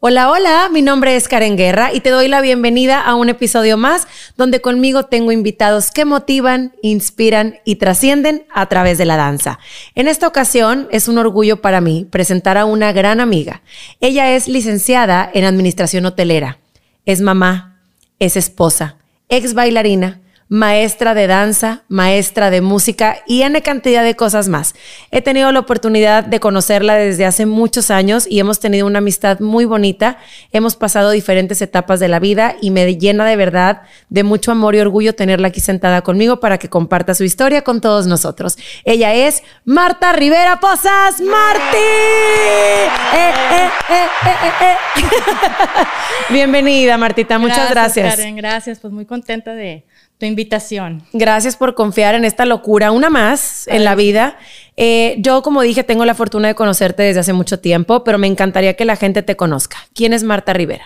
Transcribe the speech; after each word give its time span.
Hola, 0.00 0.30
hola, 0.30 0.68
mi 0.72 0.80
nombre 0.80 1.16
es 1.16 1.26
Karen 1.26 1.56
Guerra 1.56 1.92
y 1.92 1.98
te 1.98 2.10
doy 2.10 2.28
la 2.28 2.40
bienvenida 2.40 3.00
a 3.00 3.16
un 3.16 3.30
episodio 3.30 3.76
más 3.76 4.06
donde 4.36 4.60
conmigo 4.60 5.06
tengo 5.06 5.32
invitados 5.32 5.90
que 5.90 6.04
motivan, 6.04 6.72
inspiran 6.82 7.58
y 7.64 7.76
trascienden 7.76 8.46
a 8.54 8.66
través 8.66 8.96
de 8.96 9.06
la 9.06 9.16
danza. 9.16 9.58
En 9.96 10.06
esta 10.06 10.28
ocasión 10.28 10.86
es 10.92 11.08
un 11.08 11.18
orgullo 11.18 11.60
para 11.60 11.80
mí 11.80 12.06
presentar 12.08 12.58
a 12.58 12.64
una 12.64 12.92
gran 12.92 13.18
amiga. 13.18 13.62
Ella 13.98 14.36
es 14.36 14.46
licenciada 14.46 15.28
en 15.34 15.44
Administración 15.44 16.06
Hotelera, 16.06 16.58
es 17.04 17.20
mamá, 17.20 17.80
es 18.20 18.36
esposa, 18.36 18.98
ex 19.28 19.52
bailarina, 19.52 20.20
maestra 20.48 21.14
de 21.14 21.26
danza, 21.26 21.82
maestra 21.88 22.50
de 22.50 22.60
música 22.60 23.18
y 23.26 23.42
N 23.42 23.60
cantidad 23.62 24.02
de 24.02 24.16
cosas 24.16 24.48
más. 24.48 24.74
He 25.10 25.20
tenido 25.20 25.52
la 25.52 25.60
oportunidad 25.60 26.24
de 26.24 26.40
conocerla 26.40 26.94
desde 26.94 27.26
hace 27.26 27.46
muchos 27.46 27.90
años 27.90 28.26
y 28.28 28.40
hemos 28.40 28.58
tenido 28.58 28.86
una 28.86 28.98
amistad 28.98 29.40
muy 29.40 29.66
bonita. 29.66 30.18
Hemos 30.52 30.76
pasado 30.76 31.10
diferentes 31.10 31.60
etapas 31.60 32.00
de 32.00 32.08
la 32.08 32.18
vida 32.18 32.56
y 32.60 32.70
me 32.70 32.96
llena 32.96 33.26
de 33.26 33.36
verdad 33.36 33.82
de 34.08 34.24
mucho 34.24 34.52
amor 34.52 34.74
y 34.74 34.80
orgullo 34.80 35.14
tenerla 35.14 35.48
aquí 35.48 35.60
sentada 35.60 36.02
conmigo 36.02 36.40
para 36.40 36.58
que 36.58 36.68
comparta 36.68 37.14
su 37.14 37.24
historia 37.24 37.62
con 37.62 37.80
todos 37.80 38.06
nosotros. 38.06 38.56
Ella 38.84 39.14
es 39.14 39.42
Marta 39.64 40.12
Rivera 40.12 40.60
Posas. 40.60 41.20
¡Marti! 41.20 41.76
Eh, 43.14 43.32
eh, 43.52 43.70
eh, 43.90 44.76
Bienvenida, 46.30 46.96
Martita. 46.96 47.38
Muchas 47.38 47.70
gracias. 47.70 48.06
Gracias, 48.06 48.16
Karen. 48.16 48.36
Gracias. 48.36 48.78
Pues 48.78 48.92
muy 48.92 49.04
contenta 49.04 49.54
de 49.54 49.84
tu 50.18 50.26
invitación. 50.26 51.02
Gracias 51.12 51.56
por 51.56 51.74
confiar 51.74 52.16
en 52.16 52.24
esta 52.24 52.44
locura, 52.44 52.90
una 52.90 53.08
más 53.08 53.68
en 53.68 53.84
la 53.84 53.94
vida. 53.94 54.36
Eh, 54.76 55.16
yo, 55.20 55.42
como 55.42 55.62
dije, 55.62 55.84
tengo 55.84 56.04
la 56.04 56.14
fortuna 56.14 56.48
de 56.48 56.56
conocerte 56.56 57.04
desde 57.04 57.20
hace 57.20 57.32
mucho 57.32 57.60
tiempo, 57.60 58.02
pero 58.02 58.18
me 58.18 58.26
encantaría 58.26 58.74
que 58.74 58.84
la 58.84 58.96
gente 58.96 59.22
te 59.22 59.36
conozca. 59.36 59.78
¿Quién 59.94 60.12
es 60.12 60.24
Marta 60.24 60.52
Rivera? 60.52 60.84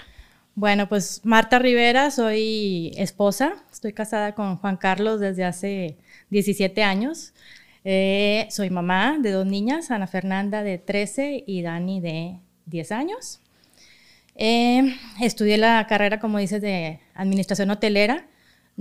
Bueno, 0.54 0.86
pues 0.86 1.22
Marta 1.24 1.58
Rivera, 1.58 2.10
soy 2.10 2.92
esposa, 2.96 3.54
estoy 3.72 3.94
casada 3.94 4.34
con 4.34 4.58
Juan 4.58 4.76
Carlos 4.76 5.18
desde 5.18 5.44
hace 5.44 5.96
17 6.28 6.82
años. 6.82 7.32
Eh, 7.84 8.46
soy 8.50 8.68
mamá 8.68 9.16
de 9.18 9.30
dos 9.30 9.46
niñas, 9.46 9.90
Ana 9.90 10.06
Fernanda 10.06 10.62
de 10.62 10.76
13 10.76 11.44
y 11.46 11.62
Dani 11.62 12.02
de 12.02 12.38
10 12.66 12.92
años. 12.92 13.40
Eh, 14.34 14.94
estudié 15.22 15.56
la 15.56 15.86
carrera, 15.88 16.20
como 16.20 16.36
dices, 16.36 16.60
de 16.60 17.00
administración 17.14 17.70
hotelera 17.70 18.26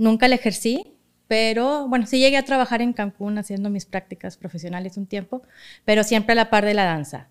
Nunca 0.02 0.26
la 0.26 0.34
ejercí, 0.34 0.96
pero 1.28 1.86
bueno, 1.86 2.06
sí 2.06 2.18
llegué 2.18 2.36
a 2.36 2.44
trabajar 2.44 2.82
en 2.82 2.92
Cancún 2.92 3.38
haciendo 3.38 3.70
mis 3.70 3.86
prácticas 3.86 4.36
profesionales 4.36 4.96
un 4.96 5.06
tiempo, 5.06 5.42
pero 5.84 6.02
siempre 6.02 6.32
a 6.32 6.34
la 6.34 6.50
par 6.50 6.64
de 6.64 6.74
la 6.74 6.84
danza. 6.84 7.28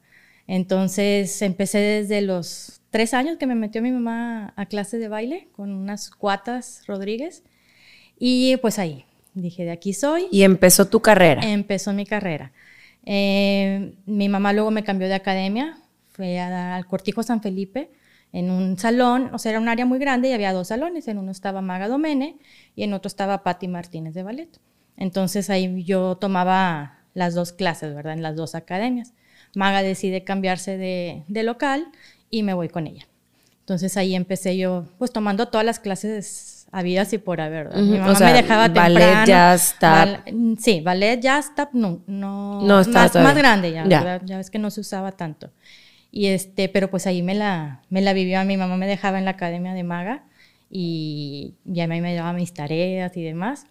Entonces 0.47 1.41
empecé 1.41 1.79
desde 1.79 2.21
los 2.21 2.79
tres 2.89 3.13
años 3.13 3.37
que 3.37 3.45
me 3.45 3.55
metió 3.55 3.81
mi 3.81 3.91
mamá 3.91 4.53
a 4.55 4.67
clase 4.67 4.99
de 4.99 5.09
baile 5.09 5.49
con 5.51 5.73
unas 5.73 6.11
cuatas 6.11 6.83
Rodríguez 6.87 7.43
y 8.17 8.55
pues 8.61 8.79
ahí 8.79 9.03
dije, 9.33 9.65
de 9.65 9.71
aquí 9.71 9.93
soy. 9.93 10.27
Y 10.31 10.43
empezó 10.43 10.87
tu 10.87 11.01
carrera. 11.01 11.41
Empezó 11.43 11.91
mi 11.91 12.05
carrera. 12.05 12.53
Eh, 13.05 13.95
mi 14.05 14.29
mamá 14.29 14.53
luego 14.53 14.71
me 14.71 14.85
cambió 14.85 15.09
de 15.09 15.15
academia, 15.15 15.77
fue 16.07 16.39
al 16.39 16.85
Cortijo 16.85 17.21
San 17.21 17.41
Felipe 17.41 17.91
en 18.33 18.49
un 18.49 18.77
salón, 18.77 19.29
o 19.33 19.37
sea, 19.37 19.51
era 19.51 19.59
un 19.59 19.67
área 19.67 19.85
muy 19.85 19.99
grande 19.99 20.29
y 20.29 20.33
había 20.33 20.53
dos 20.53 20.69
salones, 20.69 21.07
en 21.07 21.17
uno 21.17 21.31
estaba 21.31 21.61
Maga 21.61 21.87
Domene 21.87 22.37
y 22.75 22.83
en 22.83 22.93
otro 22.93 23.07
estaba 23.07 23.43
Patti 23.43 23.67
Martínez 23.67 24.13
de 24.13 24.23
ballet. 24.23 24.49
Entonces 24.95 25.49
ahí 25.49 25.83
yo 25.83 26.15
tomaba 26.15 26.99
las 27.13 27.33
dos 27.33 27.51
clases, 27.51 27.93
¿verdad? 27.93 28.13
En 28.13 28.21
las 28.21 28.35
dos 28.35 28.55
academias. 28.55 29.13
Maga 29.55 29.83
decide 29.83 30.23
cambiarse 30.23 30.77
de, 30.77 31.43
local 31.43 31.87
y 32.29 32.43
me 32.43 32.53
voy 32.53 32.69
con 32.69 32.87
ella. 32.87 33.07
Entonces 33.59 33.97
ahí 33.97 34.15
empecé 34.15 34.57
yo, 34.57 34.85
pues 34.97 35.11
tomando 35.11 35.47
todas 35.47 35.65
las 35.65 35.79
clases 35.79 36.67
habidas 36.71 37.11
y 37.11 37.17
por 37.17 37.41
haber, 37.41 37.67
¿verdad? 37.67 37.81
Mi 37.81 37.97
mamá 37.97 38.17
me 38.19 38.33
dejaba 38.33 38.67
ballet, 38.69 39.25
jazz, 39.25 39.75
tap. 39.77 40.25
sí, 40.59 40.81
ballet, 40.81 41.19
jazz, 41.19 41.53
tap, 41.53 41.73
no, 41.73 42.01
no, 42.07 42.61
no 42.61 42.83
más, 42.91 43.15
más, 43.15 43.35
grande 43.35 43.73
ya, 43.73 43.83
¿verdad? 43.83 44.21
Ya 44.23 44.37
ves 44.37 44.49
que 44.49 44.59
no 44.59 44.71
se 44.71 44.79
usaba 44.79 45.11
tanto. 45.11 45.51
Y 46.11 46.27
este, 46.27 46.69
pero 46.69 46.89
pues 46.89 47.07
ahí 47.07 47.21
me 47.21 47.35
la, 47.35 47.81
me 47.89 48.01
la 48.01 48.13
vivió, 48.13 48.43
mi 48.43 48.57
mamá 48.57 48.77
me 48.77 48.87
dejaba 48.87 49.17
en 49.17 49.25
la 49.25 49.31
academia 49.31 49.73
de 49.73 49.83
maga 49.83 50.25
y 50.69 51.55
ya 51.65 51.87
mí 51.87 52.01
me 52.01 52.13
daba 52.13 52.33
mis 52.33 52.53
tareas 52.53 53.15
y 53.17 53.23
demás. 53.23 53.65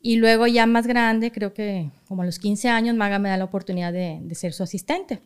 Y 0.00 0.16
luego 0.16 0.46
ya 0.46 0.66
más 0.66 0.86
grande, 0.86 1.32
creo 1.32 1.54
que 1.54 1.90
como 2.08 2.22
a 2.22 2.26
los 2.26 2.38
15 2.38 2.68
años, 2.68 2.94
Maga 2.94 3.18
me 3.18 3.30
da 3.30 3.38
la 3.38 3.44
oportunidad 3.44 3.90
de, 3.90 4.18
de, 4.20 4.34
ser 4.34 4.52
su 4.52 4.62
asistente, 4.62 5.20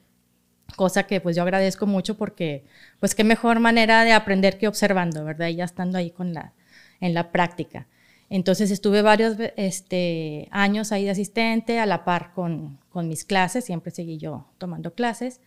cosa 0.76 1.02
que 1.04 1.20
pues 1.20 1.34
yo 1.34 1.42
agradezco 1.42 1.86
mucho 1.86 2.16
porque 2.16 2.64
pues 3.00 3.16
qué 3.16 3.24
mejor 3.24 3.58
manera 3.58 4.04
de 4.04 4.12
aprender 4.12 4.56
que 4.56 4.68
observando, 4.68 5.24
¿verdad? 5.24 5.48
Y 5.48 5.56
ya 5.56 5.64
estando 5.64 5.98
ahí 5.98 6.12
con 6.12 6.32
la, 6.32 6.52
en 7.00 7.12
la 7.12 7.32
práctica. 7.32 7.88
Entonces 8.30 8.70
estuve 8.70 9.02
varios 9.02 9.36
este, 9.56 10.48
años 10.50 10.92
ahí 10.92 11.04
de 11.04 11.10
asistente, 11.10 11.80
a 11.80 11.86
la 11.86 12.04
par 12.04 12.32
con, 12.32 12.78
con 12.91 13.08
mis 13.08 13.24
clases, 13.24 13.64
siempre 13.64 13.91
seguí 13.91 14.18
yo 14.18 14.47
tomando 14.58 14.94
clases. 14.94 15.41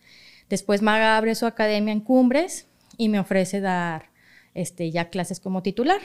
Después 0.52 0.82
Maga 0.82 1.16
abre 1.16 1.34
su 1.34 1.46
academia 1.46 1.92
en 1.92 2.00
Cumbres 2.00 2.66
y 2.98 3.08
me 3.08 3.18
ofrece 3.18 3.62
dar 3.62 4.10
este, 4.52 4.90
ya 4.90 5.08
clases 5.08 5.40
como 5.40 5.62
titular. 5.62 5.98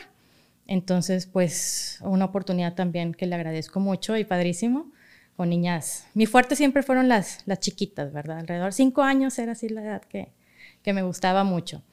Entonces, 0.68 1.26
pues 1.26 2.00
una 2.02 2.24
oportunidad 2.24 2.74
también 2.74 3.14
que 3.14 3.26
le 3.26 3.36
agradezco 3.36 3.82
mucho 3.82 4.16
y 4.16 4.24
padrísimo 4.24 4.90
con 5.36 5.50
niñas. 5.50 6.08
Mi 6.14 6.28
fuerte 6.28 6.56
siempre 6.56 6.82
fueron 6.82 7.10
las, 7.10 7.44
chiquitas, 7.60 8.14
¿verdad? 8.14 8.38
Alrededor 8.38 8.68
de 8.68 8.72
cinco 8.72 9.02
años 9.02 9.38
era 9.38 9.52
así 9.52 9.68
la 9.68 9.82
edad 9.82 10.02
que, 10.04 10.32
que 10.82 10.94
me 10.94 11.04
gustaba 11.04 11.44
mucho. 11.44 11.84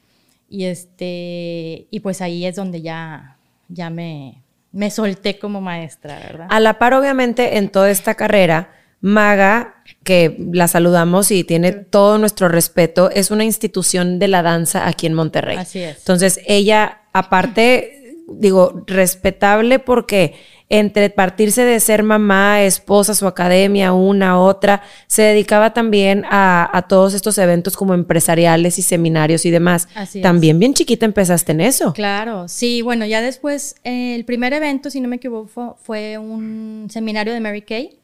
Y, 0.47 0.63
este, 0.63 1.87
y 1.91 1.99
pues 1.99 2.21
ahí 2.21 2.45
es 2.45 2.55
donde 2.55 2.81
ya, 2.81 3.37
ya 3.67 3.89
me, 3.89 4.43
me 4.71 4.91
solté 4.91 5.39
como 5.39 5.59
maestra, 5.59 6.19
¿verdad? 6.19 6.47
A 6.49 6.61
la 6.61 6.79
par, 6.79 6.93
obviamente, 6.93 7.57
en 7.57 7.67
toda 7.67 7.91
esta 7.91 8.15
carrera, 8.15 8.69
Maga, 9.05 9.83
que 10.03 10.35
la 10.51 10.67
saludamos 10.67 11.29
y 11.29 11.43
tiene 11.43 11.73
todo 11.73 12.17
nuestro 12.17 12.47
respeto, 12.47 13.11
es 13.11 13.29
una 13.29 13.43
institución 13.43 14.17
de 14.17 14.27
la 14.27 14.41
danza 14.41 14.87
aquí 14.87 15.05
en 15.05 15.13
Monterrey. 15.13 15.57
Así 15.57 15.79
es. 15.79 15.99
Entonces, 15.99 16.39
ella, 16.47 17.01
aparte, 17.13 18.15
digo, 18.27 18.83
respetable 18.87 19.77
porque 19.77 20.33
entre 20.69 21.11
partirse 21.11 21.61
de 21.61 21.79
ser 21.81 22.01
mamá, 22.01 22.63
esposa, 22.63 23.13
su 23.13 23.27
academia, 23.27 23.93
una, 23.93 24.41
otra, 24.41 24.81
se 25.05 25.21
dedicaba 25.21 25.71
también 25.71 26.23
a, 26.31 26.87
todos 26.89 27.13
estos 27.13 27.37
eventos 27.37 27.77
como 27.77 27.93
empresariales 27.93 28.79
y 28.79 28.81
seminarios 28.81 29.45
y 29.45 29.51
demás. 29.51 29.87
Así 29.93 30.19
también 30.21 30.57
bien 30.57 30.73
chiquita 30.73 31.05
empezaste 31.05 31.51
en 31.51 31.61
eso. 31.61 31.93
Claro, 31.93 32.47
sí, 32.47 32.81
bueno, 32.81 33.05
ya 33.05 33.21
después, 33.21 33.75
el 33.83 34.25
primer 34.25 34.53
evento, 34.53 34.89
si 34.89 34.99
no 34.99 35.07
me 35.07 35.17
equivoco, 35.17 35.77
fue 35.83 36.17
un 36.17 36.87
seminario 36.89 37.31
de 37.31 37.39
Mary 37.39 37.61
Kay 37.61 37.99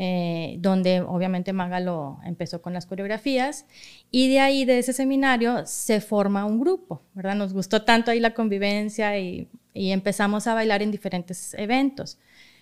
eh, 0.00 0.58
donde 0.60 1.00
obviamente 1.00 1.52
Maga 1.52 1.80
empezó 2.24 2.62
con 2.62 2.72
las 2.72 2.86
coreografías 2.86 3.66
y 4.12 4.28
de 4.28 4.38
ahí, 4.38 4.64
de 4.64 4.78
ese 4.78 4.92
seminario, 4.92 5.66
se 5.66 6.00
forma 6.00 6.44
un 6.44 6.60
grupo, 6.60 7.02
¿verdad? 7.14 7.34
Nos 7.34 7.52
gustó 7.52 7.82
tanto 7.82 8.12
ahí 8.12 8.20
la 8.20 8.32
convivencia 8.32 9.18
y, 9.18 9.48
empezamos 9.74 10.46
a 10.46 10.54
bailar 10.54 10.82
en 10.82 10.92
diferentes 10.92 11.52
eventos. 11.54 12.18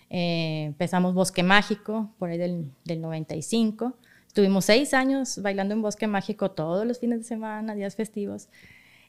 Eh, 0.08 0.64
empezamos 0.68 1.12
Bosque 1.12 1.42
Mágico, 1.42 2.10
por 2.18 2.30
ahí 2.30 2.38
del, 2.38 2.72
95. 2.86 3.98
Estuvimos 4.26 4.64
seis 4.64 4.94
años 4.94 5.42
bailando 5.42 5.74
en 5.74 5.82
Bosque 5.82 6.06
Mágico 6.06 6.52
todos 6.52 6.86
los 6.86 7.00
fines 7.00 7.18
de 7.18 7.24
semana, 7.24 7.74
días 7.74 7.96
festivos. 7.96 8.48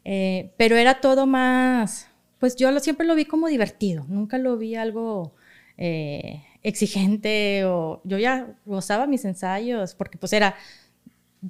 Eh, 0.03 0.51
pero 0.57 0.75
era 0.75 0.99
todo 0.99 1.27
más, 1.27 2.09
pues 2.39 2.57
yo 2.57 2.71
lo, 2.71 2.81
siempre 2.81 3.07
lo 3.07 3.15
vi 3.15 3.23
como 3.23 3.47
divertido, 3.47 4.05
nunca 4.09 4.37
lo 4.37 4.57
vi 4.57 4.75
algo 4.75 5.33
exigente 6.63 7.65
o 7.65 8.01
yo 8.03 8.17
ya 8.17 8.55
gozaba 8.65 9.07
mis 9.07 9.25
ensayos 9.25 9.95
porque 9.95 10.17
pues 10.17 10.33
era 10.33 10.55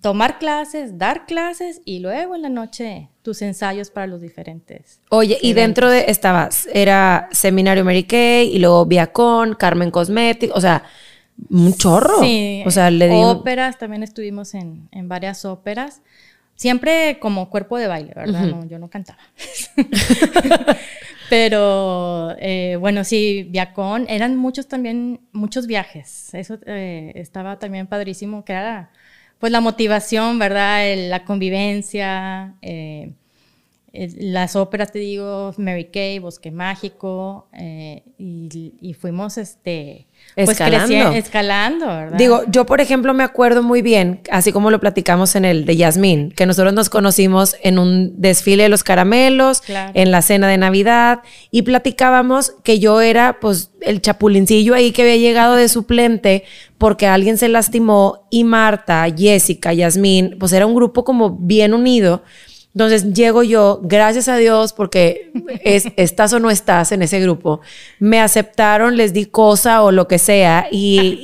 tomar 0.01 0.38
clases, 0.38 0.97
dar 0.97 1.25
clases 1.25 1.81
y 1.85 2.00
luego 2.00 2.35
en 2.35 2.41
la 2.41 2.50
noche 2.50 3.09
tus 3.22 3.41
ensayos 3.41 3.90
para 3.90 4.07
los 4.07 4.22
diferentes. 4.22 5.00
Oye, 5.09 5.38
y 5.42 5.54
dentro 5.54 5.89
de 5.89 6.06
estabas, 6.07 6.68
era 6.74 7.30
Seminario 7.31 7.86
Mary 7.86 8.04
Kay 8.04 8.54
y 8.54 8.59
luego 8.59 8.86
Viacon, 8.86 9.56
Carmen 9.56 9.92
Cosmetics, 9.92 10.54
o 10.56 10.62
sea, 10.62 10.83
un 11.50 11.74
chorro. 11.74 12.19
Sí, 12.21 12.63
o 12.65 12.71
sea, 12.71 12.89
le 12.92 13.10
óperas, 13.12 13.77
también 13.77 14.03
estuvimos 14.03 14.53
en, 14.53 14.89
en, 14.92 15.07
varias 15.07 15.45
óperas. 15.45 16.01
Siempre 16.56 17.19
como 17.19 17.50
cuerpo 17.50 17.77
de 17.77 17.88
baile, 17.88 18.13
¿verdad? 18.15 18.45
no, 18.48 18.65
yo 18.65 18.80
no 18.80 18.89
cantaba. 18.89 19.19
Pero 21.29 22.35
eh, 22.39 22.77
bueno, 22.79 23.03
sí, 23.03 23.47
Viacón, 23.50 24.06
eran 24.09 24.38
muchos 24.38 24.68
también, 24.68 25.19
muchos 25.31 25.68
viajes. 25.68 26.33
Eso 26.33 26.57
eh, 26.65 27.12
estaba 27.15 27.59
también 27.59 27.88
padrísimo, 27.88 28.45
que 28.45 28.53
era 28.53 28.91
pues 29.39 29.51
la 29.51 29.62
motivación, 29.62 30.39
¿verdad? 30.39 30.83
la 31.09 31.24
convivencia, 31.25 32.56
eh, 32.62 33.12
las 34.19 34.55
óperas, 34.55 34.91
te 34.91 34.99
digo, 34.99 35.53
Mary 35.57 35.85
Kay, 35.85 36.19
Bosque 36.19 36.51
Mágico, 36.51 37.47
eh, 37.53 38.03
y, 38.19 38.94
fuimos 38.94 39.38
este, 39.38 40.07
pues, 40.35 40.49
escalando. 40.49 41.11
escalando, 41.11 41.88
¿verdad? 41.88 42.17
Digo, 42.17 42.44
yo 42.47 42.65
por 42.65 42.81
ejemplo 42.81 43.13
me 43.13 43.23
acuerdo 43.23 43.63
muy 43.63 43.81
bien, 43.81 44.21
así 44.29 44.51
como 44.51 44.69
lo 44.71 44.79
platicamos 44.79 45.35
en 45.35 45.45
el 45.45 45.65
de 45.65 45.77
Yasmín, 45.77 46.31
que 46.31 46.45
nosotros 46.45 46.73
nos 46.73 46.89
conocimos 46.89 47.55
en 47.63 47.79
un 47.79 48.21
desfile 48.21 48.63
de 48.63 48.69
los 48.69 48.83
caramelos, 48.83 49.63
en 49.67 50.11
la 50.11 50.21
cena 50.21 50.47
de 50.47 50.57
Navidad, 50.57 51.21
y 51.50 51.63
platicábamos 51.63 52.53
que 52.63 52.79
yo 52.79 53.01
era 53.01 53.39
pues 53.39 53.71
el 53.81 54.01
chapulincillo 54.01 54.73
ahí 54.73 54.91
que 54.91 55.03
había 55.03 55.17
llegado 55.17 55.55
de 55.55 55.69
suplente 55.69 56.43
porque 56.77 57.07
alguien 57.07 57.38
se 57.38 57.47
lastimó 57.47 58.27
y 58.29 58.43
Marta, 58.43 59.07
Jessica, 59.15 59.73
Yasmín, 59.73 60.38
pues 60.39 60.53
era 60.53 60.65
un 60.65 60.75
grupo 60.75 61.03
como 61.03 61.31
bien 61.31 61.73
unido 61.73 62.23
entonces 62.77 63.12
llego 63.12 63.41
yo, 63.41 63.79
gracias 63.81 64.27
a 64.27 64.38
Dios, 64.38 64.71
porque 64.71 65.31
es, 65.63 65.88
estás 65.97 66.31
o 66.33 66.39
no 66.39 66.51
estás 66.51 66.91
en 66.91 67.01
ese 67.01 67.19
grupo, 67.19 67.59
me 67.97 68.21
aceptaron, 68.21 68.97
les 68.97 69.13
di 69.13 69.25
cosa 69.25 69.81
o 69.81 69.91
lo 69.91 70.07
que 70.07 70.19
sea 70.19 70.68
y, 70.69 71.19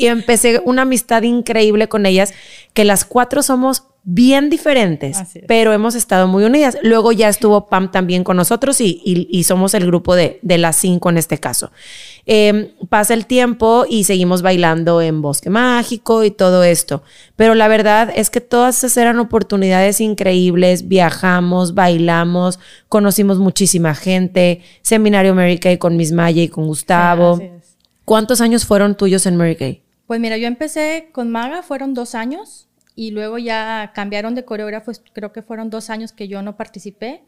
y 0.00 0.06
empecé 0.06 0.62
una 0.64 0.82
amistad 0.82 1.22
increíble 1.22 1.88
con 1.88 2.06
ellas, 2.06 2.32
que 2.72 2.84
las 2.84 3.04
cuatro 3.04 3.42
somos 3.42 3.82
bien 4.04 4.50
diferentes, 4.50 5.16
pero 5.46 5.72
hemos 5.72 5.94
estado 5.94 6.26
muy 6.26 6.42
unidas. 6.44 6.76
Luego 6.82 7.12
ya 7.12 7.28
estuvo 7.28 7.68
Pam 7.68 7.92
también 7.92 8.24
con 8.24 8.36
nosotros 8.36 8.80
y, 8.80 9.44
somos 9.44 9.74
el 9.74 9.86
grupo 9.86 10.14
de, 10.16 10.40
las 10.42 10.76
cinco 10.76 11.10
en 11.10 11.18
este 11.18 11.38
caso. 11.38 11.70
Em, 12.26 12.68
pasa 12.88 13.14
el 13.14 13.26
tiempo 13.26 13.84
y 13.88 14.04
seguimos 14.04 14.42
bailando 14.42 15.00
en 15.00 15.22
Bosque 15.22 15.50
Mágico 15.50 16.24
y 16.24 16.30
todo 16.30 16.62
esto, 16.62 17.02
pero 17.36 17.54
la 17.54 17.66
verdad 17.68 18.12
es 18.14 18.30
que 18.30 18.40
todas 18.40 18.78
esas 18.78 18.96
eran 18.96 19.18
oportunidades 19.18 20.00
increíbles, 20.00 20.86
viajamos, 20.88 21.74
bailamos, 21.74 22.60
conocimos 22.88 23.38
muchísima 23.38 23.94
gente, 23.94 24.62
seminario 24.82 25.34
Mary 25.34 25.58
Kay 25.58 25.78
con 25.78 25.96
Miss 25.96 26.12
Maya 26.12 26.42
y 26.42 26.48
con 26.48 26.66
Gustavo. 26.66 27.40
¿Cuántos 28.04 28.40
años 28.40 28.64
fueron 28.64 28.96
tuyos 28.96 29.26
en 29.26 29.36
Mary 29.36 29.56
Kay? 29.56 29.82
Pues 30.06 30.20
mira, 30.20 30.36
yo 30.36 30.46
empecé 30.46 31.08
con 31.12 31.30
Maga, 31.30 31.62
fueron 31.62 31.94
dos 31.94 32.14
años 32.14 32.68
y 32.94 33.10
luego 33.10 33.38
ya 33.38 33.92
cambiaron 33.94 34.34
de 34.34 34.44
coreógrafos, 34.44 35.02
creo 35.12 35.32
que 35.32 35.42
fueron 35.42 35.70
dos 35.70 35.90
años 35.90 36.12
que 36.12 36.28
yo 36.28 36.42
no 36.42 36.56
participé. 36.56 37.22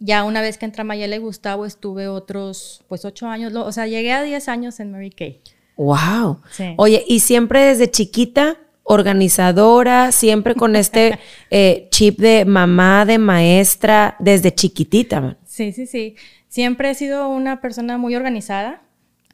Ya 0.00 0.24
una 0.24 0.40
vez 0.40 0.58
que 0.58 0.64
entra 0.64 0.84
Mayela 0.84 1.16
y 1.16 1.18
Gustavo 1.18 1.66
estuve 1.66 2.08
otros, 2.08 2.84
pues 2.88 3.04
ocho 3.04 3.26
años, 3.26 3.52
o 3.54 3.72
sea, 3.72 3.86
llegué 3.86 4.12
a 4.12 4.22
diez 4.22 4.48
años 4.48 4.78
en 4.80 4.92
Mary 4.92 5.10
Kay. 5.10 5.40
¡Wow! 5.76 6.40
Oye, 6.76 7.04
y 7.06 7.20
siempre 7.20 7.62
desde 7.62 7.90
chiquita, 7.90 8.58
organizadora, 8.82 10.12
siempre 10.12 10.54
con 10.54 10.74
este 10.76 11.18
eh, 11.50 11.88
chip 11.90 12.18
de 12.18 12.44
mamá, 12.44 13.04
de 13.04 13.18
maestra, 13.18 14.16
desde 14.18 14.54
chiquitita. 14.54 15.36
Sí, 15.44 15.72
sí, 15.72 15.86
sí. 15.86 16.16
Siempre 16.48 16.90
he 16.90 16.94
sido 16.94 17.28
una 17.28 17.60
persona 17.60 17.98
muy 17.98 18.16
organizada. 18.16 18.82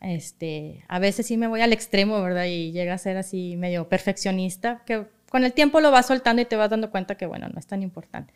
Este, 0.00 0.84
a 0.88 0.98
veces 0.98 1.26
sí 1.26 1.36
me 1.36 1.46
voy 1.46 1.60
al 1.62 1.72
extremo, 1.72 2.20
¿verdad? 2.20 2.44
Y 2.46 2.72
llega 2.72 2.94
a 2.94 2.98
ser 2.98 3.16
así 3.16 3.56
medio 3.56 3.88
perfeccionista, 3.88 4.82
que 4.84 5.06
con 5.34 5.42
el 5.42 5.52
tiempo 5.52 5.80
lo 5.80 5.90
vas 5.90 6.06
soltando 6.06 6.40
y 6.40 6.44
te 6.44 6.54
vas 6.54 6.70
dando 6.70 6.92
cuenta 6.92 7.16
que, 7.16 7.26
bueno, 7.26 7.48
no 7.52 7.58
es 7.58 7.66
tan 7.66 7.82
importante. 7.82 8.32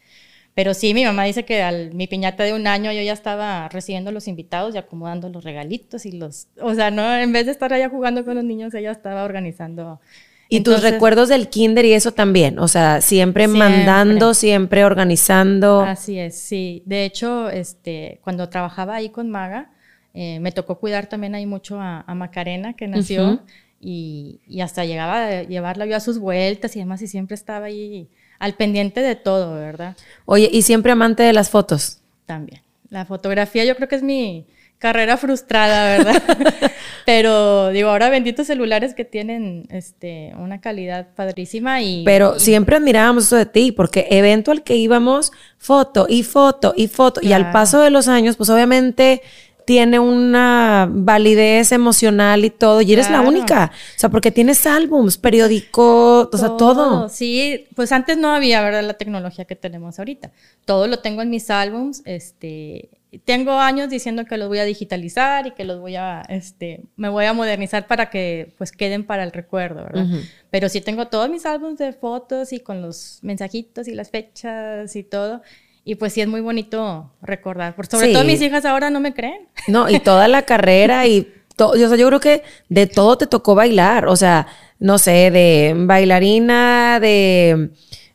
Pero 0.53 0.75
sí, 0.75 0.95
mi 0.95 1.05
mamá 1.05 1.23
dice 1.23 1.45
que 1.45 1.63
al 1.63 1.95
mi 1.95 2.09
piñata 2.09 2.43
de 2.43 2.55
un 2.55 2.67
año 2.67 2.91
yo 2.91 3.01
ya 3.03 3.13
estaba 3.13 3.69
recibiendo 3.69 4.11
los 4.11 4.27
invitados 4.27 4.75
y 4.75 4.79
acomodando 4.79 5.29
los 5.29 5.45
regalitos 5.45 6.07
y 6.07 6.11
los, 6.11 6.49
o 6.61 6.75
sea, 6.75 6.91
no, 6.91 7.17
en 7.17 7.33
vez 7.33 7.47
de 7.47 7.53
estar 7.53 7.73
allá 7.73 7.89
jugando 7.89 8.25
con 8.25 8.35
los 8.35 8.43
niños, 8.43 8.75
ella 8.75 8.91
estaba 8.91 9.23
organizando. 9.23 10.01
Y 10.49 10.63
tus 10.63 10.83
recuerdos 10.83 11.29
del 11.29 11.49
kinder 11.49 11.85
y 11.85 11.93
eso 11.93 12.11
también, 12.11 12.59
o 12.59 12.67
sea, 12.67 13.01
siempre, 13.01 13.47
mandando, 13.47 14.35
siempre 14.35 14.85
organizando. 14.85 15.83
Así 15.83 16.19
es, 16.19 16.35
sí. 16.35 16.83
De 16.85 17.05
hecho, 17.05 17.49
este, 17.49 18.19
cuando 18.25 18.49
trabajaba 18.49 18.97
ahí 18.97 19.11
con 19.11 19.31
Maga, 19.31 19.71
eh, 20.15 20.41
me 20.41 20.51
tocó 20.51 20.81
cuidar 20.81 21.07
también 21.07 21.37
ahí 21.37 21.47
mucho 21.47 21.81
a, 21.81 22.03
Macarena, 22.17 22.73
que 22.73 22.89
nació 22.89 23.41
y, 23.81 24.41
hasta 24.63 24.85
llegaba 24.85 25.27
a 25.27 25.43
llevarla 25.43 25.87
yo 25.87 25.97
a 25.97 26.01
sus 26.01 26.19
vueltas 26.19 26.75
y 26.77 26.81
demás 26.81 27.03
y 27.03 27.07
siempre 27.07 27.35
estaba 27.35 27.67
ahí 27.67 28.09
al 28.39 28.55
pendiente 28.55 29.01
de 29.01 29.17
todo, 29.17 29.55
¿verdad? 29.55 29.97
Oye, 30.25 30.49
y 30.53 30.63
siempre 30.63 30.93
amante 30.93 31.23
de 31.23 31.33
las 31.33 31.51
fotos. 31.51 32.01
También. 32.27 32.63
La 32.91 33.05
fotografía 33.05 33.65
yo 33.65 33.77
creo 33.77 33.89
que 33.89 33.97
es 33.97 34.03
mi 34.03 34.47
carrera 34.79 35.17
frustrada, 35.17 35.99
¿verdad? 35.99 36.23
Pero 37.07 37.71
digo, 37.71 37.89
ahora 37.89 38.11
benditos 38.11 38.47
celulares 38.47 38.95
que 38.95 39.05
tienen 39.05 39.67
este, 39.71 40.33
una 40.39 40.61
calidad 40.61 41.09
padrísima 41.15 41.83
y... 41.83 42.05
Pero 42.05 42.39
siempre 42.39 42.77
admirábamos 42.77 43.25
eso 43.25 43.37
de 43.37 43.47
ti, 43.47 43.73
porque 43.73 44.07
evento 44.11 44.51
al 44.51 44.63
que 44.63 44.77
íbamos, 44.77 45.33
foto 45.57 46.07
y 46.09 46.23
foto 46.23 46.75
y 46.77 46.87
foto, 46.89 47.21
y 47.23 47.33
al 47.33 47.51
paso 47.51 47.81
de 47.81 47.91
los 47.91 48.09
años, 48.09 48.37
pues 48.37 48.51
obviamente 48.51 49.23
tiene 49.69 49.99
una 49.99 50.89
validez 50.91 51.73
emocional 51.73 52.43
y 52.43 52.49
todo, 52.49 52.81
y 52.81 52.91
eres 52.91 53.11
la 53.11 53.21
única. 53.21 53.71
O 53.75 53.99
sea, 53.99 54.09
porque 54.09 54.31
tienes 54.31 54.67
álbums, 54.67 55.19
periódico, 55.19 56.31
o 56.33 56.39
sea, 56.39 56.57
todo. 56.57 57.11
Sí, 57.11 57.67
pues 57.77 57.93
antes 57.93 58.17
no 58.17 58.33
había, 58.33 58.63
¿verdad? 58.63 58.83
La 58.83 58.95
tecnología 58.95 59.45
que 59.45 59.57
tenemos 59.57 59.99
ahorita. 59.99 60.33
Todo 60.65 60.87
lo 60.87 61.01
tengo 61.01 61.21
en 61.21 61.29
mis 61.29 61.51
álbums, 61.51 62.01
este, 62.07 62.89
tengo 63.27 63.59
años 63.59 63.91
diciendo 63.91 64.25
que 64.25 64.39
los 64.39 64.49
voy 64.49 64.61
a 64.61 64.65
digitalizar 64.65 65.47
y 65.47 65.51
que 65.51 65.65
los 65.65 65.81
voy 65.81 65.97
a, 65.97 66.23
este, 66.31 66.85
me 66.97 67.11
voy 67.11 67.27
a 67.27 67.35
modernizar 67.35 67.87
para 67.87 68.09
que 68.09 68.55
pues 68.57 68.73
queden 68.73 69.05
para 69.05 69.23
el 69.23 69.33
recuerdo, 69.33 69.85
¿verdad? 69.85 70.07
Pero 70.49 70.71
sí 70.71 70.81
tengo 70.81 71.09
todos 71.09 71.29
mis 71.29 71.45
álbumes 71.45 71.77
de 71.77 71.93
fotos 71.93 72.55
y 72.55 72.61
con 72.61 72.81
los 72.81 73.19
mensajitos 73.21 73.87
y 73.87 73.93
las 73.93 74.09
fechas 74.09 74.97
y 74.97 75.03
todo. 75.03 75.43
Y 75.89 75.95
pues 75.95 76.13
sí 76.13 76.21
es 76.21 76.29
muy 76.29 76.43
bonito 76.43 77.11
recordar. 77.23 77.75
Por 77.75 77.87
sobre 77.87 78.13
todo 78.13 78.23
mis 78.23 78.43
hijas 78.43 78.67
ahora 78.67 78.91
no 78.91 79.01
me 79.01 79.15
creen. 79.15 79.49
No, 79.69 79.89
y 79.89 80.01
toda 80.01 80.29
la 80.29 80.43
carrera 80.43 81.07
y 81.07 81.33
todo. 81.57 81.71
O 81.71 81.77
sea, 81.79 81.97
yo 81.97 82.07
creo 82.09 82.21
que 82.21 82.43
de 82.69 82.87
todo 82.87 83.17
te 83.17 83.27
tocó 83.27 83.55
bailar. 83.55 84.07
O 84.07 84.15
sea, 84.15 84.49
no 84.79 84.99
sé, 84.99 85.31
de 85.31 85.73
bailarina, 85.75 87.01
de 87.01 87.71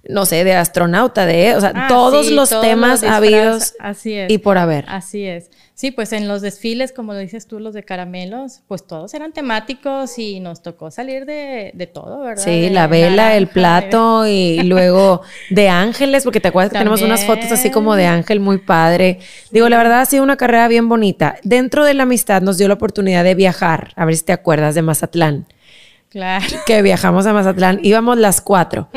no 0.07 0.25
sé, 0.25 0.43
de 0.43 0.53
astronauta, 0.53 1.25
de, 1.25 1.55
o 1.55 1.61
sea, 1.61 1.71
ah, 1.73 1.87
todos 1.87 2.29
los 2.29 2.49
temas 2.49 3.03
habidos 3.03 3.73
así 3.79 4.13
es, 4.13 4.29
y 4.29 4.37
por 4.37 4.57
haber. 4.57 4.85
Así 4.87 5.25
es. 5.25 5.49
Sí, 5.75 5.91
pues 5.91 6.13
en 6.13 6.27
los 6.27 6.41
desfiles, 6.41 6.91
como 6.91 7.13
lo 7.13 7.19
dices 7.19 7.47
tú, 7.47 7.59
los 7.59 7.73
de 7.73 7.83
caramelos, 7.83 8.61
pues 8.67 8.85
todos 8.85 9.13
eran 9.15 9.31
temáticos 9.31 10.19
y 10.19 10.39
nos 10.39 10.61
tocó 10.61 10.91
salir 10.91 11.25
de, 11.25 11.89
todo, 11.91 12.19
¿verdad? 12.21 12.43
Sí, 12.43 12.69
la 12.69 12.87
vela, 12.87 13.35
el 13.35 13.47
plato 13.47 14.27
y 14.27 14.61
luego 14.63 15.21
de 15.49 15.69
ángeles, 15.69 16.25
porque 16.25 16.39
te 16.39 16.49
acuerdas 16.49 16.71
que 16.71 16.77
tenemos 16.77 17.01
unas 17.01 17.25
fotos 17.25 17.51
así 17.51 17.71
como 17.71 17.95
de 17.95 18.05
ángel 18.05 18.39
muy 18.39 18.59
padre. 18.59 19.19
Digo, 19.51 19.67
la 19.67 19.77
verdad 19.77 20.01
ha 20.01 20.05
sido 20.05 20.23
una 20.23 20.37
carrera 20.37 20.67
bien 20.67 20.87
bonita. 20.89 21.37
Dentro 21.43 21.85
de 21.85 21.95
la 21.95 22.03
amistad 22.03 22.41
nos 22.41 22.57
dio 22.57 22.67
la 22.67 22.75
oportunidad 22.75 23.23
de 23.23 23.33
viajar, 23.33 23.93
a 23.95 24.05
ver 24.05 24.15
si 24.15 24.23
te 24.23 24.33
acuerdas 24.33 24.75
de 24.75 24.83
Mazatlán. 24.83 25.47
Claro. 26.13 26.45
Que 26.67 26.83
viajamos 26.83 27.25
a 27.25 27.33
Mazatlán, 27.33 27.79
íbamos 27.81 28.19
las 28.19 28.39
cuatro. 28.39 28.87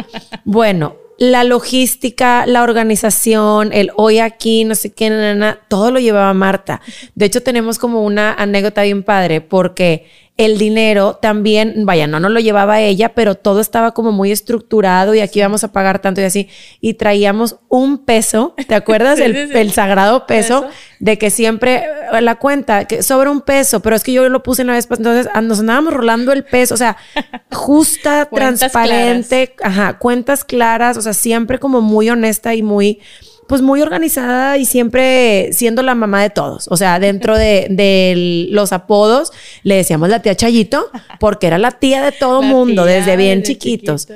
Bueno, 0.45 0.97
la 1.19 1.45
logística, 1.45 2.45
la 2.45 2.63
organización, 2.63 3.73
el 3.73 3.91
hoy 3.97 4.19
aquí, 4.19 4.65
no 4.65 4.75
sé 4.75 4.93
qué, 4.93 5.09
nana, 5.09 5.59
todo 5.69 5.91
lo 5.91 5.99
llevaba 5.99 6.35
Marta. 6.35 6.83
De 7.15 7.25
hecho, 7.25 7.43
tenemos 7.43 7.79
como 7.79 8.03
una 8.03 8.35
anécdota 8.35 8.83
bien 8.83 9.03
padre 9.03 9.41
porque 9.41 10.07
el 10.37 10.59
dinero 10.59 11.17
también, 11.17 11.87
vaya, 11.87 12.07
no 12.07 12.21
no 12.21 12.29
lo 12.29 12.41
llevaba 12.41 12.81
ella, 12.81 13.15
pero 13.15 13.37
todo 13.37 13.61
estaba 13.61 13.93
como 13.93 14.13
muy 14.13 14.31
estructurado 14.33 15.15
y 15.15 15.21
aquí 15.21 15.41
vamos 15.41 15.65
a 15.65 15.73
pagar 15.73 16.01
tanto 16.01 16.21
y 16.21 16.25
así. 16.25 16.49
Y 16.81 16.95
traíamos 16.95 17.57
un 17.69 18.05
peso, 18.05 18.55
¿te 18.69 18.75
acuerdas? 18.75 19.19
el, 19.21 19.73
sagrado 19.73 20.27
peso, 20.27 20.67
de 21.01 21.17
que 21.17 21.31
siempre 21.31 21.85
eh, 22.13 22.21
la 22.21 22.35
cuenta, 22.35 22.85
que 22.85 23.03
sobre 23.03 23.31
un 23.31 23.41
peso, 23.41 23.81
pero 23.81 23.97
es 23.97 24.05
que 24.05 24.13
yo 24.13 24.29
lo 24.29 24.43
puse 24.43 24.63
una 24.63 24.75
vez, 24.75 24.87
entonces 24.91 25.29
ah, 25.33 25.41
nos 25.41 25.61
andábamos 25.61 25.95
rolando 25.95 26.33
el 26.33 26.45
peso, 26.45 26.75
o 26.75 26.79
sea, 26.79 26.99
justa, 27.53 28.29
transparente, 28.31 29.55
ajá, 29.63 29.99
cuentas 29.99 30.45
claras, 30.45 30.99
o 30.99 31.03
sea, 31.03 31.15
siempre 31.15 31.59
como 31.59 31.81
muy 31.81 32.11
honesta 32.11 32.55
y 32.55 32.63
muy 32.63 33.01
pues 33.47 33.63
muy 33.63 33.81
organizada 33.81 34.59
y 34.59 34.65
siempre 34.65 35.51
siendo 35.53 35.83
la 35.83 35.95
mamá 35.95 36.23
de 36.23 36.31
todos. 36.31 36.67
O 36.71 36.77
sea, 36.77 36.99
dentro 36.99 37.37
de, 37.37 38.49
los 38.51 38.73
apodos 38.73 39.33
le 39.63 39.77
decíamos 39.77 40.09
la 40.09 40.21
tía 40.21 40.35
Chayito 40.35 40.91
porque 41.21 41.47
era 41.47 41.59
la 41.59 41.73
tía 41.73 42.03
de 42.03 42.13
todo 42.13 42.43
mundo 42.43 42.85
desde 42.85 43.17
bien 43.17 43.43
chiquitos. 43.43 44.09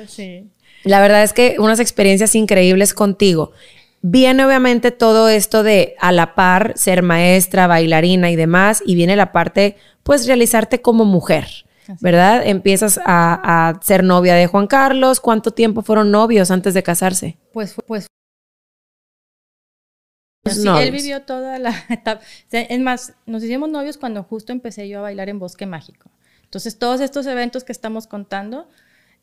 La 0.83 0.99
verdad 0.99 1.23
es 1.23 1.33
que 1.33 1.55
unas 1.59 1.79
experiencias 1.79 2.35
increíbles 2.35 2.93
contigo. 2.93 3.51
Viene 4.01 4.43
obviamente 4.43 4.89
todo 4.89 5.29
esto 5.29 5.61
de 5.61 5.95
a 5.99 6.11
la 6.11 6.33
par 6.33 6.73
ser 6.75 7.03
maestra, 7.03 7.67
bailarina 7.67 8.31
y 8.31 8.35
demás, 8.35 8.81
y 8.83 8.95
viene 8.95 9.15
la 9.15 9.31
parte, 9.31 9.77
pues, 10.01 10.25
realizarte 10.25 10.81
como 10.81 11.05
mujer. 11.05 11.47
¿verdad? 11.99 12.41
Empiezas 12.45 12.99
a, 13.03 13.69
a, 13.69 13.81
ser 13.81 14.03
novia 14.03 14.33
de 14.35 14.47
Juan 14.47 14.65
Carlos. 14.65 15.19
¿Cuánto 15.19 15.51
tiempo 15.51 15.81
fueron 15.81 16.09
novios 16.09 16.49
antes 16.49 16.73
de 16.73 16.83
casarse? 16.83 17.37
Pues, 17.51 17.75
pues 17.85 18.07
Sí, 20.49 20.67
él 20.67 20.91
vivió 20.91 21.21
toda 21.21 21.59
la 21.59 21.73
etapa. 21.89 22.21
Es 22.51 22.79
más, 22.79 23.13
nos 23.25 23.43
hicimos 23.43 23.69
novios 23.69 23.97
cuando 23.97 24.23
justo 24.23 24.51
empecé 24.51 24.87
yo 24.89 24.99
a 24.99 25.01
bailar 25.01 25.29
en 25.29 25.39
Bosque 25.39 25.65
Mágico. 25.65 26.09
Entonces, 26.43 26.77
todos 26.77 26.99
estos 26.99 27.27
eventos 27.27 27.63
que 27.63 27.71
estamos 27.71 28.07
contando, 28.07 28.67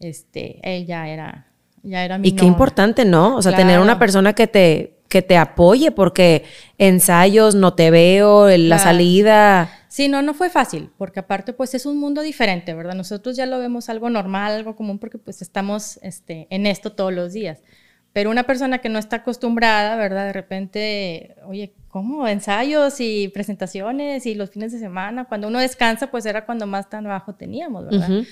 este, 0.01 0.61
él 0.63 0.87
ya 0.87 1.09
era, 1.09 1.47
ya 1.83 2.05
era 2.05 2.19
mi 2.19 2.29
Y 2.29 2.33
qué 2.33 2.45
importante, 2.45 3.05
¿no? 3.05 3.37
O 3.37 3.43
sea, 3.43 3.55
tener 3.55 3.81
una 3.81 3.99
persona 3.99 4.33
que 4.33 4.47
te 4.47 4.99
que 5.09 5.23
te 5.23 5.37
apoye, 5.37 5.91
porque 5.91 6.45
ensayos, 6.77 7.55
no 7.55 7.75
te 7.75 7.91
veo, 7.91 8.49
la 8.49 8.79
salida. 8.79 9.71
Sí, 9.89 10.07
no, 10.09 10.21
no 10.21 10.35
fue 10.35 10.51
fácil, 10.51 10.91
porque 10.99 11.21
aparte 11.21 11.55
pues 11.55 11.75
es 11.75 11.87
un 11.87 11.99
mundo 11.99 12.21
diferente, 12.21 12.75
¿verdad? 12.75 12.95
Nosotros 12.95 13.35
ya 13.37 13.47
lo 13.47 13.59
vemos 13.59 13.89
algo 13.89 14.11
normal, 14.11 14.53
algo 14.53 14.77
común, 14.77 14.99
porque 14.99 15.17
pues 15.17 15.41
estamos 15.41 15.99
este, 16.03 16.47
en 16.51 16.67
esto 16.67 16.93
todos 16.93 17.13
los 17.13 17.33
días. 17.33 17.63
Pero 18.13 18.31
una 18.31 18.45
persona 18.45 18.79
que 18.79 18.89
no 18.89 18.99
está 18.99 19.17
acostumbrada, 19.17 19.97
¿verdad? 19.97 20.27
De 20.27 20.33
repente, 20.33 21.37
oye, 21.47 21.75
¿cómo? 21.89 22.27
Ensayos 22.27 23.01
y 23.01 23.29
presentaciones 23.29 24.27
y 24.27 24.35
los 24.35 24.51
fines 24.51 24.73
de 24.73 24.79
semana. 24.79 25.27
Cuando 25.27 25.49
uno 25.49 25.59
descansa, 25.59 26.11
pues 26.11 26.27
era 26.27 26.47
cuando 26.47 26.67
más 26.67 26.89
trabajo 26.89 27.35
teníamos, 27.35 27.85
¿verdad? 27.85 28.25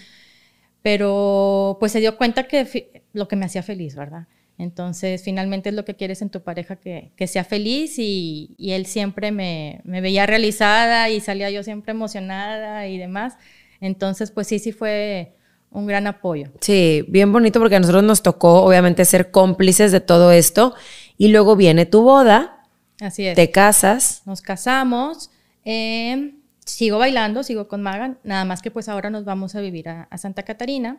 Pero 0.83 1.76
pues 1.78 1.92
se 1.92 2.00
dio 2.00 2.16
cuenta 2.16 2.49
que 2.49 3.02
lo 3.12 3.28
que 3.28 3.37
me 3.37 3.47
hacía 3.47 3.62
feliz, 3.62 3.95
¿verdad? 3.95 4.26
Entonces, 4.59 5.23
finalmente 5.23 5.68
es 5.68 5.75
lo 5.75 5.85
que 5.85 5.97
quieres 5.97 6.23
en 6.23 6.30
tu 6.30 6.42
pareja, 6.42 6.76
que, 6.76 7.12
que 7.14 7.26
sea 7.26 7.45
feliz 7.45 7.99
y, 7.99 8.54
y 8.56 8.73
él 8.73 8.87
siempre 8.87 9.30
me, 9.30 9.80
me, 9.85 10.00
veía 10.00 10.25
realizada 10.25 11.11
y 11.11 11.21
salía 11.21 11.50
yo 11.50 11.62
siempre 11.62 11.90
emocionada 11.90 12.87
y 12.87 12.97
demás. 12.97 13.37
Entonces, 13.80 14.30
pues 14.30 14.47
sí, 14.47 14.59
sí 14.59 14.73
fue 14.73 15.36
un 15.76 15.87
gran 15.87 16.06
apoyo. 16.06 16.49
Sí, 16.61 17.04
bien 17.09 17.33
bonito 17.33 17.61
porque 17.61 17.76
a 17.76 17.80
nosotros 17.80 18.02
nos 18.02 18.23
tocó, 18.23 18.62
obviamente, 18.62 19.04
ser 19.04 19.30
cómplices 19.30 19.92
de 19.92 20.00
todo 20.00 20.33
esto. 20.33 20.75
Y 21.18 21.28
luego 21.28 21.54
viene 21.54 21.87
tu 21.87 22.02
boda. 22.02 22.64
Así 23.00 23.26
es. 23.26 23.35
Te 23.35 23.50
casas. 23.50 24.23
Nos 24.25 24.40
casamos. 24.40 25.30
Eh, 25.64 26.35
sigo 26.64 26.99
bailando, 26.99 27.42
sigo 27.42 27.68
con 27.68 27.83
Magan, 27.83 28.18
nada 28.25 28.45
más 28.45 28.62
que 28.62 28.71
pues 28.71 28.88
ahora 28.88 29.11
nos 29.11 29.25
vamos 29.25 29.54
a 29.54 29.61
vivir 29.61 29.88
a, 29.88 30.09
a 30.11 30.18
Santa 30.18 30.45
Catarina. 30.45 30.99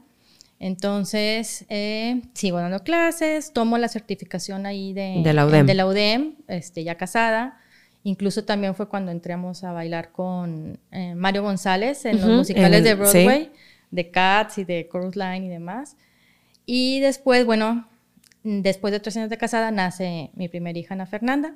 Entonces, 0.59 1.65
eh, 1.69 2.21
sigo 2.33 2.57
dando 2.59 2.83
clases, 2.83 3.53
tomo 3.53 3.77
la 3.77 3.87
certificación 3.87 4.65
ahí 4.65 4.93
de, 4.93 5.21
de 5.23 5.33
la 5.33 5.45
UDEM, 5.45 5.65
de 5.65 5.73
la 5.73 5.85
UDEM 5.85 6.35
este, 6.47 6.83
ya 6.83 6.95
casada. 6.95 7.59
Incluso 8.03 8.43
también 8.43 8.73
fue 8.73 8.87
cuando 8.87 9.11
entramos 9.11 9.63
a 9.63 9.71
bailar 9.71 10.11
con 10.11 10.79
eh, 10.91 11.13
Mario 11.15 11.43
González 11.43 12.05
en 12.05 12.21
los 12.21 12.29
musicales 12.29 12.83
de 12.83 12.95
Broadway, 12.95 13.51
de 13.91 14.11
Cats 14.11 14.57
y 14.57 14.63
de 14.63 14.87
Chorus 14.91 15.15
Line 15.15 15.45
y 15.45 15.49
demás. 15.49 15.97
Y 16.65 16.99
después, 16.99 17.45
bueno, 17.45 17.87
después 18.43 18.91
de 18.91 18.99
tres 18.99 19.17
años 19.17 19.29
de 19.29 19.37
casada, 19.37 19.71
nace 19.71 20.31
mi 20.35 20.47
primera 20.49 20.77
hija, 20.77 20.93
Ana 20.93 21.05
Fernanda. 21.05 21.55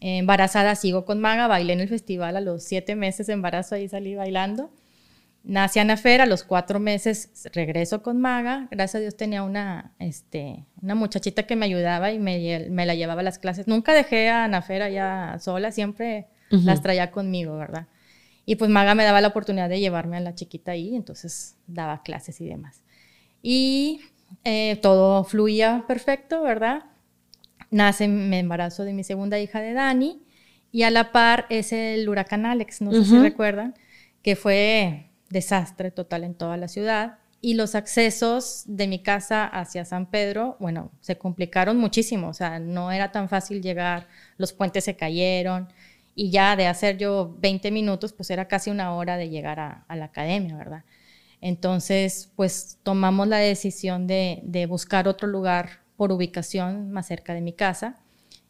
Embarazada 0.00 0.74
sigo 0.74 1.04
con 1.04 1.20
Maga, 1.20 1.46
bailé 1.46 1.72
en 1.72 1.80
el 1.80 1.88
festival 1.88 2.36
a 2.36 2.40
los 2.40 2.64
siete 2.64 2.96
meses 2.96 3.26
de 3.26 3.32
embarazo, 3.32 3.74
ahí 3.74 3.88
salí 3.88 4.14
bailando. 4.14 4.70
Nace 5.44 5.78
Anafer, 5.78 6.22
a 6.22 6.26
los 6.26 6.42
cuatro 6.42 6.80
meses 6.80 7.48
regreso 7.52 8.02
con 8.02 8.20
Maga. 8.20 8.66
Gracias 8.70 8.94
a 8.96 9.00
Dios 9.00 9.16
tenía 9.16 9.42
una, 9.42 9.92
este, 9.98 10.64
una 10.82 10.94
muchachita 10.94 11.44
que 11.46 11.54
me 11.54 11.66
ayudaba 11.66 12.12
y 12.12 12.18
me, 12.18 12.66
me 12.70 12.86
la 12.86 12.94
llevaba 12.94 13.20
a 13.20 13.24
las 13.24 13.38
clases. 13.38 13.68
Nunca 13.68 13.92
dejé 13.92 14.30
a 14.30 14.44
Anafer 14.44 14.82
allá 14.82 15.38
sola, 15.38 15.70
siempre 15.70 16.26
las 16.50 16.82
traía 16.82 17.10
conmigo, 17.10 17.56
¿verdad? 17.56 17.88
Y 18.46 18.56
pues 18.56 18.70
Maga 18.70 18.94
me 18.94 19.04
daba 19.04 19.20
la 19.20 19.28
oportunidad 19.28 19.68
de 19.68 19.80
llevarme 19.80 20.16
a 20.16 20.20
la 20.20 20.34
chiquita 20.34 20.72
ahí, 20.72 20.94
entonces 20.94 21.56
daba 21.66 22.02
clases 22.02 22.40
y 22.40 22.46
demás. 22.46 22.82
Y 23.42 24.00
eh, 24.44 24.78
todo 24.82 25.24
fluía 25.24 25.84
perfecto, 25.86 26.42
¿verdad? 26.42 26.84
Nace, 27.70 28.08
me 28.08 28.38
embarazo 28.38 28.84
de 28.84 28.92
mi 28.92 29.04
segunda 29.04 29.38
hija 29.38 29.60
de 29.60 29.72
Dani 29.72 30.22
y 30.70 30.82
a 30.82 30.90
la 30.90 31.12
par 31.12 31.46
es 31.50 31.72
el 31.72 32.08
huracán 32.08 32.46
Alex, 32.46 32.80
no 32.82 32.92
sé 32.92 33.04
si 33.04 33.18
recuerdan, 33.18 33.74
que 34.22 34.36
fue 34.36 35.10
desastre 35.30 35.90
total 35.90 36.24
en 36.24 36.34
toda 36.34 36.56
la 36.56 36.68
ciudad. 36.68 37.18
Y 37.40 37.54
los 37.54 37.74
accesos 37.74 38.64
de 38.66 38.88
mi 38.88 39.02
casa 39.02 39.46
hacia 39.46 39.84
San 39.84 40.06
Pedro, 40.06 40.56
bueno, 40.60 40.90
se 41.00 41.16
complicaron 41.18 41.76
muchísimo, 41.76 42.28
o 42.28 42.32
sea, 42.32 42.58
no 42.58 42.90
era 42.90 43.12
tan 43.12 43.28
fácil 43.28 43.60
llegar, 43.60 44.08
los 44.38 44.52
puentes 44.52 44.84
se 44.84 44.96
cayeron 44.96 45.68
y 46.14 46.30
ya 46.30 46.56
de 46.56 46.66
hacer 46.66 46.98
yo 46.98 47.36
20 47.40 47.70
minutos, 47.70 48.12
pues 48.12 48.30
era 48.30 48.46
casi 48.48 48.70
una 48.70 48.94
hora 48.94 49.16
de 49.16 49.28
llegar 49.28 49.60
a, 49.60 49.84
la 49.94 50.04
academia, 50.06 50.56
¿verdad? 50.56 50.84
Entonces, 51.40 52.30
pues 52.36 52.78
tomamos 52.82 53.28
la 53.28 53.38
decisión 53.38 54.06
de, 54.06 54.40
de 54.44 54.66
buscar 54.66 55.08
otro 55.08 55.28
lugar 55.28 55.82
por 55.96 56.12
ubicación 56.12 56.90
más 56.90 57.06
cerca 57.06 57.34
de 57.34 57.40
mi 57.40 57.52
casa 57.52 58.00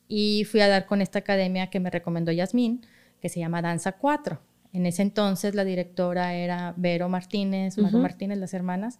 y 0.09 0.45
fui 0.45 0.61
a 0.61 0.69
dar 0.69 0.87
con 0.87 1.03
esta 1.03 1.21
academia 1.21 1.71
que 1.71 1.81
me 1.81 1.91
recomendó 1.91 2.33
Yasmín, 2.33 2.87
que 3.21 3.29
se 3.29 3.41
llama 3.41 3.63
Danza 3.63 3.93
4 3.93 4.41
en 4.75 4.87
ese 4.87 5.03
entonces 5.03 5.55
la 5.55 5.65
directora 5.65 6.35
era 6.35 6.75
Vero 6.77 7.09
Martínez, 7.09 7.79
Maru 7.79 7.99
Martínez, 7.99 8.39
las 8.39 8.55
hermanas. 8.55 8.99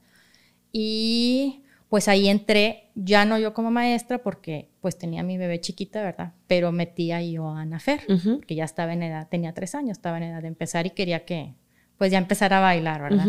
Y 0.71 1.64
pues 1.95 2.09
ahí 2.09 2.27
entré, 2.27 2.91
ya 2.97 3.25
no 3.25 3.39
yo 3.39 3.55
como 3.55 3.71
maestra 3.71 4.19
porque 4.19 4.69
pues 4.81 4.99
tenía 4.99 5.23
mi 5.23 5.39
bebé 5.39 5.61
chiquita, 5.61 6.03
¿verdad? 6.03 6.33
Pero 6.49 6.73
metía 6.73 7.23
yo 7.23 7.49
a 7.49 7.61
Ana 7.61 7.79
Fer, 7.79 8.01
que 8.49 8.57
ya 8.57 8.65
estaba 8.65 8.95
en 8.95 9.05
edad, 9.05 9.29
tenía 9.29 9.55
tres 9.55 9.77
años, 9.77 9.99
estaba 9.99 10.17
en 10.17 10.25
edad 10.25 10.43
de 10.43 10.49
empezar 10.49 10.87
y 10.87 10.91
quería 10.91 11.25
que 11.25 11.55
pues 11.97 12.11
ya 12.11 12.19
empezara 12.19 12.59
a 12.59 12.63
bailar, 12.63 13.01
¿verdad? 13.01 13.29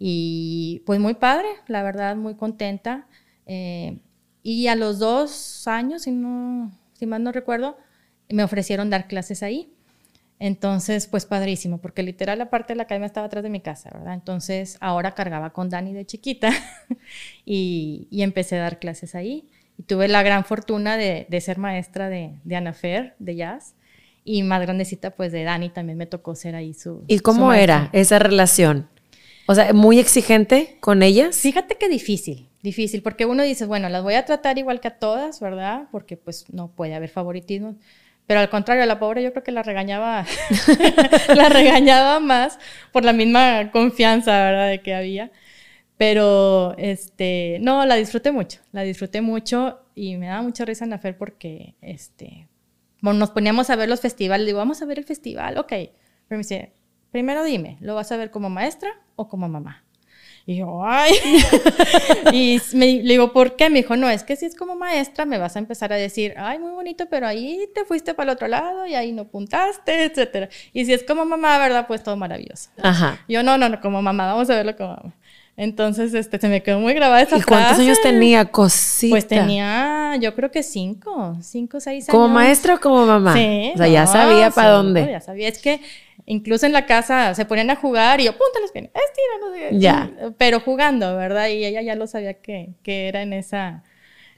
Y 0.00 0.82
pues 0.86 0.98
muy 0.98 1.14
padre, 1.14 1.46
la 1.68 1.84
verdad, 1.84 2.16
muy 2.16 2.34
contenta. 2.34 3.06
Eh, 3.46 4.00
y 4.42 4.66
a 4.66 4.74
los 4.74 4.98
dos 4.98 5.68
años, 5.68 6.02
si, 6.02 6.10
no, 6.10 6.72
si 6.94 7.06
mal 7.06 7.22
no 7.22 7.30
recuerdo, 7.30 7.78
me 8.28 8.42
ofrecieron 8.42 8.90
dar 8.90 9.06
clases 9.06 9.44
ahí. 9.44 9.72
Entonces, 10.42 11.06
pues 11.06 11.26
padrísimo, 11.26 11.82
porque 11.82 12.02
literal 12.02 12.38
la 12.38 12.48
parte 12.48 12.72
de 12.72 12.78
la 12.78 12.84
academia 12.84 13.06
estaba 13.06 13.26
atrás 13.26 13.44
de 13.44 13.50
mi 13.50 13.60
casa, 13.60 13.90
¿verdad? 13.92 14.14
Entonces, 14.14 14.78
ahora 14.80 15.14
cargaba 15.14 15.50
con 15.50 15.68
Dani 15.68 15.92
de 15.92 16.06
chiquita 16.06 16.50
y, 17.44 18.08
empecé 18.10 18.56
a 18.56 18.62
dar 18.62 18.78
clases 18.78 19.14
ahí. 19.14 19.50
Y 19.78 19.82
tuve 19.82 20.08
la 20.08 20.22
gran 20.22 20.46
fortuna 20.46 20.96
de, 20.96 21.26
ser 21.42 21.58
maestra 21.58 22.08
de, 22.08 22.32
de 22.42 22.56
Ana 22.56 22.72
Fer, 22.72 23.14
de 23.18 23.36
jazz, 23.36 23.74
y 24.24 24.42
más 24.42 24.62
grandecita, 24.62 25.10
pues 25.10 25.30
de 25.30 25.44
Dani 25.44 25.68
también 25.68 25.98
me 25.98 26.06
tocó 26.06 26.34
ser 26.34 26.54
ahí 26.54 26.72
su. 26.72 27.04
¿Y 27.06 27.18
cómo 27.18 27.52
era 27.52 27.90
esa 27.92 28.18
relación? 28.18 28.88
O 29.46 29.54
sea, 29.54 29.74
muy 29.74 29.98
exigente 29.98 30.78
con 30.80 31.02
ellas. 31.02 31.36
Fíjate 31.36 31.76
que 31.76 31.90
difícil, 31.90 32.48
difícil, 32.62 33.02
porque 33.02 33.26
uno 33.26 33.42
dice, 33.42 33.66
bueno, 33.66 33.90
las 33.90 34.02
voy 34.02 34.14
a 34.14 34.24
tratar 34.24 34.56
igual 34.56 34.80
que 34.80 34.88
a 34.88 34.98
todas, 34.98 35.38
¿verdad? 35.40 35.88
Porque 35.92 36.16
pues 36.16 36.46
no 36.50 36.68
puede 36.68 36.94
haber 36.94 37.10
favoritismo. 37.10 37.76
Pero 38.30 38.38
al 38.38 38.48
contrario, 38.48 38.86
la 38.86 39.00
pobre 39.00 39.24
yo 39.24 39.32
creo 39.32 39.42
que 39.42 39.50
la 39.50 39.64
regañaba, 39.64 40.24
la 41.34 41.48
regañaba 41.48 42.20
más 42.20 42.60
por 42.92 43.04
la 43.04 43.12
misma 43.12 43.72
confianza, 43.72 44.30
¿verdad? 44.44 44.68
De 44.68 44.82
que 44.82 44.94
había. 44.94 45.32
Pero, 45.96 46.76
este, 46.78 47.58
no, 47.60 47.84
la 47.86 47.96
disfruté 47.96 48.30
mucho, 48.30 48.60
la 48.70 48.82
disfruté 48.82 49.20
mucho 49.20 49.80
y 49.96 50.16
me 50.16 50.28
daba 50.28 50.42
mucha 50.42 50.64
risa 50.64 50.84
en 50.84 51.16
porque, 51.18 51.74
este, 51.80 52.46
nos 53.00 53.32
poníamos 53.32 53.68
a 53.68 53.74
ver 53.74 53.88
los 53.88 54.00
festivales, 54.00 54.46
digo, 54.46 54.58
vamos 54.58 54.80
a 54.80 54.86
ver 54.86 55.00
el 55.00 55.04
festival, 55.04 55.58
ok. 55.58 55.68
Pero 55.68 55.90
me 56.28 56.36
dice, 56.38 56.72
primero 57.10 57.42
dime, 57.42 57.78
¿lo 57.80 57.96
vas 57.96 58.12
a 58.12 58.16
ver 58.16 58.30
como 58.30 58.48
maestra 58.48 58.90
o 59.16 59.26
como 59.26 59.48
mamá? 59.48 59.82
Y 60.50 60.56
yo, 60.56 60.82
ay. 60.84 61.12
y 62.32 62.60
me, 62.72 62.86
le 62.94 63.12
digo, 63.12 63.32
¿por 63.32 63.54
qué? 63.54 63.70
Me 63.70 63.82
dijo, 63.82 63.94
no, 63.94 64.10
es 64.10 64.24
que 64.24 64.34
si 64.34 64.46
es 64.46 64.56
como 64.56 64.74
maestra 64.74 65.24
me 65.24 65.38
vas 65.38 65.54
a 65.54 65.60
empezar 65.60 65.92
a 65.92 65.96
decir, 65.96 66.34
ay, 66.36 66.58
muy 66.58 66.72
bonito, 66.72 67.06
pero 67.08 67.28
ahí 67.28 67.68
te 67.72 67.84
fuiste 67.84 68.14
para 68.14 68.32
el 68.32 68.34
otro 68.34 68.48
lado 68.48 68.84
y 68.84 68.96
ahí 68.96 69.12
no 69.12 69.28
puntaste, 69.28 70.06
etcétera. 70.06 70.48
Y 70.72 70.86
si 70.86 70.92
es 70.92 71.04
como 71.04 71.24
mamá, 71.24 71.56
¿verdad? 71.58 71.86
Pues 71.86 72.02
todo 72.02 72.16
maravilloso. 72.16 72.70
Ajá. 72.82 73.20
Yo, 73.28 73.44
no, 73.44 73.58
no, 73.58 73.68
no, 73.68 73.80
como 73.80 74.02
mamá, 74.02 74.26
vamos 74.26 74.50
a 74.50 74.56
verlo 74.56 74.74
como 74.76 74.96
mamá. 74.96 75.14
Entonces, 75.56 76.14
este, 76.14 76.40
se 76.40 76.48
me 76.48 76.64
quedó 76.64 76.80
muy 76.80 76.94
grabada 76.94 77.22
esa 77.22 77.38
¿Y 77.38 77.42
cuántos 77.42 77.78
años 77.78 78.00
tenía 78.02 78.46
cosita? 78.46 79.12
Pues 79.12 79.28
tenía, 79.28 80.16
yo 80.16 80.34
creo 80.34 80.50
que 80.50 80.64
cinco, 80.64 81.36
cinco, 81.42 81.78
seis 81.78 82.08
años. 82.08 82.10
¿Como 82.10 82.26
maestra 82.26 82.74
o 82.74 82.80
como 82.80 83.06
mamá? 83.06 83.34
Sí. 83.34 83.70
O 83.74 83.78
sea, 83.78 83.86
ya 83.86 84.08
sabía 84.08 84.50
para 84.50 84.70
dónde. 84.70 85.06
Ya 85.08 85.20
sabía. 85.20 85.46
Es 85.46 85.58
que 85.58 85.80
Incluso 86.30 86.64
en 86.64 86.72
la 86.72 86.86
casa 86.86 87.34
se 87.34 87.44
ponían 87.44 87.70
a 87.70 87.74
jugar 87.74 88.20
y 88.20 88.26
yo, 88.26 88.38
púntales 88.38 88.72
bien, 88.72 88.84
estira, 88.84 89.72
no 89.72 89.78
Ya. 89.80 90.32
Pero 90.38 90.60
jugando, 90.60 91.16
¿verdad? 91.16 91.48
Y 91.48 91.64
ella 91.64 91.82
ya 91.82 91.96
lo 91.96 92.06
sabía 92.06 92.34
que, 92.34 92.70
que 92.84 93.08
era 93.08 93.22
en 93.22 93.32
esa, 93.32 93.82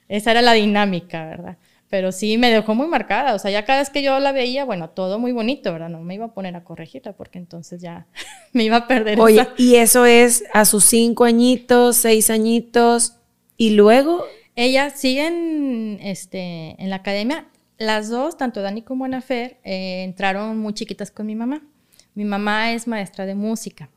esa 0.09 0.31
era 0.31 0.41
la 0.41 0.55
dinámica, 0.55 1.27
¿verdad? 1.27 1.59
Pero 1.91 2.11
sí 2.11 2.39
me 2.39 2.51
dejó 2.51 2.75
muy 2.75 2.87
marcada, 2.87 3.35
o 3.35 3.39
sea, 3.39 3.51
ya 3.51 3.67
cada 3.67 3.81
vez 3.81 3.91
que 3.91 4.03
yo 4.03 4.19
la 4.21 4.33
veía, 4.33 4.65
bueno, 4.65 4.89
todo 4.89 5.19
muy 5.19 5.33
bonito, 5.33 5.71
¿verdad? 5.71 5.91
No 5.91 6.01
me 6.01 6.15
iba 6.15 6.25
a 6.25 6.33
poner 6.33 6.57
a 6.57 6.65
corregirla 6.65 7.13
porque 7.13 7.39
entonces 7.39 7.83
ya 7.83 8.07
me 8.55 8.65
iba 8.65 8.77
a 8.77 8.89
perder. 8.89 9.21
Oye, 9.21 9.47
y 9.59 9.75
eso 9.75 10.07
es 10.07 10.45
a 10.55 10.65
sus 10.65 10.87
cinco 10.87 11.25
añitos, 11.25 11.99
seis 11.99 12.31
añitos, 12.31 13.19
y 13.59 13.71
luego... 13.75 14.25
Ellas 14.57 14.99
siguen 14.99 15.99
este, 16.03 16.75
en 16.83 16.89
la 16.89 16.97
academia. 16.97 17.49
Las 17.77 18.09
dos, 18.09 18.39
tanto 18.39 18.63
Dani 18.63 18.81
como 18.81 19.05
Ana 19.05 19.21
Fer, 19.21 19.59
eh, 19.63 20.05
entraron 20.05 20.57
muy 20.57 20.73
chiquitas 20.73 21.11
con 21.11 21.27
mi 21.27 21.35
mamá. 21.35 21.63
Mi 22.14 22.25
mamá 22.25 22.73
es 22.73 22.87
maestra 22.87 23.26
de 23.26 23.35
música 23.35 23.88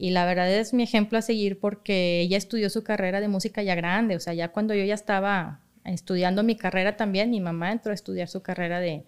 y 0.00 0.10
la 0.10 0.24
verdad 0.24 0.50
es 0.50 0.72
mi 0.72 0.82
ejemplo 0.82 1.18
a 1.18 1.22
seguir 1.22 1.60
porque 1.60 2.20
ella 2.20 2.38
estudió 2.38 2.70
su 2.70 2.82
carrera 2.82 3.20
de 3.20 3.28
música 3.28 3.62
ya 3.62 3.74
grande, 3.74 4.16
o 4.16 4.20
sea, 4.20 4.32
ya 4.32 4.48
cuando 4.48 4.72
yo 4.72 4.82
ya 4.82 4.94
estaba 4.94 5.60
estudiando 5.84 6.42
mi 6.42 6.56
carrera 6.56 6.96
también, 6.96 7.30
mi 7.30 7.38
mamá 7.38 7.70
entró 7.70 7.92
a 7.92 7.94
estudiar 7.94 8.26
su 8.26 8.40
carrera 8.40 8.80
de, 8.80 9.04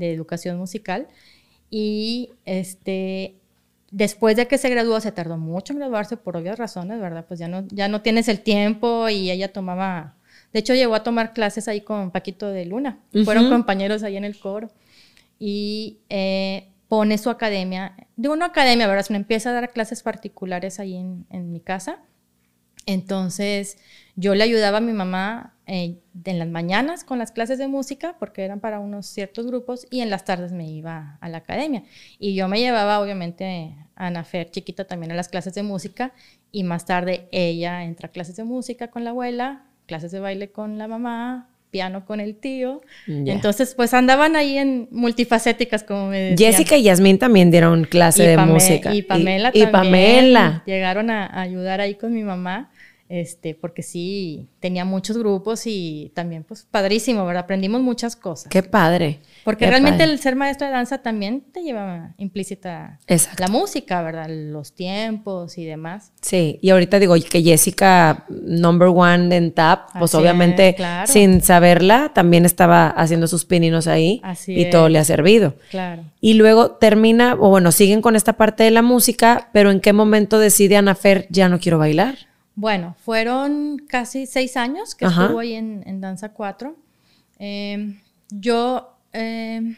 educación 0.00 0.56
musical 0.58 1.08
y 1.70 2.30
este, 2.44 3.34
después 3.90 4.36
de 4.36 4.46
que 4.46 4.58
se 4.58 4.70
graduó, 4.70 5.00
se 5.00 5.10
tardó 5.10 5.38
mucho 5.38 5.72
en 5.72 5.80
graduarse 5.80 6.16
por 6.16 6.36
obvias 6.36 6.56
razones, 6.56 7.00
¿verdad? 7.00 7.24
Pues 7.26 7.40
ya 7.40 7.48
no, 7.48 7.66
ya 7.72 7.88
no 7.88 8.00
tienes 8.00 8.28
el 8.28 8.38
tiempo 8.38 9.08
y 9.08 9.32
ella 9.32 9.52
tomaba 9.52 10.14
De 10.52 10.60
hecho, 10.60 10.72
llegó 10.72 10.94
a 10.94 11.02
tomar 11.02 11.32
clases 11.32 11.66
ahí 11.66 11.80
con 11.80 12.12
Paquito 12.12 12.48
de 12.48 12.64
Luna. 12.64 13.00
Fueron 13.24 13.50
compañeros 13.50 14.04
ahí 14.04 14.16
en 14.16 14.24
el 14.24 14.38
coro. 14.38 14.70
Y 15.40 15.98
eh, 16.08 16.67
pone 16.88 17.18
su 17.18 17.30
academia, 17.30 17.94
digo 18.16 18.34
no 18.36 18.44
academia, 18.44 18.86
¿verdad? 18.86 19.04
Sino 19.04 19.18
empieza 19.18 19.50
a 19.50 19.52
dar 19.52 19.70
clases 19.72 20.02
particulares 20.02 20.80
ahí 20.80 20.96
en, 20.96 21.26
en 21.30 21.52
mi 21.52 21.60
casa. 21.60 22.00
Entonces, 22.86 23.76
yo 24.16 24.34
le 24.34 24.42
ayudaba 24.44 24.78
a 24.78 24.80
mi 24.80 24.92
mamá 24.92 25.54
eh, 25.66 26.00
en 26.24 26.38
las 26.38 26.48
mañanas 26.48 27.04
con 27.04 27.18
las 27.18 27.32
clases 27.32 27.58
de 27.58 27.68
música, 27.68 28.16
porque 28.18 28.42
eran 28.42 28.60
para 28.60 28.80
unos 28.80 29.04
ciertos 29.06 29.46
grupos, 29.46 29.86
y 29.90 30.00
en 30.00 30.08
las 30.08 30.24
tardes 30.24 30.52
me 30.52 30.66
iba 30.70 31.18
a 31.20 31.28
la 31.28 31.38
academia. 31.38 31.84
Y 32.18 32.34
yo 32.34 32.48
me 32.48 32.60
llevaba, 32.60 33.00
obviamente, 33.00 33.76
a 33.94 34.06
Ana 34.06 34.24
Fer, 34.24 34.50
chiquita, 34.50 34.86
también 34.86 35.12
a 35.12 35.16
las 35.16 35.28
clases 35.28 35.52
de 35.54 35.62
música, 35.62 36.14
y 36.50 36.64
más 36.64 36.86
tarde 36.86 37.28
ella 37.30 37.84
entra 37.84 38.08
a 38.08 38.10
clases 38.10 38.36
de 38.36 38.44
música 38.44 38.88
con 38.88 39.04
la 39.04 39.10
abuela, 39.10 39.66
clases 39.84 40.10
de 40.10 40.20
baile 40.20 40.50
con 40.50 40.78
la 40.78 40.88
mamá, 40.88 41.50
piano 41.70 42.04
con 42.04 42.20
el 42.20 42.36
tío. 42.36 42.80
Entonces, 43.06 43.74
pues 43.74 43.94
andaban 43.94 44.36
ahí 44.36 44.58
en 44.58 44.88
multifacéticas, 44.90 45.84
como 45.84 46.08
me 46.08 46.18
decían. 46.18 46.52
Jessica 46.52 46.76
y 46.76 46.84
Yasmín 46.84 47.18
también 47.18 47.50
dieron 47.50 47.84
clase 47.84 48.26
de 48.26 48.36
música. 48.38 48.94
Y 48.94 49.02
Pamela 49.02 49.50
y, 49.52 49.60
también. 49.60 49.66
Y 49.68 49.72
Pamela. 49.72 50.62
Llegaron 50.66 51.10
a 51.10 51.40
ayudar 51.40 51.80
ahí 51.80 51.94
con 51.94 52.12
mi 52.12 52.22
mamá 52.22 52.70
este, 53.08 53.54
porque 53.54 53.82
sí, 53.82 54.48
tenía 54.60 54.84
muchos 54.84 55.16
grupos 55.16 55.62
y 55.66 56.12
también, 56.14 56.44
pues, 56.44 56.66
padrísimo, 56.70 57.24
¿verdad? 57.24 57.44
Aprendimos 57.44 57.80
muchas 57.80 58.16
cosas. 58.16 58.48
Qué 58.50 58.62
padre. 58.62 59.20
Porque 59.44 59.66
realmente 59.66 60.04
el 60.04 60.18
ser 60.18 60.36
maestro 60.36 60.66
de 60.66 60.74
danza 60.74 60.98
también 60.98 61.40
te 61.52 61.62
lleva 61.62 62.14
implícita 62.18 62.98
la 63.38 63.48
música, 63.48 64.02
¿verdad? 64.02 64.26
Los 64.28 64.74
tiempos 64.74 65.56
y 65.56 65.64
demás. 65.64 66.12
Sí, 66.20 66.58
y 66.60 66.70
ahorita 66.70 66.98
digo 66.98 67.14
que 67.14 67.42
Jessica, 67.42 68.26
number 68.28 68.88
one 68.88 69.34
en 69.34 69.52
TAP, 69.52 69.98
pues 69.98 70.14
obviamente 70.14 70.76
sin 71.06 71.40
saberla, 71.40 72.12
también 72.14 72.44
estaba 72.44 72.88
haciendo 72.88 73.26
sus 73.26 73.44
pininos 73.44 73.86
ahí 73.86 74.20
y 74.46 74.68
todo 74.70 74.88
le 74.88 74.98
ha 74.98 75.04
servido. 75.04 75.54
Claro. 75.70 76.04
Y 76.20 76.34
luego 76.34 76.72
termina, 76.72 77.34
o 77.34 77.48
bueno, 77.48 77.72
siguen 77.72 78.02
con 78.02 78.16
esta 78.16 78.34
parte 78.34 78.64
de 78.64 78.70
la 78.70 78.82
música, 78.82 79.48
pero 79.52 79.70
¿en 79.70 79.80
qué 79.80 79.92
momento 79.92 80.38
decide 80.38 80.76
Ana 80.76 80.94
Fer, 80.94 81.26
ya 81.30 81.48
no 81.48 81.58
quiero 81.58 81.78
bailar? 81.78 82.27
Bueno, 82.60 82.96
fueron 82.98 83.78
casi 83.88 84.26
seis 84.26 84.56
años 84.56 84.96
que 84.96 85.04
estuvo 85.04 85.38
ahí 85.38 85.52
en, 85.54 86.00
Danza 86.00 86.30
4. 86.32 86.74
Em, 87.38 88.00
yo, 88.30 88.98
em, 89.12 89.76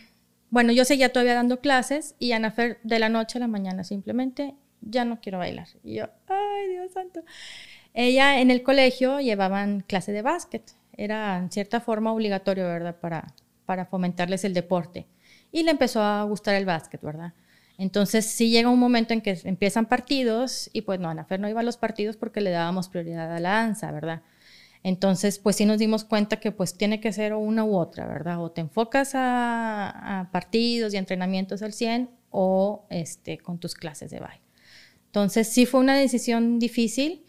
bueno, 0.48 0.72
yo 0.72 0.86
seguía 0.86 1.12
todavía 1.12 1.34
dando 1.34 1.60
clases 1.60 2.14
y 2.18 2.32
Ana 2.32 2.50
Fer 2.50 2.78
de 2.82 2.98
la 2.98 3.10
noche 3.10 3.36
a 3.36 3.40
la 3.40 3.48
mañana 3.48 3.84
simplemente, 3.84 4.54
ya 4.80 5.04
no 5.04 5.20
quiero 5.20 5.36
bailar. 5.36 5.68
Y 5.84 5.96
yo, 5.96 6.06
ay, 6.26 6.68
Dios 6.70 6.90
santo. 6.92 7.20
Ella 7.92 8.40
en 8.40 8.50
el 8.50 8.62
colegio 8.62 9.20
llevaban 9.20 9.84
clase 9.86 10.12
de 10.12 10.22
básquet. 10.22 10.74
Era 10.96 11.36
en 11.36 11.52
cierta 11.52 11.80
forma 11.80 12.14
obligatorio, 12.14 12.64
¿verdad? 12.64 12.96
Para, 12.98 13.26
para 13.66 13.84
fomentarles 13.84 14.44
el 14.44 14.54
deporte. 14.54 15.06
Y 15.52 15.64
le 15.64 15.72
empezó 15.72 16.00
a 16.00 16.22
gustar 16.22 16.54
el 16.54 16.64
básquet, 16.64 17.02
¿verdad? 17.02 17.34
Entonces 17.80 18.26
sí 18.26 18.50
llega 18.50 18.68
un 18.68 18.78
momento 18.78 19.14
en 19.14 19.22
que 19.22 19.40
empiezan 19.44 19.86
partidos 19.86 20.68
y 20.74 20.82
pues 20.82 21.00
no, 21.00 21.08
Ana 21.08 21.24
Fer 21.24 21.40
no 21.40 21.48
iba 21.48 21.60
a 21.60 21.62
los 21.62 21.78
partidos 21.78 22.18
porque 22.18 22.42
le 22.42 22.50
dábamos 22.50 22.90
prioridad 22.90 23.34
a 23.34 23.40
la 23.40 23.52
danza, 23.52 23.90
¿verdad? 23.90 24.20
Entonces 24.82 25.38
pues 25.38 25.56
sí 25.56 25.64
nos 25.64 25.78
dimos 25.78 26.04
cuenta 26.04 26.40
que 26.40 26.52
pues 26.52 26.76
tiene 26.76 27.00
que 27.00 27.10
ser 27.10 27.32
una 27.32 27.64
u 27.64 27.78
otra, 27.78 28.06
¿verdad? 28.06 28.38
O 28.44 28.50
te 28.50 28.60
enfocas 28.60 29.12
a, 29.14 30.28
partidos 30.30 30.92
y 30.92 30.98
entrenamientos 30.98 31.62
al 31.62 31.72
100 31.72 32.10
o 32.28 32.84
este, 32.90 33.38
con 33.38 33.58
tus 33.58 33.74
clases 33.74 34.10
de 34.10 34.20
baile. 34.20 34.42
Entonces 35.06 35.48
sí 35.48 35.64
fue 35.64 35.80
una 35.80 35.96
decisión 35.96 36.58
difícil, 36.58 37.24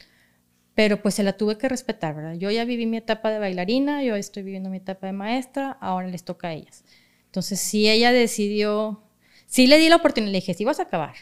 pero 0.76 1.02
pues 1.02 1.16
se 1.16 1.24
la 1.24 1.38
tuve 1.38 1.58
que 1.58 1.70
respetar, 1.70 2.14
¿verdad? 2.14 2.34
Yo 2.34 2.52
ya 2.52 2.66
viví 2.66 2.88
mi 2.88 2.98
etapa 2.98 3.32
de 3.32 3.40
bailarina, 3.40 4.04
yo 4.04 4.18
estoy 4.18 4.44
viviendo 4.44 4.70
mi 4.70 4.78
etapa 4.78 5.08
de 5.08 5.14
maestra, 5.14 5.78
ahora 5.80 6.08
les 6.08 6.26
toca 6.26 6.50
a 6.50 6.54
ellas. 6.54 6.84
Entonces 7.28 7.62
si 7.62 7.90
ella 7.90 8.12
decidió 8.12 9.02
sí 9.52 9.68
le 9.68 9.78
di 9.78 9.90
la 9.90 9.98
oportunidad, 9.98 10.32
le 10.32 10.40
dije, 10.40 10.54
sí 10.54 10.64
vas 10.64 10.80
a 10.80 10.84
acabar, 10.84 11.14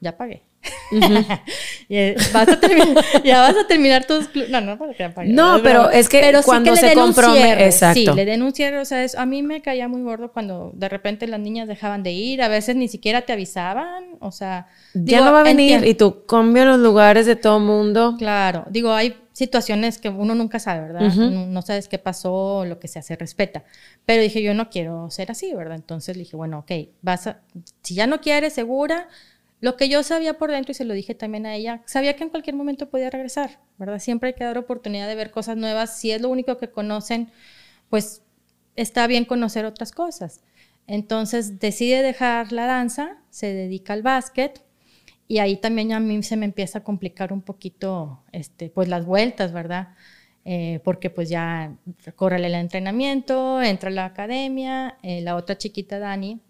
ya 0.00 0.16
pagué. 0.16 0.42
Eh, 1.90 2.16
vas 2.32 2.48
a 2.48 2.58
terminar, 2.58 3.04
ya 3.24 3.42
vas 3.42 3.56
a 3.56 3.66
terminar 3.66 4.06
tus 4.06 4.30
no 4.48 4.62
no 4.62 4.78
para 4.78 4.94
que 4.94 5.26
no 5.26 5.60
pero, 5.62 5.90
es 5.90 6.08
que 6.08 6.32
cuando 6.42 6.74
se 6.74 6.94
compromete 6.94 7.66
exacto 7.66 8.12
sí 8.12 8.16
le 8.16 8.24
den 8.24 8.42
un 8.42 8.54
cierre 8.54 8.78
o 8.78 8.84
sea 8.86 9.04
a 9.18 9.26
mí 9.26 9.42
me 9.42 9.60
caía 9.60 9.86
muy 9.86 10.02
gordo 10.02 10.32
cuando 10.32 10.72
de 10.74 10.88
repente 10.88 11.26
las 11.26 11.40
niñas 11.40 11.68
dejaban 11.68 12.02
de 12.02 12.12
ir 12.12 12.40
a 12.40 12.48
veces 12.48 12.74
ni 12.74 12.88
siquiera 12.88 13.22
te 13.22 13.34
avisaban 13.34 14.16
o 14.20 14.32
sea 14.32 14.66
ya 14.94 15.20
no 15.20 15.32
va 15.32 15.40
a 15.40 15.44
venir 15.44 15.86
y 15.86 15.94
tú 15.94 16.24
cambia 16.24 16.64
los 16.64 16.80
lugares 16.80 17.26
de 17.26 17.36
todo 17.36 17.60
mundo 17.60 18.16
claro 18.18 18.64
digo 18.70 18.94
hay 18.94 19.14
situaciones 19.34 19.98
que 19.98 20.08
uno 20.08 20.36
nunca 20.36 20.60
sabe, 20.60 20.92
¿verdad? 20.92 21.12
no, 21.12 21.62
sabes 21.62 21.88
qué 21.88 21.98
pasó, 21.98 22.64
lo 22.64 22.78
que 22.78 22.86
sea, 22.86 23.02
se 23.02 23.16
respeta. 23.16 23.64
Pero 24.06 24.22
dije, 24.22 24.40
yo 24.42 24.54
no 24.54 24.70
quiero 24.70 25.10
ser 25.10 25.32
así, 25.32 25.52
¿verdad? 25.52 25.74
Entonces 25.74 26.16
dije, 26.16 26.36
bueno, 26.36 26.60
ok, 26.60 26.70
vas 27.02 27.26
a, 27.26 27.40
si 27.82 27.96
ya 27.96 28.06
no 28.06 28.20
quieres, 28.20 28.52
segura, 28.52 29.08
lo 29.64 29.78
que 29.78 29.88
yo 29.88 30.02
sabía 30.02 30.36
por 30.36 30.50
dentro 30.50 30.72
y 30.72 30.74
se 30.74 30.84
lo 30.84 30.92
dije 30.92 31.14
también 31.14 31.46
a 31.46 31.54
ella, 31.54 31.80
sabía 31.86 32.16
que 32.16 32.22
en 32.22 32.28
cualquier 32.28 32.54
momento 32.54 32.90
podía 32.90 33.08
regresar, 33.08 33.60
¿verdad? 33.78 33.98
Siempre 33.98 34.28
hay 34.28 34.34
que 34.34 34.44
dar 34.44 34.58
oportunidad 34.58 35.08
de 35.08 35.14
ver 35.14 35.30
cosas 35.30 35.56
nuevas. 35.56 35.98
Si 35.98 36.10
es 36.10 36.20
lo 36.20 36.28
único 36.28 36.58
que 36.58 36.68
conocen, 36.68 37.30
pues 37.88 38.20
está 38.76 39.06
bien 39.06 39.24
conocer 39.24 39.64
otras 39.64 39.90
cosas. 39.90 40.42
Entonces 40.86 41.60
decide 41.60 42.02
dejar 42.02 42.52
la 42.52 42.66
danza, 42.66 43.16
se 43.30 43.54
dedica 43.54 43.94
al 43.94 44.02
básquet 44.02 44.62
y 45.28 45.38
ahí 45.38 45.56
también 45.56 45.94
a 45.94 45.98
mí 46.00 46.22
se 46.22 46.36
me 46.36 46.44
empieza 46.44 46.80
a 46.80 46.84
complicar 46.84 47.32
un 47.32 47.40
poquito, 47.40 48.22
este, 48.32 48.68
pues 48.68 48.88
las 48.88 49.06
vueltas, 49.06 49.54
¿verdad? 49.54 49.94
Eh, 50.44 50.80
porque 50.84 51.08
pues 51.08 51.30
ya 51.30 51.74
corre 52.16 52.36
el 52.36 52.54
entrenamiento, 52.54 53.62
entra 53.62 53.88
a 53.88 53.92
la 53.94 54.04
academia, 54.04 54.98
eh, 55.02 55.22
la 55.22 55.36
otra 55.36 55.56
chiquita 55.56 55.98
Dani, 55.98 56.42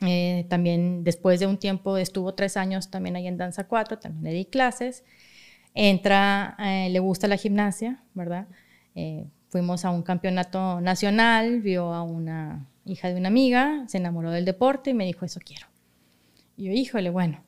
eh, 0.00 0.46
también 0.48 1.04
después 1.04 1.40
de 1.40 1.46
un 1.46 1.58
tiempo 1.58 1.96
estuvo 1.96 2.34
tres 2.34 2.56
años 2.56 2.90
también 2.90 3.16
ahí 3.16 3.26
en 3.26 3.36
Danza 3.36 3.64
4, 3.64 3.98
también 3.98 4.24
le 4.24 4.32
di 4.32 4.44
clases, 4.44 5.04
entra, 5.74 6.56
le 6.58 6.98
gusta 6.98 7.28
la 7.28 7.36
gimnasia, 7.36 8.02
¿verdad? 8.14 8.46
fuimos 9.48 9.84
a 9.84 9.90
un 9.90 10.02
campeonato 10.02 10.80
nacional, 10.80 11.60
vio 11.60 11.92
a 11.92 12.02
una 12.02 12.66
hija 12.84 13.08
de 13.08 13.16
una 13.16 13.28
amiga, 13.28 13.84
se 13.88 13.98
enamoró 13.98 14.30
del 14.30 14.44
deporte 14.44 14.90
y 14.90 14.94
me 14.94 15.04
dijo, 15.04 15.24
eso 15.24 15.40
quiero. 15.44 15.66
Y 16.56 16.64
yo, 16.64 16.72
híjole, 16.72 17.10
bueno, 17.10 17.44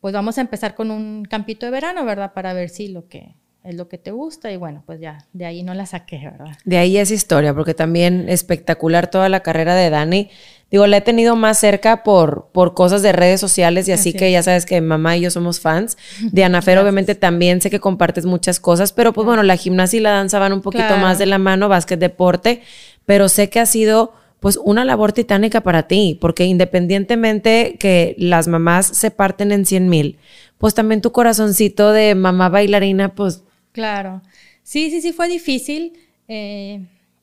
pues 0.00 0.14
vamos 0.14 0.38
a 0.38 0.40
empezar 0.40 0.74
con 0.74 0.90
un 0.90 1.24
campito 1.24 1.66
de 1.66 1.72
verano, 1.72 2.04
¿verdad? 2.04 2.32
Para 2.32 2.52
ver 2.52 2.68
si 2.68 2.88
lo 2.88 3.08
que 3.08 3.34
es 3.64 3.76
lo 3.76 3.88
que 3.88 3.96
te 3.96 4.10
gusta 4.10 4.50
y 4.50 4.56
bueno, 4.56 4.82
pues 4.84 5.00
ya, 5.00 5.24
de 5.32 5.46
ahí 5.46 5.62
no 5.62 5.72
la 5.74 5.86
saqué, 5.86 6.18
¿verdad? 6.18 6.56
De 6.64 6.78
ahí 6.78 6.96
es 6.96 7.12
historia, 7.12 7.54
porque 7.54 7.74
también 7.74 8.28
espectacular 8.28 9.08
toda 9.08 9.28
la 9.28 9.40
carrera 9.40 9.76
de 9.76 9.88
Dani. 9.88 10.30
Digo, 10.72 10.86
la 10.86 10.96
he 10.96 11.00
tenido 11.02 11.36
más 11.36 11.58
cerca 11.58 12.02
por, 12.02 12.48
por 12.50 12.72
cosas 12.72 13.02
de 13.02 13.12
redes 13.12 13.38
sociales 13.38 13.86
y 13.88 13.92
así, 13.92 14.14
que 14.14 14.32
ya 14.32 14.42
sabes 14.42 14.64
que 14.64 14.80
mamá 14.80 15.18
y 15.18 15.20
yo 15.20 15.30
somos 15.30 15.60
fans. 15.60 15.98
De 16.32 16.44
Anafer 16.44 16.78
obviamente 16.78 17.14
también 17.14 17.60
sé 17.60 17.68
que 17.68 17.78
compartes 17.78 18.24
muchas 18.24 18.58
cosas, 18.58 18.94
pero 18.94 19.12
pues 19.12 19.26
bueno, 19.26 19.42
la 19.42 19.56
gimnasia 19.56 19.98
y 19.98 20.00
la 20.00 20.12
danza 20.12 20.38
van 20.38 20.54
un 20.54 20.62
poquito 20.62 20.96
más 20.96 21.18
de 21.18 21.26
la 21.26 21.36
mano, 21.36 21.68
básquet, 21.68 22.00
deporte, 22.00 22.62
pero 23.04 23.28
sé 23.28 23.50
que 23.50 23.60
ha 23.60 23.66
sido 23.66 24.14
pues 24.40 24.56
una 24.56 24.86
labor 24.86 25.12
titánica 25.12 25.60
para 25.60 25.82
ti, 25.82 26.16
porque 26.18 26.46
independientemente 26.46 27.76
que 27.78 28.14
las 28.16 28.48
mamás 28.48 28.86
se 28.86 29.10
parten 29.10 29.52
en 29.52 29.66
100 29.66 29.88
mil, 29.90 30.18
pues 30.56 30.72
también 30.72 31.02
tu 31.02 31.12
corazoncito 31.12 31.92
de 31.92 32.14
mamá 32.14 32.48
bailarina, 32.48 33.14
pues... 33.14 33.44
Claro, 33.72 34.22
sí, 34.62 34.90
sí, 34.90 35.02
sí, 35.02 35.12
fue 35.12 35.28
difícil. 35.28 35.92
Eh, 36.28 36.80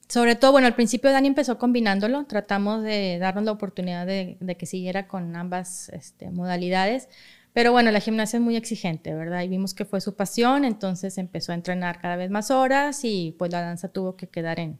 sobre 0.09 0.35
todo, 0.35 0.51
bueno, 0.51 0.65
al 0.65 0.73
principio 0.73 1.11
Dani 1.11 1.27
empezó 1.27 1.59
combinándolo, 1.59 2.25
tratamos 2.25 2.81
de 2.81 3.19
darnos 3.19 3.43
la 3.43 3.51
oportunidad 3.51 4.07
de, 4.07 4.37
que 4.57 4.65
siguiera 4.65 5.07
con 5.07 5.35
ambas 5.35 5.89
este, 5.89 6.31
modalidades, 6.31 7.09
pero 7.53 7.71
bueno, 7.71 7.91
la 7.91 7.99
gimnasia 7.99 8.37
es 8.37 8.43
muy 8.43 8.55
exigente, 8.55 9.13
¿verdad? 9.13 9.43
Y 9.43 9.47
vimos 9.49 9.75
que 9.75 9.85
fue 9.85 10.01
su 10.01 10.15
pasión, 10.15 10.65
entonces 10.65 11.19
empezó 11.19 11.51
a 11.51 11.55
entrenar 11.55 12.01
cada 12.01 12.15
vez 12.15 12.31
más 12.31 12.49
horas 12.49 13.01
y 13.03 13.35
pues 13.37 13.51
la 13.51 13.61
danza 13.61 13.89
tuvo 13.89 14.15
que 14.15 14.27
quedar 14.27 14.59
en, 14.59 14.79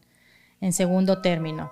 segundo 0.72 1.22
término. 1.22 1.72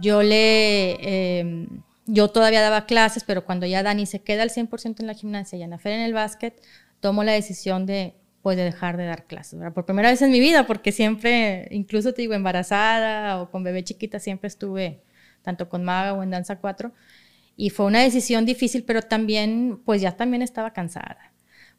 Yo 0.00 0.22
le, 0.24 1.38
em, 1.40 1.82
yo 2.06 2.28
todavía 2.28 2.60
daba 2.60 2.86
clases, 2.86 3.22
pero 3.24 3.44
cuando 3.44 3.66
ya 3.66 3.84
Dani 3.84 4.06
se 4.06 4.20
queda 4.22 4.42
al 4.42 4.50
100% 4.50 5.00
en 5.00 5.06
la 5.06 5.14
gimnasia 5.14 5.56
y 5.58 5.62
Anafer 5.62 5.92
en 5.92 6.00
el 6.00 6.12
básquet, 6.12 6.60
tomo 7.00 7.22
la 7.22 7.32
decisión 7.32 7.86
de, 7.86 8.14
pues, 8.46 8.56
de 8.56 8.62
dejar 8.62 8.96
de 8.96 9.06
dar 9.06 9.26
clases, 9.26 9.58
Por 9.74 9.86
primera 9.86 10.08
vez 10.08 10.22
en 10.22 10.30
mi 10.30 10.38
vida, 10.38 10.68
porque 10.68 10.92
siempre, 10.92 11.66
incluso 11.72 12.14
te 12.14 12.22
digo, 12.22 12.32
embarazada 12.32 13.42
o 13.42 13.50
con 13.50 13.64
bebé 13.64 13.82
chiquita, 13.82 14.20
siempre 14.20 14.46
estuve 14.46 15.02
tanto 15.42 15.68
con 15.68 15.82
Maga 15.82 16.12
o 16.14 16.22
en 16.22 16.30
Danza 16.30 16.60
4. 16.60 16.92
Y 17.56 17.70
fue 17.70 17.86
una 17.86 18.02
decisión 18.02 18.46
difícil, 18.46 18.84
pero 18.84 19.02
también, 19.02 19.82
pues 19.84 20.00
ya 20.00 20.12
también 20.16 20.42
estaba 20.42 20.72
cansada, 20.72 21.32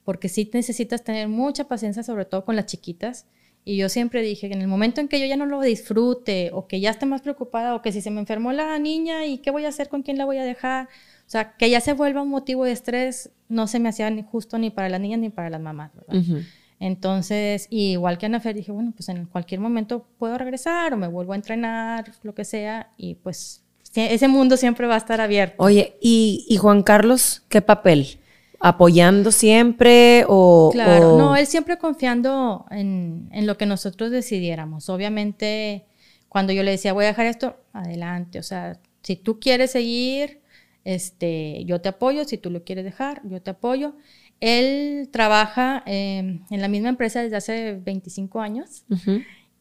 porque 0.04 0.28
sí 0.28 0.52
necesitas 0.54 1.06
tener 1.06 1.30
mucha 1.30 1.70
paciencia, 1.70 2.04
sobre 2.04 2.26
todo 2.26 2.44
con 2.44 2.58
las 2.58 2.66
chiquitas, 2.66 3.28
y 3.64 3.76
yo 3.78 3.88
siempre 3.88 4.22
dije 4.22 4.48
que 4.50 4.56
en 4.56 4.62
el 4.62 4.68
momento 4.68 5.02
en 5.02 5.08
que 5.08 5.22
yo 5.22 5.26
ya 5.26 5.36
no 5.36 5.46
lo 5.46 5.62
disfrute 5.62 6.52
o 6.54 6.68
que 6.68 6.80
ya 6.82 6.90
esté 6.90 7.06
más 7.06 7.22
preocupada 7.22 7.76
o 7.76 7.82
que 7.82 7.92
si 7.94 8.02
se 8.02 8.12
me 8.12 8.22
enfermó 8.22 8.54
la 8.54 8.80
niña 8.80 9.26
y 9.26 9.40
qué 9.40 9.52
voy 9.52 9.66
a 9.66 9.68
hacer, 9.68 9.90
con 9.90 10.04
quién 10.04 10.18
la 10.18 10.24
voy 10.24 10.38
a 10.38 10.44
dejar, 10.44 10.86
o 10.86 11.30
sea, 11.30 11.58
que 11.58 11.70
ya 11.70 11.82
se 11.82 11.92
vuelva 11.92 12.22
un 12.22 12.30
motivo 12.30 12.64
de 12.64 12.72
estrés, 12.72 13.32
no 13.50 13.68
se 13.68 13.80
me 13.80 13.90
hacía 13.90 14.10
ni 14.10 14.24
justo 14.24 14.58
ni 14.58 14.70
para 14.70 14.88
las 14.88 15.02
niñas 15.02 15.20
ni 15.20 15.30
para 15.30 15.50
las 15.50 15.60
mamás, 15.60 15.92
¿verdad? 15.94 16.42
Entonces, 16.80 17.68
igual 17.70 18.18
que 18.18 18.28
Ana 18.28 18.40
Fer, 18.40 18.56
dije, 18.56 18.72
bueno, 18.72 18.94
pues 18.96 19.10
en 19.10 19.26
cualquier 19.26 19.60
momento 19.60 20.06
puedo 20.20 20.38
regresar 20.38 20.94
o 20.94 20.98
me 20.98 21.08
vuelvo 21.08 21.34
a 21.34 21.36
entrenar, 21.36 22.12
lo 22.22 22.36
que 22.36 22.46
sea, 22.46 22.92
y 22.98 23.16
pues 23.16 23.63
ese 23.96 24.28
mundo 24.28 24.58
siempre 24.58 24.86
va 24.86 24.96
a 24.96 25.00
estar 25.00 25.20
abierto. 25.20 25.56
Oye, 25.58 25.98
¿y, 26.02 26.46
y 26.48 26.58
Juan 26.58 26.84
Carlos 26.84 27.44
qué 27.50 27.62
papel? 27.62 28.20
¿Apoyando 28.60 29.32
siempre 29.32 30.26
o...? 30.28 30.70
Claro, 30.72 31.18
no, 31.18 31.36
él 31.36 31.48
siempre 31.48 31.78
confiando 31.78 32.66
en, 32.70 33.30
en, 33.32 33.48
lo 33.48 33.58
que 33.58 33.66
nosotros 33.66 34.12
decidiéramos. 34.12 34.90
Obviamente, 34.90 35.86
cuando 36.30 36.54
yo 36.54 36.63
le 36.63 36.72
decía, 36.72 36.94
voy 36.94 37.06
a 37.06 37.10
dejar 37.10 37.28
esto, 37.28 37.58
adelante, 37.74 38.40
o 38.40 38.44
sea, 38.44 38.80
si 39.02 39.16
tú 39.16 39.40
quieres 39.40 39.72
seguir, 39.72 40.42
este, 40.84 41.63
yo 41.66 41.82
te 41.82 41.90
apoyo, 41.90 42.24
si 42.26 42.38
tú 42.38 42.50
lo 42.50 42.63
quieres 42.63 42.86
dejar, 42.86 43.22
yo 43.26 43.42
te 43.42 43.52
apoyo. 43.52 43.94
Él 44.39 45.10
trabaja 45.12 45.84
em, 45.86 46.41
en 46.50 46.62
la 46.62 46.67
misma 46.67 46.89
empresa 46.89 47.21
desde 47.21 47.38
hace 47.38 47.73
25 47.73 48.39
años. 48.39 48.84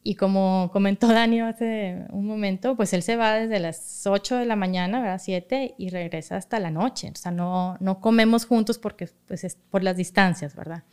Y 0.02 0.14
como 0.14 0.70
comentó 0.72 1.08
Dani 1.08 1.40
hace 1.40 2.04
un 2.10 2.26
momento, 2.26 2.76
pues 2.76 2.92
él 2.92 3.02
se 3.02 3.16
va 3.16 3.34
desde 3.34 3.58
las 3.58 4.06
8 4.06 4.36
de 4.36 4.46
la 4.46 4.54
mañana, 4.54 5.00
¿verdad? 5.00 5.20
7 5.20 5.74
y 5.78 5.90
regresa 5.90 6.36
hasta 6.36 6.60
la 6.60 6.70
noche. 6.70 7.10
O 7.12 7.18
sea, 7.18 7.32
no, 7.32 7.76
no 7.80 8.00
comemos 8.00 8.46
juntos 8.46 8.78
porque 8.78 9.08
pues, 9.26 9.42
es 9.42 9.58
por 9.70 9.82
las 9.82 9.96
distancias, 9.96 10.54
¿verdad? 10.54 10.84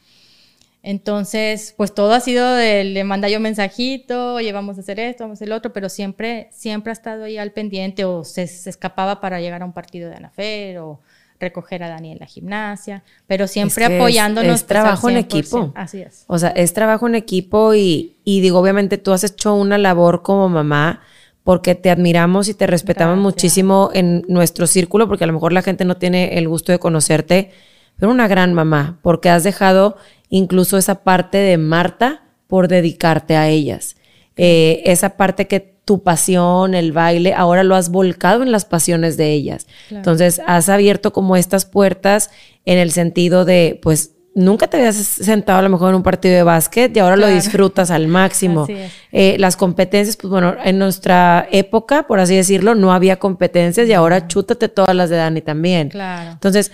Entonces, 0.81 1.75
pues 1.77 1.93
todo 1.93 2.11
ha 2.11 2.19
sido 2.21 2.55
de, 2.55 2.83
le 2.83 3.03
manda 3.03 3.29
yo 3.29 3.39
mensajito, 3.39 4.33
oye, 4.33 4.51
vamos 4.51 4.77
a 4.77 4.81
hacer 4.81 4.99
esto, 4.99 5.25
vamos 5.25 5.35
a 5.35 5.37
hacer 5.37 5.47
lo 5.47 5.55
otro, 5.55 5.71
pero 5.71 5.89
siempre, 5.89 6.49
siempre 6.51 6.89
ha 6.89 6.93
estado 6.93 7.25
ahí 7.25 7.37
al 7.37 7.51
pendiente 7.51 8.03
o 8.05 8.23
se, 8.23 8.47
se 8.47 8.69
escapaba 8.69 9.21
para 9.21 9.39
llegar 9.39 9.61
a 9.61 9.65
un 9.65 9.73
partido 9.73 10.09
de 10.09 10.15
Anafer 10.15 10.79
o 10.79 10.99
recoger 11.39 11.83
a 11.83 11.89
Dani 11.89 12.11
en 12.11 12.19
la 12.19 12.25
gimnasia, 12.25 13.03
pero 13.27 13.47
siempre 13.47 13.85
apoyándonos. 13.85 14.55
Es, 14.55 14.65
trabajo 14.65 15.09
en 15.09 15.17
equipo. 15.17 15.71
Así 15.75 16.01
es. 16.01 16.25
O 16.27 16.37
sea, 16.37 16.49
es 16.49 16.73
trabajo 16.73 17.07
en 17.07 17.15
equipo 17.15 17.73
y, 17.73 18.17
y, 18.23 18.41
digo, 18.41 18.59
obviamente 18.59 18.97
tú 18.97 19.11
has 19.11 19.23
hecho 19.23 19.53
una 19.55 19.77
labor 19.77 20.21
como 20.21 20.49
mamá 20.49 21.01
porque 21.43 21.75
te 21.75 21.89
admiramos 21.89 22.47
y 22.47 22.53
te 22.53 22.67
respetamos 22.67 23.17
muchísimo 23.17 23.89
en 23.93 24.23
nuestro 24.27 24.65
círculo, 24.65 25.07
porque 25.07 25.25
a 25.25 25.27
lo 25.27 25.33
mejor 25.33 25.51
la 25.51 25.61
gente 25.61 25.83
no 25.83 25.97
tiene 25.97 26.37
el 26.37 26.47
gusto 26.47 26.71
de 26.71 26.79
conocerte, 26.79 27.51
pero 27.97 28.11
una 28.11 28.27
gran 28.27 28.53
mamá, 28.53 28.99
porque 29.01 29.29
has 29.29 29.43
dejado 29.43 29.97
incluso 30.29 30.77
esa 30.77 31.03
parte 31.03 31.37
de 31.37 31.57
Marta 31.57 32.23
por 32.47 32.67
dedicarte 32.67 33.35
a 33.35 33.49
ellas. 33.49 33.97
Eh, 34.35 34.81
esa 34.85 35.17
parte 35.17 35.47
que 35.47 35.72
tu 35.85 36.03
pasión, 36.03 36.75
el 36.75 36.91
baile, 36.91 37.33
ahora 37.33 37.63
lo 37.63 37.75
has 37.75 37.89
volcado 37.89 38.43
en 38.43 38.51
las 38.51 38.65
pasiones 38.65 39.17
de 39.17 39.31
ellas. 39.31 39.67
Entonces, 39.89 40.41
has 40.47 40.69
abierto 40.69 41.11
como 41.11 41.35
estas 41.35 41.65
puertas 41.65 42.29
en 42.65 42.77
el 42.77 42.91
sentido 42.91 43.43
de, 43.43 43.79
pues, 43.81 44.11
nunca 44.35 44.67
te 44.67 44.77
habías 44.77 44.95
sentado 44.95 45.59
a 45.59 45.61
lo 45.61 45.69
mejor 45.69 45.89
en 45.89 45.95
un 45.95 46.03
partido 46.03 46.35
de 46.35 46.43
básquet 46.43 46.95
y 46.95 46.99
ahora 46.99 47.15
lo 47.15 47.27
disfrutas 47.27 47.91
al 47.91 48.07
máximo. 48.07 48.67
Eh, 49.11 49.35
las 49.39 49.57
competencias, 49.57 50.17
pues 50.17 50.31
bueno, 50.31 50.55
en 50.63 50.79
nuestra 50.79 51.47
época, 51.51 52.07
por 52.07 52.19
así 52.19 52.35
decirlo, 52.35 52.75
no 52.75 52.93
había 52.93 53.17
competencias 53.17 53.87
y 53.87 53.93
ahora 53.93 54.27
chútate 54.27 54.69
todas 54.69 54.95
las 54.95 55.09
de 55.09 55.17
Dani 55.17 55.41
también. 55.41 55.89
Claro. 55.89 56.31
Entonces, 56.31 56.71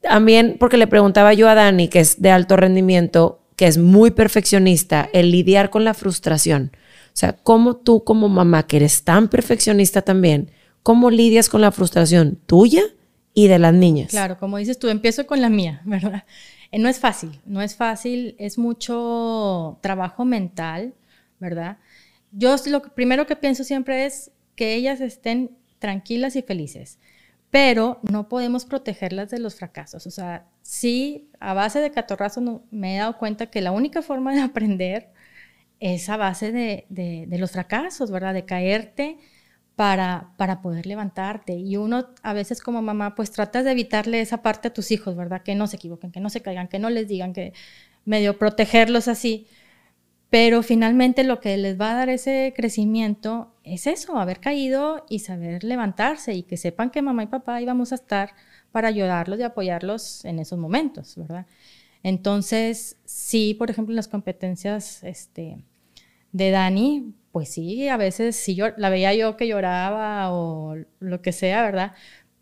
también 0.00 0.56
porque 0.58 0.76
le 0.76 0.86
preguntaba 0.86 1.32
yo 1.34 1.48
a 1.48 1.54
Dani, 1.54 1.88
que 1.88 2.00
es 2.00 2.22
de 2.22 2.30
alto 2.30 2.56
rendimiento, 2.56 3.40
que 3.56 3.66
es 3.66 3.76
muy 3.76 4.10
perfeccionista, 4.10 5.08
el 5.12 5.30
lidiar 5.30 5.70
con 5.70 5.84
la 5.84 5.94
frustración. 5.94 6.72
O 7.12 7.16
sea, 7.20 7.34
¿cómo 7.34 7.76
tú 7.76 8.04
como 8.04 8.28
mamá, 8.28 8.66
que 8.66 8.76
eres 8.76 9.02
tan 9.02 9.28
perfeccionista 9.28 10.02
también, 10.02 10.50
cómo 10.82 11.10
lidias 11.10 11.48
con 11.48 11.60
la 11.60 11.72
frustración 11.72 12.38
tuya 12.46 12.82
y 13.34 13.48
de 13.48 13.58
las 13.58 13.74
niñas? 13.74 14.10
Claro, 14.10 14.38
como 14.38 14.56
dices 14.56 14.78
tú, 14.78 14.88
empiezo 14.88 15.26
con 15.26 15.40
la 15.40 15.48
mía, 15.48 15.82
¿verdad? 15.86 16.24
Eh, 16.70 16.78
no 16.78 16.88
es 16.88 16.98
fácil, 16.98 17.40
no 17.44 17.62
es 17.62 17.76
fácil, 17.76 18.36
es 18.38 18.58
mucho 18.58 19.78
trabajo 19.80 20.24
mental, 20.24 20.94
¿verdad? 21.38 21.78
Yo 22.32 22.54
lo 22.66 22.82
primero 22.82 23.26
que 23.26 23.36
pienso 23.36 23.64
siempre 23.64 24.06
es 24.06 24.30
que 24.54 24.74
ellas 24.74 25.00
estén 25.00 25.50
tranquilas 25.78 26.36
y 26.36 26.42
felices, 26.42 26.98
pero 27.50 27.98
no 28.08 28.28
podemos 28.28 28.64
protegerlas 28.64 29.30
de 29.30 29.40
los 29.40 29.56
fracasos. 29.56 30.06
O 30.06 30.10
sea, 30.10 30.46
sí, 30.62 31.28
a 31.40 31.54
base 31.54 31.80
de 31.80 31.90
catorrazo 31.90 32.62
me 32.70 32.94
he 32.94 32.98
dado 32.98 33.18
cuenta 33.18 33.46
que 33.46 33.60
la 33.60 33.72
única 33.72 34.02
forma 34.02 34.32
de 34.32 34.40
aprender 34.42 35.08
esa 35.80 36.16
base 36.16 36.52
de, 36.52 37.26
los 37.38 37.50
fracasos, 37.52 38.10
¿verdad? 38.10 38.34
De 38.34 38.44
caerte 38.44 39.18
para, 39.76 40.34
para 40.36 40.62
poder 40.62 40.86
levantarte. 40.86 41.54
Y 41.54 41.76
uno 41.76 42.08
a 42.22 42.32
veces 42.34 42.60
como 42.60 42.82
mamá, 42.82 43.14
pues 43.14 43.30
tratas 43.32 43.64
de 43.64 43.72
evitarle 43.72 44.20
esa 44.20 44.42
parte 44.42 44.68
a 44.68 44.74
tus 44.74 44.90
hijos, 44.90 45.16
¿verdad? 45.16 45.42
Que 45.42 45.54
no 45.54 45.66
se 45.66 45.76
equivoquen, 45.76 46.12
que 46.12 46.20
no 46.20 46.30
se 46.30 46.42
caigan, 46.42 46.68
que 46.68 46.78
no 46.78 46.90
les 46.90 47.08
digan, 47.08 47.32
que 47.32 47.54
medio 48.04 48.38
protegerlos 48.38 49.08
así. 49.08 49.46
Pero 50.30 50.62
finalmente 50.62 51.24
lo 51.24 51.40
que 51.40 51.56
les 51.56 51.80
va 51.80 51.90
a 51.92 51.94
dar 51.94 52.08
ese 52.08 52.52
crecimiento 52.56 53.52
es 53.64 53.86
eso, 53.86 54.16
haber 54.18 54.38
caído 54.40 55.04
y 55.08 55.20
saber 55.20 55.64
levantarse 55.64 56.34
y 56.34 56.44
que 56.44 56.56
sepan 56.56 56.90
que 56.90 57.02
mamá 57.02 57.24
y 57.24 57.26
papá 57.26 57.60
íbamos 57.60 57.90
a 57.92 57.96
estar 57.96 58.34
para 58.70 58.88
ayudarlos 58.88 59.40
y 59.40 59.42
apoyarlos 59.42 60.24
en 60.24 60.38
esos 60.38 60.58
momentos, 60.58 61.16
¿verdad? 61.16 61.46
Entonces, 62.02 62.96
sí, 63.04 63.54
por 63.54 63.70
ejemplo, 63.70 63.92
en 63.92 63.96
las 63.96 64.08
competencias 64.08 65.02
este, 65.02 65.58
de 66.32 66.50
Dani, 66.50 67.14
pues 67.32 67.50
sí, 67.50 67.88
a 67.88 67.96
veces 67.96 68.36
sí 68.36 68.54
yo 68.54 68.66
la 68.76 68.90
veía 68.90 69.14
yo 69.14 69.36
que 69.36 69.46
lloraba 69.46 70.32
o 70.32 70.76
lo 70.98 71.22
que 71.22 71.32
sea, 71.32 71.62
¿verdad? 71.62 71.92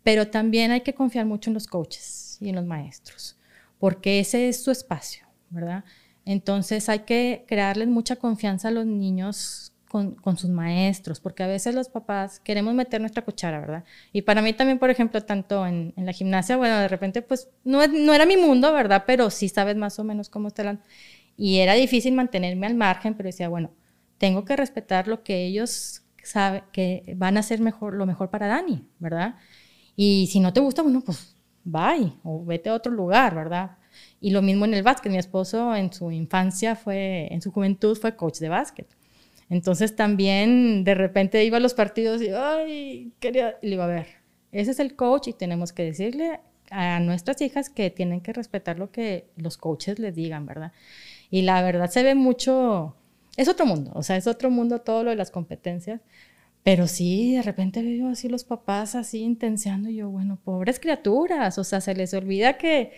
Pero 0.03 0.27
también 0.29 0.71
hay 0.71 0.81
que 0.81 0.93
confiar 0.93 1.25
mucho 1.25 1.49
en 1.49 1.53
los 1.53 1.67
coaches 1.67 2.37
y 2.41 2.49
en 2.49 2.55
los 2.55 2.65
maestros, 2.65 3.37
porque 3.79 4.19
ese 4.19 4.49
es 4.49 4.63
su 4.63 4.71
espacio, 4.71 5.27
¿verdad? 5.49 5.83
Entonces 6.25 6.89
hay 6.89 6.99
que 6.99 7.45
crearles 7.47 7.87
mucha 7.87 8.15
confianza 8.15 8.69
a 8.69 8.71
los 8.71 8.85
niños 8.85 9.73
con, 9.89 10.37
sus 10.37 10.49
maestros, 10.49 11.19
porque 11.19 11.43
a 11.43 11.47
veces 11.47 11.73
los 11.73 11.89
papás 11.89 12.39
queremos 12.39 12.75
meter 12.75 13.01
nuestra 13.01 13.25
cuchara, 13.25 13.59
¿verdad? 13.59 13.83
Y 14.13 14.21
para 14.21 14.41
mí 14.41 14.53
también, 14.53 14.77
por 14.77 14.91
ejemplo, 14.91 15.21
tanto 15.23 15.65
en, 15.65 15.93
la 15.97 16.13
gimnasia, 16.13 16.57
bueno, 16.57 16.77
de 16.77 16.87
repente, 16.87 17.23
pues 17.23 17.49
no, 17.63 17.85
no, 17.87 18.13
era 18.13 18.27
mi 18.27 18.37
mundo, 18.37 18.71
¿verdad? 18.71 19.03
Pero 19.07 19.31
sí 19.31 19.49
sabes 19.49 19.75
más 19.75 19.97
o 19.97 20.03
menos 20.03 20.29
cómo 20.29 20.47
está 20.47 20.63
la... 20.63 20.79
Y 21.41 21.59
era 21.59 21.73
difícil 21.73 22.13
mantenerme 22.13 22.67
al 22.67 22.75
margen, 22.75 23.13
pero 23.13 23.27
decía, 23.27 23.47
bueno, 23.47 23.71
tengo 24.17 24.43
que 24.43 24.57
respetar 24.57 25.07
lo 25.07 25.23
que 25.23 25.45
ellos 25.45 26.03
saben 26.21 26.63
que 26.73 27.13
van 27.15 27.37
a 27.37 27.39
hacer 27.39 27.61
mejor, 27.61 27.93
lo 27.93 28.05
mejor 28.05 28.29
para 28.29 28.47
Dani, 28.47 28.85
¿verdad? 28.99 29.35
Y 29.95 30.27
si 30.29 30.41
no 30.41 30.51
te 30.51 30.59
gusta, 30.59 30.81
bueno, 30.81 30.99
pues 30.99 31.37
bye 31.63 32.11
o 32.23 32.43
vete 32.43 32.69
a 32.69 32.73
otro 32.73 32.91
lugar, 32.91 33.35
¿verdad? 33.35 33.77
Y 34.19 34.31
lo 34.31 34.41
mismo 34.41 34.65
en 34.65 34.73
el 34.73 34.83
básquet. 34.83 35.13
Mi 35.13 35.17
esposo 35.17 35.73
en 35.73 35.93
su 35.93 36.11
infancia 36.11 36.75
fue, 36.75 37.29
en 37.31 37.41
su 37.41 37.53
juventud 37.53 37.97
fue 37.97 38.17
coach 38.17 38.39
de 38.39 38.49
básquet. 38.49 38.87
Entonces 39.49 39.95
también 39.95 40.83
de 40.83 40.93
repente 40.93 41.45
iba 41.45 41.55
a 41.55 41.61
los 41.61 41.73
partidos 41.73 42.21
y, 42.21 42.27
ay, 42.29 43.13
quería, 43.21 43.55
y 43.61 43.69
le 43.69 43.75
iba 43.75 43.85
a 43.85 43.87
ver, 43.87 44.07
ese 44.51 44.71
es 44.71 44.79
el 44.81 44.97
coach 44.97 45.29
y 45.29 45.33
tenemos 45.33 45.71
que 45.71 45.85
decirle 45.85 46.41
a 46.69 46.99
nuestras 46.99 47.41
hijas 47.41 47.69
que 47.69 47.89
tienen 47.91 48.19
que 48.19 48.33
respetar 48.33 48.77
lo 48.77 48.91
que 48.91 49.29
los 49.37 49.57
coaches 49.57 49.99
les 49.99 50.13
digan, 50.13 50.45
¿verdad? 50.45 50.73
Y 51.31 51.43
la 51.43 51.61
verdad 51.61 51.89
se 51.89 52.03
ve 52.03 52.15
mucho 52.15 52.95
es 53.39 53.47
otro 53.47 53.65
mundo, 53.65 53.91
o 53.95 54.03
sea, 54.03 54.17
es 54.17 54.27
otro 54.27 54.49
mundo 54.51 54.81
todo 54.81 55.05
lo 55.05 55.11
de 55.11 55.15
las 55.15 55.31
competencias. 55.31 56.01
Pero 56.61 56.87
sí, 56.87 57.35
de 57.35 57.41
repente 57.41 57.81
veo 57.81 58.09
así 58.09 58.27
los 58.27 58.43
papás 58.43 58.95
así 58.95 59.19
intenseando 59.19 59.89
y 59.89 59.95
yo, 59.95 60.09
bueno, 60.09 60.37
pobres 60.43 60.77
criaturas, 60.77 61.57
o 61.57 61.63
sea, 61.63 61.79
se 61.79 61.95
les 61.95 62.13
olvida 62.13 62.57
que, 62.57 62.91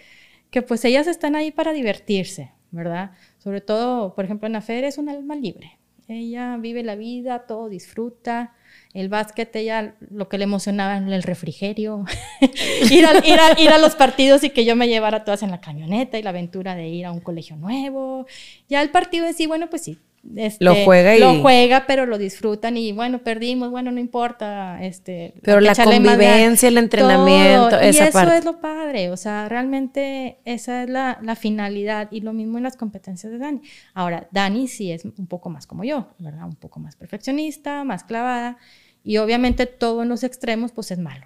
que 0.49 0.63
pues 0.63 0.83
ellas 0.83 1.05
están 1.05 1.35
ahí 1.35 1.51
para 1.51 1.73
divertirse, 1.73 2.53
¿verdad? 2.71 3.11
Sobre 3.37 3.61
todo, 3.61 4.15
por 4.15 4.25
ejemplo, 4.25 4.47
en 4.47 4.59
feria 4.63 4.89
es 4.89 4.97
un 4.97 5.09
alma 5.09 5.35
libre. 5.35 5.77
Ella 6.07 6.57
vive 6.57 6.81
la 6.81 6.95
vida, 6.95 7.45
todo 7.45 7.69
disfruta. 7.69 8.55
El 8.93 9.09
básquet, 9.09 9.55
ella 9.55 9.95
lo 10.09 10.27
que 10.27 10.37
le 10.37 10.43
emocionaba 10.43 10.97
en 10.97 11.11
el 11.11 11.23
refrigerio, 11.23 12.05
ir, 12.91 13.05
a, 13.05 13.77
los 13.77 13.95
partidos 13.95 14.43
y 14.43 14.49
que 14.49 14.65
yo 14.65 14.75
me 14.75 14.87
llevara 14.87 15.23
todas 15.23 15.43
en 15.43 15.51
la 15.51 15.61
camioneta 15.61 16.17
y 16.17 16.23
la 16.23 16.31
aventura 16.31 16.75
de 16.75 16.87
ir 16.87 17.05
a 17.05 17.11
un 17.11 17.21
colegio 17.21 17.55
nuevo. 17.55 18.25
Ya 18.67 18.81
el 18.81 18.89
partido 18.89 19.25
en 19.25 19.33
sí, 19.33 19.47
bueno, 19.47 19.69
pues 19.69 19.83
sí, 19.83 19.97
este, 20.35 20.63
lo 20.63 20.75
juega 20.75 21.15
y... 21.15 21.19
Lo 21.19 21.41
juega, 21.41 21.85
pero 21.87 22.05
lo 22.05 22.17
disfrutan 22.17 22.77
y 22.77 22.91
bueno, 22.91 23.19
perdimos, 23.23 23.71
bueno, 23.71 23.91
no 23.91 23.99
importa. 23.99 24.83
Este, 24.83 25.33
pero 25.41 25.59
la 25.59 25.73
convivencia, 25.75 26.69
el 26.69 26.77
entrenamiento, 26.77 27.79
esa 27.79 28.05
y 28.05 28.07
eso 28.07 28.31
es 28.31 28.45
lo 28.45 28.59
padre, 28.59 29.09
o 29.09 29.17
sea, 29.17 29.49
realmente 29.49 30.39
esa 30.45 30.83
es 30.83 30.89
la, 30.89 31.17
la, 31.21 31.35
finalidad 31.35 32.07
y 32.11 32.21
lo 32.21 32.33
mismo 32.33 32.57
en 32.57 32.63
las 32.63 32.77
competencias 32.77 33.31
de 33.31 33.39
Dani. 33.39 33.61
Ahora, 33.93 34.27
Dani 34.31 34.67
sí 34.67 34.91
es 34.91 35.05
un 35.05 35.27
poco 35.27 35.49
más 35.49 35.65
como 35.65 35.83
yo, 35.83 36.07
¿verdad? 36.19 36.45
Un 36.45 36.55
poco 36.55 36.79
más 36.79 36.95
perfeccionista, 36.95 37.83
más 37.83 38.03
clavada 38.03 38.57
y 39.03 39.17
obviamente 39.17 39.65
todo 39.65 40.03
en 40.03 40.09
los 40.09 40.23
extremos 40.23 40.71
pues 40.71 40.91
es 40.91 40.99
malo, 40.99 41.25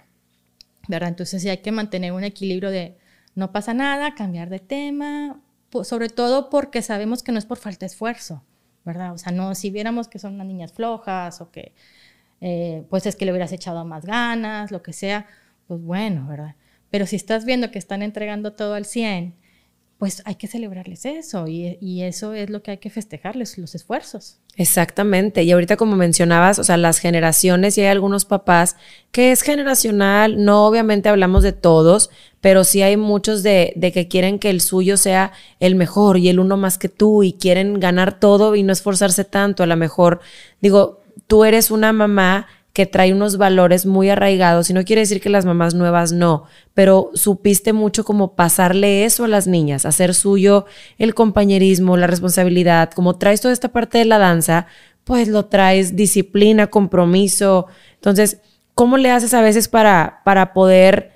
¿verdad? 0.87 1.09
Entonces 1.09 1.41
sí 1.41 1.49
hay 1.49 1.57
que 1.57 1.71
mantener 1.71 2.13
un 2.13 2.23
equilibrio 2.23 2.71
de 2.71 2.97
no 3.33 3.51
pasa 3.51 3.73
nada, 3.73 4.15
cambiar 4.15 4.49
de 4.49 4.59
tema, 4.59 5.41
sobre 5.83 6.07
todo 6.07 6.49
porque 6.49 6.81
sabemos 6.81 7.21
que 7.21 7.33
no 7.33 7.39
es 7.39 7.45
por 7.45 7.57
falta 7.57 7.81
de 7.81 7.87
esfuerzo. 7.87 8.43
¿Verdad? 8.85 9.13
O 9.13 9.17
sea, 9.17 9.31
no, 9.31 9.55
si 9.55 9.69
viéramos 9.71 10.07
que 10.07 10.19
son 10.19 10.35
unas 10.35 10.47
niñas 10.47 10.73
flojas 10.73 11.41
o 11.41 11.51
que, 11.51 11.73
eh, 12.41 12.85
pues 12.89 13.05
es 13.05 13.15
que 13.15 13.25
le 13.25 13.31
hubieras 13.31 13.51
echado 13.51 13.83
más 13.85 14.05
ganas, 14.05 14.71
lo 14.71 14.81
que 14.83 14.93
sea, 14.93 15.27
pues 15.67 15.81
bueno, 15.81 16.27
¿verdad? 16.27 16.55
Pero 16.89 17.05
si 17.07 17.15
estás 17.15 17.45
viendo 17.45 17.71
que 17.71 17.79
están 17.79 18.01
entregando 18.01 18.53
todo 18.53 18.75
al 18.75 18.85
100 18.85 19.35
pues 19.97 20.21
hay 20.25 20.35
que 20.35 20.47
celebrarles 20.47 21.05
eso 21.05 21.47
y, 21.47 22.01
eso 22.01 22.33
es 22.33 22.49
lo 22.49 22.61
que 22.61 22.71
hay 22.71 22.77
que 22.79 22.89
festejarles, 22.89 23.57
los 23.57 23.75
esfuerzos. 23.75 24.39
Exactamente. 24.57 25.43
Y 25.43 25.51
ahorita 25.51 25.77
como 25.77 25.95
mencionabas, 25.95 26.59
o 26.59 26.63
sea, 26.63 26.75
las 26.75 26.99
generaciones 26.99 27.77
y 27.77 27.81
hay 27.81 27.87
algunos 27.87 28.25
papás 28.25 28.75
que 29.11 29.31
es 29.31 29.41
generacional, 29.41 30.43
no 30.43 30.65
obviamente 30.65 31.07
hablamos 31.07 31.43
de 31.43 31.53
todos, 31.53 32.09
pero 32.41 32.65
sí 32.65 32.81
hay 32.81 32.97
muchos 32.97 33.41
de, 33.41 33.71
de 33.77 33.93
que 33.93 34.07
quieren 34.07 34.37
que 34.37 34.49
el 34.49 34.59
suyo 34.59 34.97
sea 34.97 35.31
el 35.59 35.75
mejor 35.75 36.17
y 36.17 36.27
el 36.27 36.39
uno 36.39 36.57
más 36.57 36.77
que 36.77 36.89
tú 36.89 37.23
y 37.23 37.33
quieren 37.33 37.79
ganar 37.79 38.19
todo 38.19 38.55
y 38.55 38.63
no 38.63 38.73
esforzarse 38.73 39.23
tanto. 39.23 39.63
A 39.63 39.67
lo 39.67 39.77
mejor, 39.77 40.19
digo, 40.61 41.03
tú 41.27 41.45
eres 41.45 41.71
una 41.71 41.93
mamá 41.93 42.47
que 42.75 42.85
trae 42.85 43.13
unos 43.13 43.37
valores 43.37 43.85
muy 43.85 44.09
arraigados, 44.09 44.69
y 44.69 44.73
no 44.73 44.83
quiere 44.83 44.99
decir 44.99 45.21
que 45.21 45.29
las 45.29 45.45
mamás 45.45 45.75
nuevas 45.75 46.11
no, 46.11 46.43
pero 46.73 47.09
supiste 47.13 47.71
mucho 47.71 48.03
como 48.03 48.35
pasarle 48.35 49.05
eso 49.05 49.23
a 49.23 49.29
las 49.29 49.47
niñas, 49.47 49.85
hacer 49.85 50.13
suyo 50.13 50.65
el 50.97 51.15
compañerismo, 51.15 51.95
la 51.95 52.07
responsabilidad, 52.07 52.91
como 52.91 53.15
traes 53.15 53.39
toda 53.39 53.53
esta 53.53 53.69
parte 53.69 53.97
de 53.97 54.03
la 54.03 54.17
danza, 54.17 54.67
pues 55.05 55.29
lo 55.29 55.45
traes 55.45 55.95
disciplina, 55.95 56.67
compromiso. 56.67 57.67
Entonces, 57.93 58.41
¿cómo 58.73 58.97
le 58.97 59.09
haces 59.09 59.33
a 59.33 59.39
veces 59.39 59.69
para, 59.69 60.19
para 60.25 60.51
poder, 60.51 61.13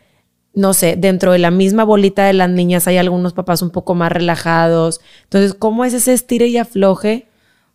no 0.54 0.74
sé, 0.74 0.96
dentro 0.98 1.34
de 1.34 1.40
la 1.40 1.52
misma 1.52 1.84
bolita 1.84 2.24
de 2.24 2.32
las 2.32 2.50
niñas 2.50 2.88
hay 2.88 2.96
algunos 2.96 3.34
papás 3.34 3.62
un 3.62 3.72
poco 3.72 3.96
más 3.96 4.14
relajados? 4.14 5.02
Entonces, 5.24 5.54
¿cómo 5.56 5.84
es 5.84 5.94
ese 5.94 6.14
estire 6.14 6.48
y 6.48 6.58
afloje? 6.58 7.28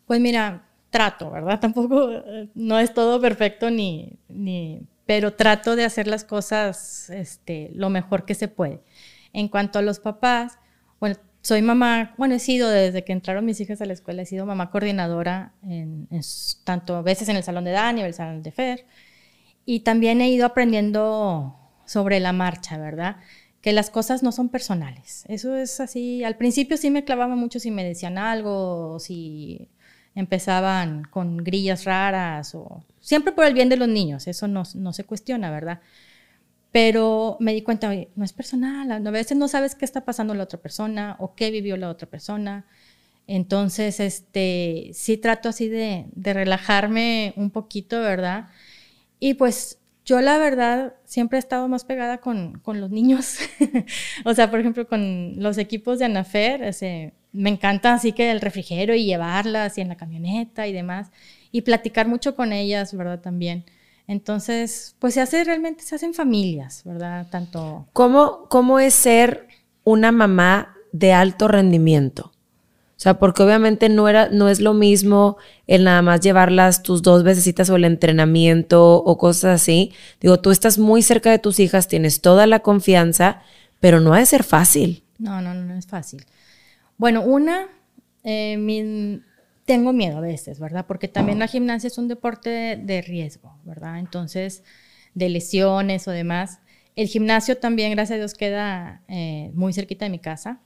Pues 0.07 0.21
mira, 0.21 0.64
trato, 0.95 1.29
¿verdad? 1.29 1.59
Tampoco, 1.61 2.09
no 2.55 2.79
es 2.79 2.95
todo 2.95 3.21
perfecto 3.21 3.69
ni, 3.69 4.17
ni, 4.29 4.87
pero 5.07 5.35
trato 5.35 5.75
de 5.75 5.85
hacer 5.85 6.07
las 6.07 6.23
cosas 6.23 7.11
este, 7.11 7.73
lo 7.75 7.91
mejor 7.91 8.25
que 8.25 8.37
se 8.37 8.47
puede. 8.47 8.81
En 9.33 9.49
cuanto 9.49 9.81
a 9.81 9.83
los 9.83 9.99
papás, 9.99 10.61
bueno, 11.01 11.17
soy 11.43 11.63
mamá, 11.63 12.15
bueno, 12.17 12.37
he 12.37 12.39
sido 12.39 12.71
desde 12.71 13.03
que 13.03 13.13
entraron 13.13 13.45
mis 13.45 13.61
hijas 13.61 13.81
a 13.83 13.87
la 13.87 13.93
escuela, 13.93 14.23
he 14.23 14.27
sido 14.27 14.47
mamá 14.47 14.71
coordinadora 14.71 15.53
en, 15.65 16.07
tanto 16.63 17.03
veces 17.03 17.29
en 17.29 17.35
el 17.35 17.43
salón 17.43 17.65
de 17.65 17.73
Dani 17.73 18.03
o 18.03 18.07
el 18.07 18.15
salón 18.15 18.45
de 18.45 18.53
Fer, 18.53 18.87
y 19.67 19.81
también 19.81 20.21
he 20.21 20.29
ido 20.29 20.47
aprendiendo 20.47 21.57
sobre 21.87 22.21
la 22.21 22.33
marcha, 22.33 22.79
¿verdad? 22.79 23.17
Que 23.61 23.73
las 23.73 23.91
cosas 23.91 24.23
no 24.23 24.31
son 24.31 24.49
personales. 24.49 25.25
Eso 25.27 25.57
es 25.57 25.81
así. 25.81 26.23
Al 26.23 26.37
principio 26.37 26.77
sí 26.77 26.91
me 26.91 27.05
clavaba 27.05 27.35
mucho 27.35 27.59
si 27.59 27.71
me 27.71 27.83
decían 27.83 28.17
algo, 28.19 28.99
si 29.01 29.71
empezaban 30.15 31.05
con 31.05 31.39
grillas 31.39 31.85
raras 31.85 32.55
o 32.55 32.83
siempre 33.01 33.33
por 33.33 33.45
el 33.45 33.55
bien 33.55 33.69
de 33.69 33.77
los 33.77 33.89
niños, 33.89 34.27
eso 34.27 34.49
no, 34.49 34.65
se 34.65 35.05
cuestiona, 35.05 35.51
¿verdad? 35.51 35.81
Pero 36.73 37.37
me 37.41 37.53
di 37.53 37.63
cuenta, 37.63 37.93
no 38.17 38.25
es 38.25 38.33
personal, 38.33 38.91
a 38.91 39.11
veces 39.11 39.37
no 39.37 39.49
sabes 39.49 39.75
qué 39.75 39.85
está 39.85 40.05
pasando 40.05 40.35
la 40.35 40.45
otra 40.45 40.61
persona 40.61 41.17
o 41.21 41.35
qué 41.35 41.51
vivió 41.51 41.77
la 41.77 41.89
otra 41.89 42.09
persona. 42.09 42.67
Entonces, 43.27 44.01
este, 44.01 44.91
sí 44.93 45.17
trato 45.17 45.49
así 45.49 45.69
de, 45.69 46.07
de 46.13 46.33
relajarme 46.35 47.33
un 47.37 47.51
poquito, 47.51 48.01
¿verdad? 48.01 48.49
Y 49.21 49.35
pues 49.35 49.79
yo 50.05 50.21
la 50.21 50.37
verdad 50.39 50.95
siempre 51.05 51.39
he 51.39 51.41
estado 51.41 51.67
más 51.69 51.85
pegada 51.85 52.19
con, 52.19 52.59
con 52.59 52.81
los 52.81 52.91
niños. 52.91 53.39
o 54.25 54.35
sea, 54.35 54.51
por 54.51 54.61
ejemplo, 54.61 54.87
con 54.87 55.43
los 55.43 55.59
equipos 55.59 55.99
de 55.99 56.05
Anafer, 56.07 56.63
ese, 56.63 57.15
me 57.35 57.51
encanta 57.51 57.93
así 57.93 58.13
que 58.13 58.31
el 58.31 58.41
refrigerio 58.41 58.95
y 58.95 59.05
llevarlas 59.05 59.77
y 59.77 59.81
en 59.81 59.89
la 59.89 59.97
camioneta 59.97 60.67
y 60.67 60.73
demás. 60.73 61.11
Y 61.53 61.63
platicar 61.63 62.09
mucho 62.09 62.35
con 62.35 62.53
ellas, 62.53 62.97
¿verdad? 62.97 63.21
También. 63.21 63.65
Entonces, 64.07 64.95
pues 64.99 65.15
se 65.15 65.21
hace 65.21 65.45
realmente, 65.45 65.83
se 65.83 65.97
hacen 65.97 66.15
familias, 66.15 66.83
¿verdad? 66.85 67.27
Tanto... 67.31 67.87
¿Cómo, 67.93 68.47
cómo 68.49 68.79
es 68.79 68.95
ser 68.95 69.49
una 69.83 70.13
mamá 70.13 70.77
de 70.93 71.13
alto 71.13 71.49
rendimiento? 71.49 72.33
O 72.97 73.01
sea, 73.05 73.19
porque 73.19 73.43
obviamente 73.43 73.89
no, 73.89 74.09
era, 74.09 74.29
no 74.29 74.49
es 74.49 74.61
lo 74.61 74.73
mismo 74.73 75.37
el 75.67 75.85
nada 75.85 76.03
más 76.03 76.21
llevarlas 76.21 76.83
tus 76.83 77.03
dos 77.03 77.25
veces 77.25 77.69
o 77.69 77.77
el 77.77 77.85
entrenamiento 77.85 78.95
o 78.97 79.19
cosas 79.19 79.61
así. 79.61 79.93
Digo, 80.21 80.39
tú 80.39 80.53
estás 80.53 80.79
muy 80.79 81.03
cerca 81.03 81.31
de 81.31 81.41
tus 81.41 81.59
hijas, 81.59 81.89
tienes 81.89 82.21
toda 82.21 82.47
la 82.47 82.61
confianza, 82.61 83.43
pero 83.81 84.01
no 84.01 84.15
ha 84.15 84.21
de 84.21 84.27
ser 84.27 84.45
fácil. 84.45 85.03
No, 85.19 85.41
no, 85.41 85.55
no, 85.55 85.65
no 85.65 85.75
es 85.75 85.87
fácil. 85.87 86.25
Bueno, 86.97 87.23
una, 87.23 87.67
eh, 88.23 89.21
tengo 89.65 89.93
miedo 89.93 90.19
a 90.19 90.21
veces, 90.21 90.61
¿verdad? 90.61 90.87
Porque 90.87 91.09
también 91.09 91.39
la 91.39 91.49
gimnasia 91.49 91.89
es 91.89 91.99
un 91.99 92.09
deporte 92.09 92.77
de, 92.77 93.03
riesgo, 93.03 93.57
¿verdad? 93.65 93.99
Entonces, 93.99 94.63
de 95.15 95.29
lesiones 95.29 96.07
o 96.07 96.11
demás. 96.11 96.61
El 96.97 97.09
gimnasio 97.09 97.57
también, 97.57 97.93
gracias 97.93 98.17
a 98.17 98.19
Dios, 98.19 98.35
queda 98.35 99.03
eh, 99.09 99.51
muy 99.55 99.73
cerquita 99.73 100.05
de 100.05 100.11
mi 100.11 100.19
casa. 100.19 100.61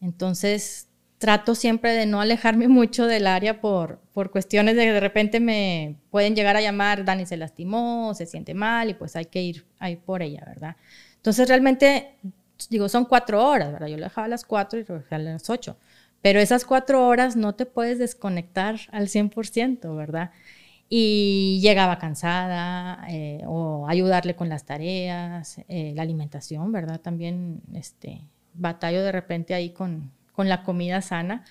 Entonces, 0.00 0.88
trato 1.18 1.54
siempre 1.54 1.92
de 1.92 2.06
no 2.06 2.20
alejarme 2.20 2.66
mucho 2.68 3.06
del 3.06 3.26
área 3.26 3.60
por, 3.60 4.00
por 4.12 4.30
cuestiones 4.30 4.74
de 4.74 4.84
que 4.84 4.92
de 4.92 5.00
repente 5.00 5.38
me 5.38 5.96
pueden 6.10 6.34
llegar 6.34 6.56
a 6.56 6.60
llamar, 6.60 7.04
Dani 7.04 7.26
se 7.26 7.36
lastimó, 7.36 8.14
se 8.14 8.26
siente 8.26 8.54
mal 8.54 8.90
y 8.90 8.94
pues 8.94 9.14
hay 9.16 9.26
que 9.26 9.42
ir, 9.42 9.64
ir 9.88 9.98
por 10.00 10.22
ella, 10.22 10.42
¿verdad? 10.46 10.76
Entonces, 11.16 11.48
realmente 11.48 12.16
digo, 12.68 12.88
son 12.88 13.04
cuatro 13.04 13.46
horas, 13.46 13.72
¿verdad? 13.72 13.88
Yo 13.88 13.96
lo 13.96 14.04
dejaba 14.04 14.26
a 14.26 14.28
las 14.28 14.44
cuatro 14.44 14.78
y 14.78 14.84
lo 14.84 15.02
a 15.10 15.18
las 15.18 15.48
ocho. 15.50 15.76
Pero 16.22 16.40
esas 16.40 16.64
cuatro 16.64 17.06
horas 17.06 17.36
no 17.36 17.54
te 17.54 17.66
puedes 17.66 17.98
desconectar 17.98 18.76
al 18.92 19.08
100%, 19.08 19.96
¿verdad? 19.96 20.32
Y 20.88 21.60
llegaba 21.62 21.98
cansada, 21.98 23.06
eh, 23.08 23.42
o 23.46 23.86
ayudarle 23.88 24.34
con 24.36 24.48
las 24.48 24.64
tareas, 24.64 25.60
eh, 25.68 25.92
la 25.94 26.02
alimentación, 26.02 26.72
¿verdad? 26.72 27.00
También 27.00 27.62
este, 27.74 28.22
batallo 28.54 29.02
de 29.02 29.12
repente 29.12 29.54
ahí 29.54 29.70
con, 29.70 30.10
con 30.32 30.48
la 30.48 30.62
comida 30.62 31.00
sana, 31.00 31.44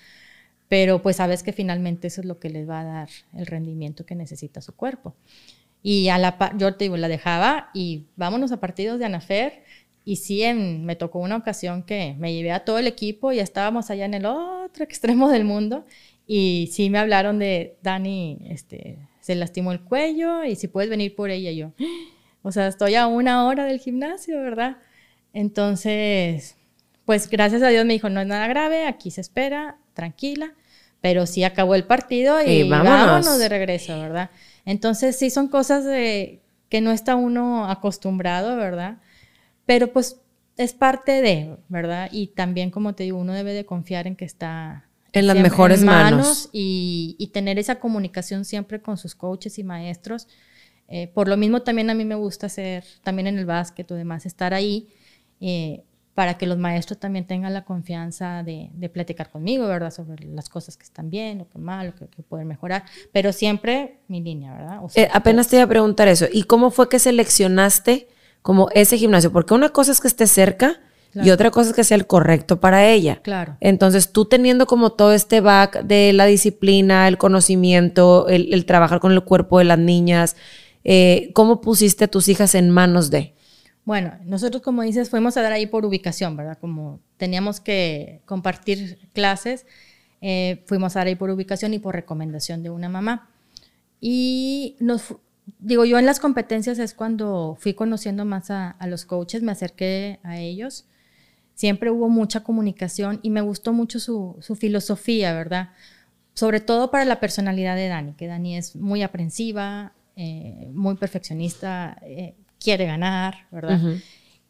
pero 0.68 1.02
pues 1.02 1.16
sabes 1.16 1.42
que 1.42 1.52
finalmente 1.52 2.08
eso 2.08 2.20
es 2.20 2.26
lo 2.26 2.38
que 2.38 2.50
les 2.50 2.68
va 2.68 2.80
a 2.80 2.84
dar 2.84 3.08
el 3.34 3.46
rendimiento 3.46 4.06
que 4.06 4.14
necesita 4.14 4.60
su 4.60 4.76
cuerpo. 4.76 5.16
Y 5.82 6.10
a 6.10 6.18
la 6.18 6.52
yo 6.56 6.74
te 6.76 6.84
digo, 6.84 6.96
la 6.96 7.08
dejaba 7.08 7.70
y 7.72 8.06
vámonos 8.16 8.52
a 8.52 8.60
partidos 8.60 8.98
de 8.98 9.06
Anafer 9.06 9.64
y 10.10 10.16
sí, 10.16 10.42
me 10.52 10.96
tocó 10.96 11.20
una 11.20 11.36
ocasión 11.36 11.84
que 11.84 12.16
me 12.18 12.34
llevé 12.34 12.50
a 12.50 12.64
todo 12.64 12.78
el 12.78 12.88
equipo 12.88 13.30
y 13.30 13.38
estábamos 13.38 13.92
allá 13.92 14.06
en 14.06 14.14
el 14.14 14.26
otro 14.26 14.82
extremo 14.84 15.28
del 15.28 15.44
mundo 15.44 15.86
y 16.26 16.68
sí 16.72 16.90
me 16.90 16.98
hablaron 16.98 17.38
de 17.38 17.76
Dani, 17.80 18.38
este, 18.48 18.98
se 19.20 19.36
lastimó 19.36 19.70
el 19.70 19.78
cuello 19.78 20.42
y 20.42 20.56
si 20.56 20.66
puedes 20.66 20.90
venir 20.90 21.14
por 21.14 21.30
ella. 21.30 21.52
yo, 21.52 21.70
o 22.42 22.50
sea, 22.50 22.66
estoy 22.66 22.96
a 22.96 23.06
una 23.06 23.46
hora 23.46 23.66
del 23.66 23.78
gimnasio, 23.78 24.40
¿verdad? 24.42 24.78
Entonces, 25.32 26.56
pues 27.04 27.30
gracias 27.30 27.62
a 27.62 27.68
Dios 27.68 27.84
me 27.84 27.92
dijo, 27.92 28.08
no 28.08 28.20
es 28.20 28.26
nada 28.26 28.48
grave, 28.48 28.86
aquí 28.86 29.12
se 29.12 29.20
espera, 29.20 29.78
tranquila, 29.94 30.54
pero 31.00 31.24
sí 31.24 31.44
acabó 31.44 31.76
el 31.76 31.84
partido 31.84 32.42
y, 32.44 32.68
vámonos. 32.68 33.38
de 33.38 33.48
regreso, 33.48 33.96
¿verdad? 34.00 34.30
Entonces 34.64 35.16
sí 35.16 35.30
son 35.30 35.46
cosas 35.46 35.84
de 35.84 36.40
que 36.68 36.80
no 36.80 36.90
está 36.90 37.14
uno 37.14 37.70
acostumbrado, 37.70 38.56
¿verdad? 38.56 38.98
Pero 39.70 39.92
pues 39.92 40.20
es 40.56 40.72
parte 40.72 41.22
de, 41.22 41.56
¿verdad? 41.68 42.08
Y 42.10 42.26
también, 42.34 42.72
como 42.72 42.96
te 42.96 43.04
digo, 43.04 43.18
uno 43.18 43.32
debe 43.32 43.52
de 43.52 43.64
confiar 43.64 44.08
en 44.08 44.16
que 44.16 44.24
está 44.24 44.88
en 45.12 45.28
las 45.28 45.38
mejores 45.38 45.84
manos, 45.84 46.48
Y, 46.50 47.30
tener 47.32 47.56
esa 47.56 47.78
comunicación 47.78 48.44
siempre 48.44 48.82
con 48.82 48.96
sus 48.96 49.14
coaches 49.14 49.60
y 49.60 49.62
maestros. 49.62 50.26
Eh, 50.88 51.06
por 51.14 51.28
lo 51.28 51.36
mismo 51.36 51.62
también 51.62 51.88
a 51.88 51.94
mí 51.94 52.04
me 52.04 52.16
gusta 52.16 52.46
hacer, 52.46 52.82
también 53.04 53.28
en 53.28 53.38
el 53.38 53.46
básquet 53.46 53.88
o 53.92 53.94
demás, 53.94 54.26
estar 54.26 54.54
ahí 54.54 54.88
eh, 55.40 55.84
para 56.14 56.36
que 56.36 56.48
los 56.48 56.58
maestros 56.58 56.98
también 56.98 57.28
tengan 57.28 57.54
la 57.54 57.64
confianza 57.64 58.42
de, 58.42 58.90
platicar 58.92 59.30
conmigo, 59.30 59.68
¿verdad? 59.68 59.92
Sobre 59.92 60.26
las 60.26 60.48
cosas 60.48 60.76
que 60.76 60.82
están 60.82 61.10
bien, 61.10 61.38
lo 61.38 61.48
que 61.48 61.60
mal, 61.60 61.94
lo 61.96 62.08
que, 62.10 62.22
pueden 62.24 62.48
mejorar, 62.48 62.82
pero 63.12 63.32
siempre 63.32 64.00
mi 64.08 64.20
línea, 64.20 64.52
¿verdad? 64.52 64.80
Eh, 64.96 65.08
apenas 65.12 65.46
te 65.46 65.54
iba 65.54 65.64
a 65.66 65.68
preguntar 65.68 66.08
eso. 66.08 66.26
¿Y 66.28 66.42
cómo 66.42 66.72
fue 66.72 66.88
que 66.88 66.98
seleccionaste? 66.98 68.08
Como 68.42 68.68
ese 68.74 68.96
gimnasio, 68.98 69.32
porque 69.32 69.54
una 69.54 69.70
cosa 69.70 69.92
es 69.92 70.00
que 70.00 70.08
esté 70.08 70.26
cerca 70.26 70.80
y 71.14 71.30
otra 71.30 71.50
cosa 71.50 71.70
es 71.70 71.76
que 71.76 71.84
sea 71.84 71.96
el 71.96 72.06
correcto 72.06 72.60
para 72.60 72.86
ella. 72.88 73.20
Claro. 73.22 73.56
Entonces, 73.60 74.12
tú 74.12 74.26
teniendo 74.26 74.66
como 74.66 74.92
todo 74.92 75.12
este 75.12 75.40
back 75.40 75.82
de 75.82 76.12
la 76.12 76.26
disciplina, 76.26 77.08
el 77.08 77.18
conocimiento, 77.18 78.28
el, 78.28 78.64
trabajar 78.64 79.00
con 79.00 79.12
el 79.12 79.22
cuerpo 79.22 79.58
de 79.58 79.64
las 79.64 79.78
niñas, 79.78 80.36
eh, 80.84 81.30
¿cómo 81.34 81.60
pusiste 81.60 82.04
a 82.04 82.08
tus 82.08 82.28
hijas 82.28 82.54
en 82.54 82.70
manos 82.70 83.10
de? 83.10 83.34
Bueno, 83.84 84.12
nosotros, 84.24 84.62
como 84.62 84.82
dices, 84.82 85.10
fuimos 85.10 85.36
a 85.36 85.42
dar 85.42 85.52
ahí 85.52 85.66
por 85.66 85.84
ubicación, 85.84 86.36
¿verdad? 86.36 86.58
Como 86.60 87.00
teníamos 87.16 87.58
que 87.58 88.22
compartir 88.24 88.98
clases, 89.12 89.66
eh, 90.20 90.62
fuimos 90.66 90.94
a 90.94 91.00
dar 91.00 91.08
ahí 91.08 91.16
por 91.16 91.30
ubicación 91.30 91.74
y 91.74 91.80
por 91.80 91.94
recomendación 91.94 92.62
de 92.62 92.70
una 92.70 92.88
mamá. 92.88 93.30
Y 94.00 94.76
nos 94.78 95.16
digo, 95.58 95.84
yo 95.84 95.98
en 95.98 96.06
las 96.06 96.20
competencias 96.20 96.78
es 96.78 96.94
cuando 96.94 97.56
fui 97.58 97.74
conociendo 97.74 98.24
más 98.24 98.50
a, 98.50 98.76
los 98.86 99.04
coaches, 99.04 99.42
me 99.42 99.52
acerqué 99.52 100.20
a 100.22 100.38
ellos. 100.38 100.86
Siempre 101.54 101.90
hubo 101.90 102.08
mucha 102.08 102.42
comunicación 102.42 103.20
y 103.22 103.30
me 103.30 103.40
gustó 103.40 103.72
mucho 103.72 104.00
su, 104.00 104.36
filosofía, 104.58 105.34
¿verdad? 105.34 105.70
Sobre 106.34 106.60
todo 106.60 106.90
para 106.90 107.04
la 107.04 107.20
personalidad 107.20 107.76
de 107.76 107.88
Dani, 107.88 108.12
que 108.14 108.26
Dani 108.26 108.56
es 108.56 108.76
muy 108.76 109.02
aprensiva, 109.02 109.92
eh, 110.16 110.70
muy 110.72 110.96
perfeccionista, 110.96 111.98
eh, 112.02 112.34
quiere 112.58 112.86
ganar, 112.86 113.46
¿verdad? 113.50 113.80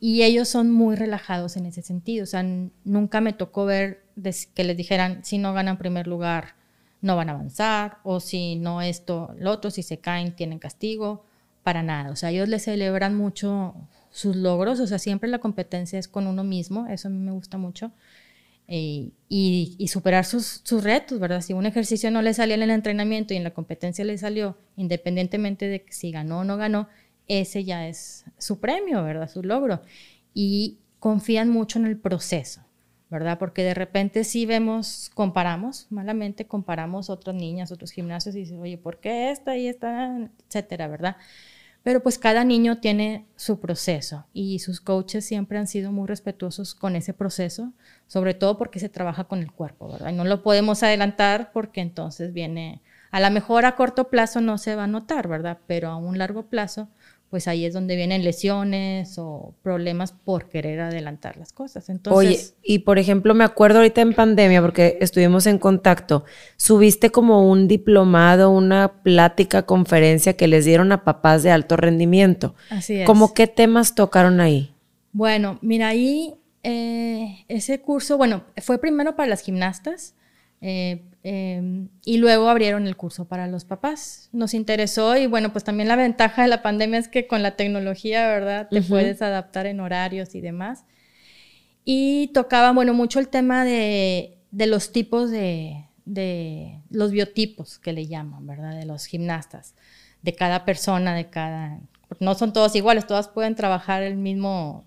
y 0.00 0.22
ellos 0.22 0.48
son 0.48 0.70
muy 0.70 0.96
relajados 0.96 1.56
en 1.58 1.66
ese 1.66 1.82
sentido. 1.82 2.24
O 2.24 2.26
sea, 2.26 2.42
nunca 2.84 3.20
me 3.20 3.34
tocó 3.34 3.66
ver 3.66 4.04
que 4.54 4.64
les 4.64 4.76
dijeran, 4.76 5.24
si 5.24 5.36
no 5.36 5.52
ganan 5.52 5.76
primer 5.76 6.06
lugar, 6.06 6.54
no 7.00 7.16
van 7.16 7.28
a 7.28 7.32
avanzar, 7.32 7.98
o 8.04 8.20
si 8.20 8.56
no 8.56 8.82
esto, 8.82 9.34
lo 9.38 9.50
otro, 9.52 9.70
si 9.70 9.82
se 9.82 9.98
caen, 9.98 10.34
tienen 10.34 10.58
castigo, 10.58 11.24
para 11.62 11.82
nada. 11.82 12.10
O 12.10 12.16
sea, 12.16 12.30
ellos 12.30 12.48
les 12.48 12.64
celebran 12.64 13.16
mucho 13.16 13.74
sus 14.10 14.36
logros, 14.36 14.80
o 14.80 14.86
sea, 14.86 14.98
siempre 14.98 15.28
la 15.28 15.38
competencia 15.38 15.98
es 15.98 16.08
con 16.08 16.26
uno 16.26 16.44
mismo, 16.44 16.86
eso 16.86 17.08
a 17.08 17.10
mí 17.10 17.18
me 17.18 17.32
gusta 17.32 17.58
mucho. 17.58 17.92
Eh, 18.72 19.10
y, 19.28 19.88
superar 19.88 20.24
sus, 20.24 20.60
sus, 20.62 20.84
retos, 20.84 21.18
¿verdad? 21.18 21.40
Si 21.40 21.52
un 21.52 21.66
ejercicio 21.66 22.10
no 22.12 22.22
le 22.22 22.34
salió 22.34 22.54
en 22.54 22.62
el 22.62 22.70
entrenamiento 22.70 23.34
y 23.34 23.36
en 23.36 23.44
la 23.44 23.50
competencia 23.50 24.04
le 24.04 24.16
salió, 24.16 24.56
independientemente 24.76 25.66
de 25.66 25.84
si 25.90 26.12
ganó 26.12 26.40
o 26.40 26.44
no 26.44 26.56
ganó, 26.56 26.88
ese 27.26 27.64
ya 27.64 27.88
es 27.88 28.24
su 28.38 28.60
premio, 28.60 29.02
¿verdad? 29.02 29.28
Su 29.28 29.42
logro. 29.42 29.82
Y 30.34 30.78
confían 31.00 31.48
mucho 31.48 31.80
en 31.80 31.86
el 31.86 31.96
proceso, 31.96 32.62
¿verdad? 33.10 33.38
Porque 33.38 33.64
de 33.64 33.74
repente 33.74 34.24
sí 34.24 34.46
vemos, 34.46 35.10
comparamos, 35.14 35.88
malamente 35.90 36.46
comparamos 36.46 37.10
otras 37.10 37.34
niñas, 37.34 37.72
otros 37.72 37.90
gimnasios 37.90 38.36
y 38.36 38.40
dices, 38.40 38.58
oye, 38.58 38.78
¿por 38.78 38.98
qué 38.98 39.30
esta 39.30 39.56
y 39.56 39.66
esta, 39.66 40.16
etcétera, 40.48 40.86
¿verdad? 40.86 41.16
Pero 41.82 42.02
pues 42.02 42.18
cada 42.18 42.44
niño 42.44 42.78
tiene 42.78 43.26
su 43.36 43.58
proceso 43.58 44.26
y 44.32 44.58
sus 44.58 44.80
coaches 44.80 45.24
siempre 45.24 45.58
han 45.58 45.66
sido 45.66 45.92
muy 45.92 46.06
respetuosos 46.06 46.74
con 46.74 46.94
ese 46.94 47.14
proceso, 47.14 47.72
sobre 48.06 48.34
todo 48.34 48.58
porque 48.58 48.78
se 48.78 48.90
trabaja 48.90 49.24
con 49.24 49.40
el 49.40 49.50
cuerpo, 49.50 49.90
¿verdad? 49.90 50.10
Y 50.10 50.14
no 50.14 50.24
lo 50.24 50.42
podemos 50.42 50.82
adelantar 50.82 51.52
porque 51.52 51.80
entonces 51.80 52.32
viene, 52.34 52.82
a 53.10 53.18
lo 53.18 53.30
mejor 53.30 53.64
a 53.64 53.76
corto 53.76 54.08
plazo 54.08 54.40
no 54.40 54.58
se 54.58 54.76
va 54.76 54.84
a 54.84 54.88
notar, 54.88 55.26
¿verdad? 55.26 55.58
Pero 55.66 55.88
a 55.88 55.96
un 55.96 56.18
largo 56.18 56.46
plazo, 56.46 56.88
pues 57.30 57.46
ahí 57.46 57.64
es 57.64 57.72
donde 57.72 57.94
vienen 57.94 58.24
lesiones 58.24 59.16
o 59.16 59.54
problemas 59.62 60.10
por 60.10 60.48
querer 60.48 60.80
adelantar 60.80 61.36
las 61.36 61.52
cosas. 61.52 61.88
Entonces, 61.88 62.18
Oye, 62.18 62.40
y 62.64 62.80
por 62.80 62.98
ejemplo, 62.98 63.34
me 63.34 63.44
acuerdo 63.44 63.78
ahorita 63.78 64.00
en 64.00 64.14
pandemia, 64.14 64.60
porque 64.60 64.98
estuvimos 65.00 65.46
en 65.46 65.58
contacto, 65.58 66.24
subiste 66.56 67.10
como 67.10 67.48
un 67.48 67.68
diplomado, 67.68 68.50
una 68.50 69.02
plática, 69.04 69.62
conferencia 69.62 70.36
que 70.36 70.48
les 70.48 70.64
dieron 70.64 70.90
a 70.90 71.04
papás 71.04 71.44
de 71.44 71.52
alto 71.52 71.76
rendimiento. 71.76 72.56
Así 72.68 72.96
es. 72.96 73.06
¿Cómo 73.06 73.32
qué 73.32 73.46
temas 73.46 73.94
tocaron 73.94 74.40
ahí? 74.40 74.74
Bueno, 75.12 75.60
mira, 75.62 75.88
ahí 75.88 76.34
eh, 76.64 77.44
ese 77.46 77.80
curso, 77.80 78.18
bueno, 78.18 78.42
fue 78.60 78.78
primero 78.78 79.14
para 79.14 79.28
las 79.28 79.42
gimnastas. 79.42 80.14
Eh, 80.60 81.02
Em, 81.22 81.88
y 82.02 82.16
luego 82.16 82.48
abrieron 82.48 82.86
el 82.86 82.96
curso 82.96 83.26
para 83.26 83.46
los 83.46 83.64
papás. 83.64 84.30
Nos 84.32 84.54
interesó 84.54 85.16
y 85.16 85.26
bueno, 85.26 85.52
pues 85.52 85.64
también 85.64 85.88
la 85.88 85.96
ventaja 85.96 86.42
de 86.42 86.48
la 86.48 86.62
pandemia 86.62 86.98
es 86.98 87.08
que 87.08 87.26
con 87.26 87.42
la 87.42 87.56
tecnología, 87.56 88.26
¿verdad? 88.28 88.68
Te 88.70 88.80
puedes 88.82 89.20
adaptar 89.20 89.66
en 89.66 89.80
horarios 89.80 90.34
y 90.34 90.40
demás. 90.40 90.84
Y 91.84 92.28
tocaba, 92.28 92.72
bueno, 92.72 92.94
mucho 92.94 93.20
el 93.20 93.28
tema 93.28 93.64
de, 93.64 94.38
de 94.50 94.66
los 94.66 94.92
tipos 94.92 95.30
de, 95.30 95.86
de, 96.04 96.80
los 96.90 97.10
biotipos 97.10 97.78
que 97.78 97.92
le 97.92 98.06
llaman, 98.06 98.46
¿verdad? 98.46 98.74
De 98.74 98.86
los 98.86 99.06
gimnastas, 99.06 99.74
de 100.22 100.34
cada 100.34 100.64
persona, 100.64 101.14
de 101.14 101.28
cada... 101.28 101.80
No 102.18 102.34
son 102.34 102.52
todos 102.52 102.74
iguales, 102.74 103.06
todas 103.06 103.28
pueden 103.28 103.54
trabajar 103.54 104.02
el 104.02 104.16
mismo 104.16 104.84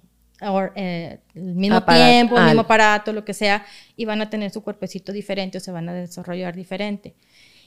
eh, 0.76 1.20
el 1.36 1.56
mismo 1.56 1.84
tiempo, 1.84 2.38
el 2.38 2.46
mismo 2.46 2.62
aparato, 2.62 3.14
lo 3.14 3.26
que 3.26 3.34
sea, 3.34 3.66
y 3.96 4.06
van 4.06 4.22
a 4.22 4.30
tener 4.30 4.52
su 4.52 4.64
cuerpecito 4.64 5.12
diferente 5.12 5.58
o 5.58 5.62
se 5.62 5.72
van 5.72 5.90
a 5.90 5.94
desarrollar 5.94 6.56
diferente. 6.56 7.16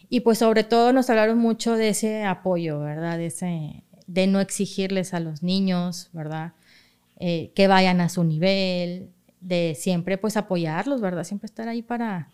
Y 0.08 0.20
pues 0.20 0.38
sobre 0.38 0.64
todo 0.64 0.92
nos 0.92 1.10
hablaron 1.10 1.38
mucho 1.38 1.74
de 1.74 1.88
ese 1.88 2.24
apoyo, 2.24 2.80
¿verdad? 2.80 3.18
De, 3.18 3.26
ese, 3.26 3.82
de 4.06 4.26
no 4.26 4.40
exigirles 4.40 5.14
a 5.14 5.20
los 5.20 5.42
niños, 5.42 6.10
¿verdad? 6.12 6.52
Eh, 7.18 7.50
que 7.54 7.66
vayan 7.66 8.00
a 8.00 8.08
su 8.08 8.22
nivel, 8.24 9.10
de 9.40 9.76
siempre 9.78 10.18
pues 10.18 10.36
apoyarlos, 10.36 11.00
¿verdad? 11.00 11.24
Siempre 11.24 11.46
estar 11.46 11.68
ahí 11.68 11.82
para, 11.82 12.30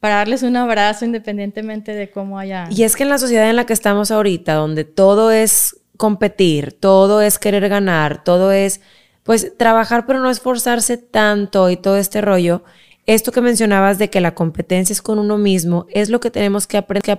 para 0.00 0.16
darles 0.16 0.42
un 0.42 0.56
abrazo 0.56 1.04
independientemente 1.04 1.92
de 1.94 2.10
cómo 2.10 2.38
haya... 2.38 2.68
Y 2.70 2.82
es 2.82 2.96
que 2.96 3.04
en 3.04 3.10
la 3.10 3.18
sociedad 3.18 3.48
en 3.48 3.56
la 3.56 3.66
que 3.66 3.72
estamos 3.72 4.10
ahorita, 4.10 4.54
donde 4.54 4.84
todo 4.84 5.30
es 5.30 5.80
competir, 5.96 6.72
todo 6.78 7.22
es 7.22 7.38
querer 7.38 7.68
ganar, 7.68 8.24
todo 8.24 8.52
es 8.52 8.80
pues 9.24 9.56
trabajar 9.56 10.06
pero 10.06 10.20
no 10.20 10.30
esforzarse 10.30 10.96
tanto 10.96 11.70
y 11.70 11.76
todo 11.76 11.96
este 11.96 12.20
rollo, 12.20 12.62
esto 13.06 13.32
que 13.32 13.40
mencionabas 13.40 13.98
de 13.98 14.08
que 14.08 14.20
la 14.20 14.34
competencia 14.34 14.92
es 14.92 15.02
con 15.02 15.18
uno 15.18 15.36
mismo, 15.36 15.86
es 15.90 16.08
lo 16.08 16.20
que 16.20 16.30
tenemos 16.30 16.66
que 16.66 16.78
aprender. 16.78 17.18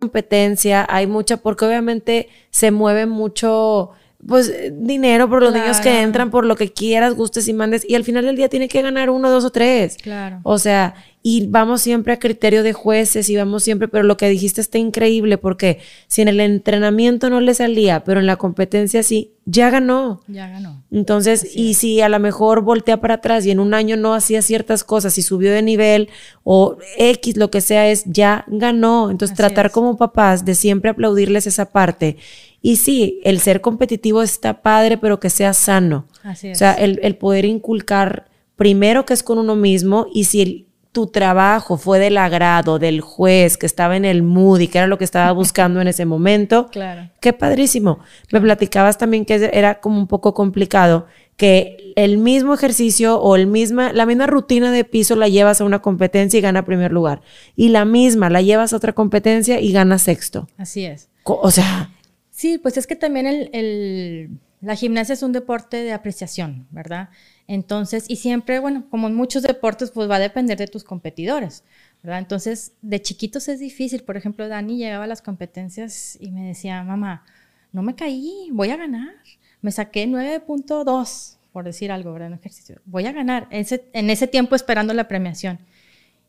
Competencia, 0.00 0.86
hay 0.88 1.06
mucha, 1.08 1.38
porque 1.38 1.64
obviamente 1.66 2.28
se 2.50 2.70
mueve 2.70 3.06
mucho 3.06 3.90
pues 4.26 4.52
dinero 4.72 5.28
por 5.28 5.42
los 5.42 5.54
niños 5.54 5.78
que 5.78 6.02
entran, 6.02 6.30
por 6.30 6.44
lo 6.44 6.56
que 6.56 6.72
quieras, 6.72 7.14
gustes 7.14 7.46
y 7.46 7.52
mandes, 7.52 7.88
y 7.88 7.94
al 7.94 8.04
final 8.04 8.24
del 8.26 8.36
día 8.36 8.48
tiene 8.48 8.68
que 8.68 8.82
ganar 8.82 9.10
uno, 9.10 9.30
dos 9.30 9.44
o 9.44 9.50
tres. 9.50 9.96
Claro. 10.02 10.40
O 10.42 10.58
sea, 10.58 10.94
y 11.22 11.46
vamos 11.46 11.82
siempre 11.82 12.12
a 12.12 12.18
criterio 12.18 12.62
de 12.62 12.72
jueces 12.72 13.28
y 13.28 13.36
vamos 13.36 13.62
siempre, 13.62 13.86
pero 13.86 14.04
lo 14.04 14.16
que 14.16 14.28
dijiste 14.28 14.60
está 14.60 14.78
increíble 14.78 15.36
porque 15.36 15.78
si 16.06 16.22
en 16.22 16.28
el 16.28 16.40
entrenamiento 16.40 17.28
no 17.30 17.40
le 17.40 17.54
salía, 17.54 18.02
pero 18.02 18.18
en 18.18 18.26
la 18.26 18.36
competencia 18.36 19.02
sí, 19.02 19.32
ya 19.44 19.70
ganó. 19.70 20.22
Ya 20.26 20.48
ganó. 20.48 20.84
Entonces, 20.90 21.56
y 21.56 21.74
si 21.74 22.00
a 22.00 22.08
lo 22.08 22.18
mejor 22.18 22.62
voltea 22.62 23.00
para 23.00 23.14
atrás 23.14 23.46
y 23.46 23.50
en 23.50 23.60
un 23.60 23.72
año 23.72 23.96
no 23.96 24.14
hacía 24.14 24.42
ciertas 24.42 24.84
cosas 24.84 25.16
y 25.18 25.22
subió 25.22 25.52
de 25.52 25.62
nivel 25.62 26.08
o 26.44 26.76
X, 26.96 27.36
lo 27.36 27.50
que 27.50 27.60
sea, 27.60 27.88
es 27.88 28.04
ya 28.06 28.44
ganó. 28.48 29.10
Entonces, 29.10 29.36
tratar 29.36 29.70
como 29.70 29.96
papás 29.96 30.44
de 30.44 30.54
siempre 30.54 30.90
aplaudirles 30.90 31.46
esa 31.46 31.66
parte 31.66 32.16
y 32.60 32.76
sí, 32.76 33.20
el 33.24 33.40
ser 33.40 33.60
competitivo 33.60 34.22
está 34.22 34.62
padre, 34.62 34.98
pero 34.98 35.20
que 35.20 35.30
sea 35.30 35.52
sano. 35.52 36.06
Así 36.22 36.48
es. 36.48 36.56
O 36.56 36.58
sea, 36.58 36.72
el, 36.72 37.16
poder 37.16 37.44
inculcar 37.44 38.26
primero 38.56 39.06
que 39.06 39.14
es 39.14 39.22
con 39.22 39.38
uno 39.38 39.54
mismo 39.54 40.06
y 40.12 40.24
si 40.24 40.66
tu 40.90 41.06
trabajo 41.06 41.76
fue 41.76 42.00
del 42.00 42.16
agrado 42.16 42.78
del 42.78 43.00
juez 43.00 43.56
que 43.56 43.66
estaba 43.66 43.96
en 43.96 44.04
el 44.04 44.22
mood 44.22 44.60
y 44.60 44.68
que 44.68 44.78
era 44.78 44.86
lo 44.88 44.98
que 44.98 45.04
estaba 45.04 45.30
buscando 45.32 45.80
en 45.80 45.86
ese 45.86 46.06
momento, 46.06 46.66
claro. 46.72 47.10
qué 47.20 47.32
padrísimo. 47.32 48.00
Me 48.32 48.40
platicabas 48.40 48.98
también 48.98 49.24
que 49.24 49.50
era 49.52 49.80
como 49.80 49.98
un 49.98 50.08
poco 50.08 50.34
complicado 50.34 51.06
que 51.36 51.92
el 51.94 52.18
mismo 52.18 52.52
ejercicio 52.52 53.20
o 53.20 53.36
el 53.36 53.46
misma, 53.46 53.92
la 53.92 54.06
misma 54.06 54.26
rutina 54.26 54.72
de 54.72 54.82
piso 54.82 55.14
la 55.14 55.28
llevas 55.28 55.60
a 55.60 55.64
una 55.64 55.80
competencia 55.80 56.38
y 56.38 56.40
gana 56.40 56.64
primer 56.64 56.92
lugar. 56.92 57.20
Y 57.54 57.68
la 57.68 57.84
misma 57.84 58.28
la 58.28 58.42
llevas 58.42 58.72
a 58.72 58.76
otra 58.76 58.92
competencia 58.92 59.60
y 59.60 59.70
gana 59.70 59.98
sexto. 59.98 60.48
Así 60.56 60.84
es. 60.84 61.08
O 61.22 61.50
sea, 61.52 61.90
Sí, 62.38 62.56
pues 62.56 62.76
es 62.76 62.86
que 62.86 62.94
también 62.94 63.26
el, 63.26 64.38
la 64.60 64.76
gimnasia 64.76 65.12
es 65.12 65.24
un 65.24 65.32
deporte 65.32 65.78
de 65.78 65.92
apreciación, 65.92 66.68
¿verdad? 66.70 67.08
Entonces, 67.48 68.04
y 68.06 68.14
siempre, 68.14 68.60
bueno, 68.60 68.86
como 68.90 69.08
en 69.08 69.16
muchos 69.16 69.42
deportes, 69.42 69.90
pues 69.90 70.08
va 70.08 70.16
a 70.16 70.20
depender 70.20 70.56
de 70.56 70.68
tus 70.68 70.84
competidores, 70.84 71.64
¿verdad? 72.00 72.20
Entonces, 72.20 72.74
de 72.80 73.02
chiquitos 73.02 73.48
es 73.48 73.58
difícil. 73.58 74.04
Por 74.04 74.16
ejemplo, 74.16 74.46
Dani 74.46 74.76
llegaba 74.76 75.02
a 75.02 75.08
las 75.08 75.20
competencias 75.20 76.16
y 76.20 76.30
me 76.30 76.46
decía, 76.46 76.84
mamá, 76.84 77.24
no 77.72 77.82
me 77.82 77.96
caí, 77.96 78.50
voy 78.52 78.70
a 78.70 78.76
ganar. 78.76 79.16
Me 79.60 79.72
saqué 79.72 80.06
9.2, 80.06 81.38
por 81.50 81.64
decir 81.64 81.90
algo, 81.90 82.12
¿verdad? 82.12 82.28
En 82.28 82.34
ejercicio. 82.34 82.80
Voy 82.84 83.04
a 83.06 83.10
ganar. 83.10 83.48
En 83.50 84.10
ese 84.10 84.28
tiempo 84.28 84.54
esperando 84.54 84.94
la 84.94 85.08
premiación. 85.08 85.58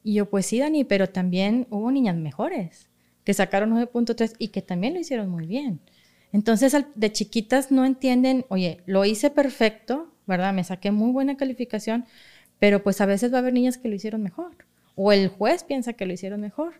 Y 0.03 0.15
yo, 0.15 0.27
pues 0.27 0.47
sí, 0.47 0.57
Dani, 0.57 0.85
pero 0.85 1.07
también 1.07 1.67
hubo 1.69 1.91
niñas 1.91 2.15
mejores 2.15 2.89
que 3.23 3.35
sacaron 3.35 3.69
9.3 3.75 4.37
y 4.39 4.47
que 4.47 4.63
también 4.63 4.95
lo 4.95 4.99
hicieron 4.99 5.29
muy 5.29 5.45
bien. 5.45 5.79
Entonces, 6.31 6.75
de 6.95 7.11
chiquitas 7.11 7.71
no 7.71 7.85
entienden, 7.85 8.45
oye, 8.49 8.81
lo 8.85 9.05
hice 9.05 9.29
perfecto, 9.29 10.13
¿verdad? 10.27 10.53
Me 10.53 10.63
saqué 10.63 10.91
muy 10.91 11.11
buena 11.11 11.37
calificación, 11.37 12.05
pero 12.59 12.83
pues 12.83 13.01
a 13.01 13.05
veces 13.05 13.33
va 13.33 13.37
a 13.37 13.39
haber 13.39 13.53
niñas 13.53 13.77
que 13.77 13.89
lo 13.89 13.95
hicieron 13.95 14.21
mejor, 14.21 14.51
o 14.95 15.11
el 15.11 15.29
juez 15.29 15.63
piensa 15.63 15.93
que 15.93 16.05
lo 16.05 16.13
hicieron 16.13 16.41
mejor. 16.41 16.75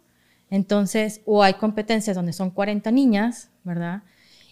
Entonces, 0.52 1.22
o 1.26 1.44
hay 1.44 1.54
competencias 1.54 2.16
donde 2.16 2.34
son 2.34 2.52
40 2.52 2.92
niñas, 2.92 3.50
¿verdad? 3.64 4.04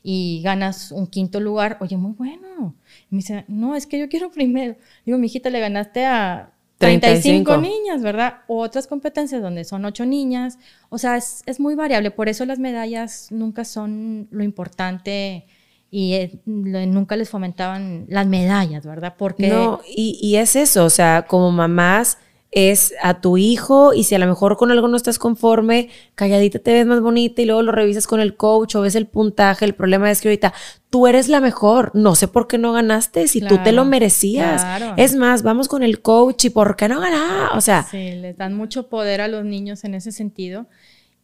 Y 0.03 0.41
ganas 0.43 0.91
un 0.91 1.07
quinto 1.07 1.39
lugar, 1.39 1.77
oye, 1.81 1.97
muy 1.97 2.13
bueno. 2.13 2.75
me 3.09 3.17
dice, 3.17 3.45
no, 3.47 3.75
es 3.75 3.87
que 3.87 3.99
yo 3.99 4.09
quiero 4.09 4.31
primero. 4.31 4.75
Digo, 5.05 5.17
mi 5.17 5.27
hijita, 5.27 5.49
le 5.49 5.59
ganaste 5.59 6.05
a 6.05 6.53
35, 6.77 7.57
niñas, 7.57 8.01
¿verdad? 8.01 8.41
otras 8.47 8.87
competencias 8.87 9.41
donde 9.41 9.63
son 9.63 9.85
8 9.85 10.05
niñas. 10.05 10.59
O 10.89 10.97
sea, 10.97 11.17
es, 11.17 11.59
muy 11.59 11.75
variable. 11.75 12.11
Por 12.11 12.29
eso 12.29 12.45
las 12.45 12.59
medallas 12.59 13.27
nunca 13.31 13.65
son 13.65 14.27
lo 14.31 14.43
importante 14.43 15.47
y 15.89 16.13
eh, 16.13 16.39
nunca 16.45 17.15
les 17.15 17.29
fomentaban 17.29 18.05
las 18.09 18.27
medallas, 18.27 18.85
¿verdad? 18.85 19.15
Porque... 19.17 19.47
No, 19.47 19.81
y, 19.87 20.19
y 20.21 20.35
es 20.35 20.55
eso, 20.55 20.85
o 20.85 20.89
sea, 20.89 21.25
como 21.27 21.51
mamás 21.51 22.19
es 22.51 22.93
a 23.01 23.19
tu 23.19 23.37
hijo 23.37 23.93
y 23.93 24.03
si 24.03 24.15
a 24.15 24.19
lo 24.19 24.25
mejor 24.25 24.57
con 24.57 24.71
algo 24.71 24.87
no 24.87 24.95
estás 24.95 25.19
conforme, 25.19 25.89
calladita 26.15 26.59
te 26.59 26.73
ves 26.73 26.85
más 26.85 27.01
bonita 27.01 27.41
y 27.41 27.45
luego 27.45 27.61
lo 27.61 27.71
revisas 27.71 28.07
con 28.07 28.19
el 28.19 28.35
coach 28.35 28.75
o 28.75 28.81
ves 28.81 28.95
el 28.95 29.05
puntaje. 29.05 29.65
El 29.65 29.75
problema 29.75 30.09
es 30.09 30.21
que 30.21 30.29
ahorita 30.29 30.53
tú 30.89 31.07
eres 31.07 31.27
la 31.27 31.41
mejor. 31.41 31.91
No 31.93 32.15
sé 32.15 32.27
por 32.27 32.47
qué 32.47 32.57
no 32.57 32.73
ganaste 32.73 33.27
si 33.27 33.41
tú 33.41 33.57
te 33.63 33.73
lo 33.73 33.85
merecías. 33.85 34.65
Es 34.97 35.15
más, 35.15 35.43
vamos 35.43 35.67
con 35.67 35.83
el 35.83 36.01
coach 36.01 36.45
y 36.45 36.49
por 36.49 36.75
qué 36.75 36.87
no 36.87 36.99
ganar. 37.01 37.55
O 37.55 37.61
sea, 37.61 37.83
sí, 37.83 38.11
les 38.11 38.37
dan 38.37 38.55
mucho 38.55 38.87
poder 38.87 39.21
a 39.21 39.27
los 39.27 39.43
niños 39.43 39.83
en 39.83 39.95
ese 39.95 40.11
sentido. 40.11 40.67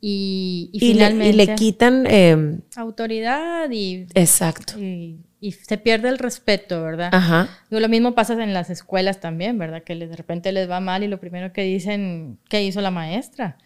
y, 0.02 0.70
finalmente... 0.80 1.30
y 1.30 1.34
le 1.34 1.56
quitan... 1.56 2.06
Em, 2.08 2.60
autoridad 2.76 3.72
y... 3.72 4.06
Exacto. 4.14 4.78
Y, 4.78 5.20
se 5.52 5.78
pierde 5.78 6.10
el 6.10 6.18
respeto, 6.18 6.82
¿verdad? 6.82 7.10
Ajá. 7.12 7.50
lo 7.70 7.90
mismo 7.90 8.16
pasa 8.16 8.42
en 8.42 8.54
las 8.54 8.70
escuelas 8.70 9.20
también, 9.20 9.58
¿verdad? 9.58 9.84
Que 9.84 9.96
de 9.96 10.16
repente 10.16 10.52
les 10.52 10.70
va 10.70 10.80
mal 10.80 11.04
y 11.04 11.08
lo 11.08 11.20
primero 11.20 11.52
que 11.52 11.64
dicen, 11.64 12.40
¿qué 12.50 12.64
hizo 12.64 12.82
la 12.82 12.92
maestra? 12.92 13.58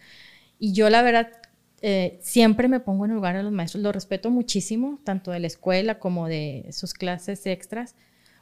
Y 0.58 0.72
yo 0.72 0.90
la 0.90 1.02
verdad 1.02 1.28
eh, 1.80 2.18
siempre 2.20 2.66
me 2.66 2.80
pongo 2.80 3.04
en 3.04 3.14
lugar 3.14 3.36
de 3.36 3.44
los 3.44 3.52
maestros, 3.52 3.82
los 3.82 3.94
respeto 3.94 4.30
muchísimo, 4.30 4.98
tanto 5.04 5.30
de 5.30 5.38
la 5.38 5.46
escuela 5.46 6.00
como 6.00 6.26
de 6.26 6.68
sus 6.72 6.94
clases 6.94 7.46
extras, 7.46 7.94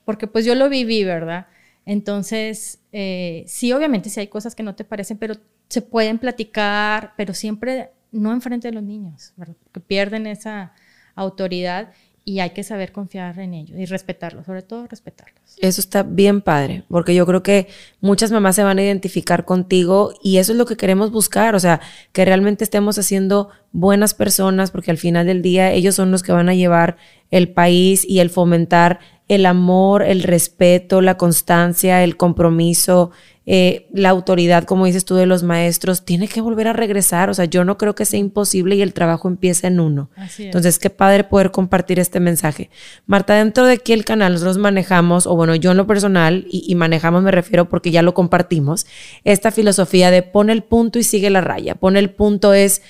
porque 0.04 0.26
pues 0.26 0.46
yo 0.46 0.54
lo 0.54 0.70
viví, 0.70 1.04
¿verdad? 1.04 1.46
Entonces, 1.84 2.80
eh, 2.92 3.44
sí, 3.46 3.72
obviamente 3.72 4.08
sí 4.08 4.20
hay 4.20 4.28
cosas 4.28 4.54
que 4.54 4.62
no 4.62 4.74
te 4.74 4.84
parecen, 4.84 5.18
pero 5.18 5.34
se 5.68 5.82
pueden 5.82 6.18
platicar, 6.18 7.12
pero 7.16 7.34
siempre 7.34 7.90
no 8.12 8.32
enfrente 8.32 8.68
de 8.68 8.74
los 8.74 8.82
niños, 8.82 9.34
¿verdad? 9.36 9.56
Que 9.72 9.80
pierden 9.80 10.26
esa 10.26 10.72
autoridad 11.14 11.92
y 12.28 12.40
hay 12.40 12.50
que 12.50 12.64
saber 12.64 12.90
confiar 12.90 13.38
en 13.38 13.54
ellos 13.54 13.78
y 13.78 13.86
respetarlos, 13.86 14.46
sobre 14.46 14.62
todo 14.62 14.88
respetarlos. 14.88 15.40
Eso 15.60 15.80
está 15.80 16.02
bien 16.02 16.40
padre, 16.40 16.82
porque 16.88 17.14
yo 17.14 17.24
creo 17.24 17.44
que 17.44 17.68
muchas 18.00 18.32
mamás 18.32 18.56
se 18.56 18.64
van 18.64 18.80
a 18.80 18.82
identificar 18.82 19.44
contigo 19.44 20.12
y 20.20 20.38
eso 20.38 20.50
es 20.50 20.58
lo 20.58 20.66
que 20.66 20.76
queremos 20.76 21.12
buscar, 21.12 21.54
o 21.54 21.60
sea, 21.60 21.80
que 22.12 22.24
realmente 22.24 22.64
estemos 22.64 22.98
haciendo 22.98 23.50
buenas 23.70 24.12
personas, 24.12 24.72
porque 24.72 24.90
al 24.90 24.98
final 24.98 25.26
del 25.26 25.40
día 25.40 25.70
ellos 25.70 25.94
son 25.94 26.10
los 26.10 26.24
que 26.24 26.32
van 26.32 26.48
a 26.48 26.54
llevar 26.54 26.96
el 27.30 27.48
país 27.48 28.04
y 28.04 28.18
el 28.18 28.28
fomentar 28.28 28.98
el 29.28 29.46
amor, 29.46 30.02
el 30.02 30.22
respeto, 30.22 31.00
la 31.00 31.16
constancia, 31.16 32.04
el 32.04 32.16
compromiso, 32.16 33.10
eh, 33.48 33.86
la 33.92 34.10
autoridad, 34.10 34.64
como 34.64 34.86
dices 34.86 35.04
tú, 35.04 35.14
de 35.14 35.26
los 35.26 35.44
maestros, 35.44 36.04
tiene 36.04 36.26
que 36.26 36.40
volver 36.40 36.66
a 36.66 36.72
regresar. 36.72 37.30
O 37.30 37.34
sea, 37.34 37.44
yo 37.44 37.64
no 37.64 37.78
creo 37.78 37.94
que 37.94 38.04
sea 38.04 38.18
imposible 38.18 38.74
y 38.74 38.82
el 38.82 38.92
trabajo 38.92 39.28
empieza 39.28 39.68
en 39.68 39.78
uno. 39.78 40.10
Entonces, 40.38 40.80
qué 40.80 40.90
padre 40.90 41.24
poder 41.24 41.52
compartir 41.52 42.00
este 42.00 42.18
mensaje. 42.18 42.70
Marta, 43.06 43.34
dentro 43.34 43.64
de 43.66 43.74
aquí 43.74 43.92
el 43.92 44.04
canal 44.04 44.32
nosotros 44.32 44.58
manejamos, 44.58 45.26
o 45.26 45.36
bueno, 45.36 45.54
yo 45.54 45.70
en 45.70 45.76
lo 45.76 45.86
personal, 45.86 46.46
y, 46.50 46.64
y 46.66 46.74
manejamos 46.74 47.22
me 47.22 47.30
refiero 47.30 47.68
porque 47.68 47.92
ya 47.92 48.02
lo 48.02 48.14
compartimos, 48.14 48.86
esta 49.22 49.52
filosofía 49.52 50.10
de 50.10 50.22
pon 50.22 50.50
el 50.50 50.62
punto 50.64 50.98
y 50.98 51.04
sigue 51.04 51.30
la 51.30 51.40
raya. 51.40 51.76
Pon 51.76 51.96
el 51.96 52.10
punto 52.10 52.52
es 52.52 52.82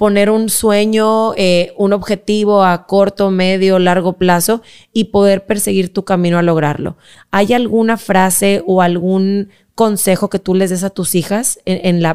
poner 0.00 0.30
un 0.30 0.48
sueño, 0.48 1.34
eh, 1.36 1.74
un 1.76 1.92
objetivo 1.92 2.64
a 2.64 2.86
corto, 2.86 3.30
medio, 3.30 3.78
largo 3.78 4.14
plazo 4.14 4.62
y 4.94 5.04
poder 5.10 5.44
perseguir 5.44 5.92
tu 5.92 6.06
camino 6.06 6.38
a 6.38 6.42
lograrlo. 6.42 6.96
¿Hay 7.30 7.52
alguna 7.52 7.98
frase 7.98 8.62
o 8.66 8.80
algún 8.80 9.50
consejo 9.74 10.30
que 10.30 10.38
tú 10.38 10.54
les 10.54 10.70
des 10.70 10.84
a 10.84 10.88
tus 10.88 11.14
hijas 11.14 11.60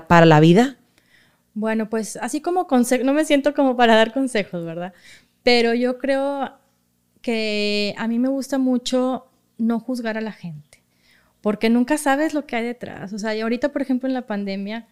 para 0.08 0.26
la 0.26 0.40
vida? 0.40 0.78
Bueno, 1.54 1.88
pues 1.88 2.18
así 2.18 2.42
como 2.42 2.66
consejo, 2.66 3.04
no 3.04 3.14
me 3.14 3.24
siento 3.24 3.54
como 3.54 3.78
para 3.78 3.96
dar 3.96 4.14
consejos, 4.14 4.66
¿verdad? 4.66 4.92
Pero 5.44 5.76
yo 5.76 6.00
creo 6.00 6.54
que 7.22 7.94
a 8.00 8.08
mí 8.08 8.18
me 8.18 8.30
gusta 8.30 8.58
mucho 8.58 9.28
no 9.60 9.80
juzgar 9.80 10.18
a 10.18 10.22
la 10.22 10.32
gente, 10.32 10.82
porque 11.42 11.70
nunca 11.70 12.00
sabes 12.00 12.34
lo 12.34 12.48
que 12.48 12.56
hay 12.56 12.66
detrás. 12.66 13.14
O 13.14 13.20
sea, 13.20 13.40
ahorita, 13.40 13.72
por 13.72 13.84
ejemplo, 13.84 14.10
en 14.10 14.16
la 14.16 14.26
pandemia, 14.26 14.88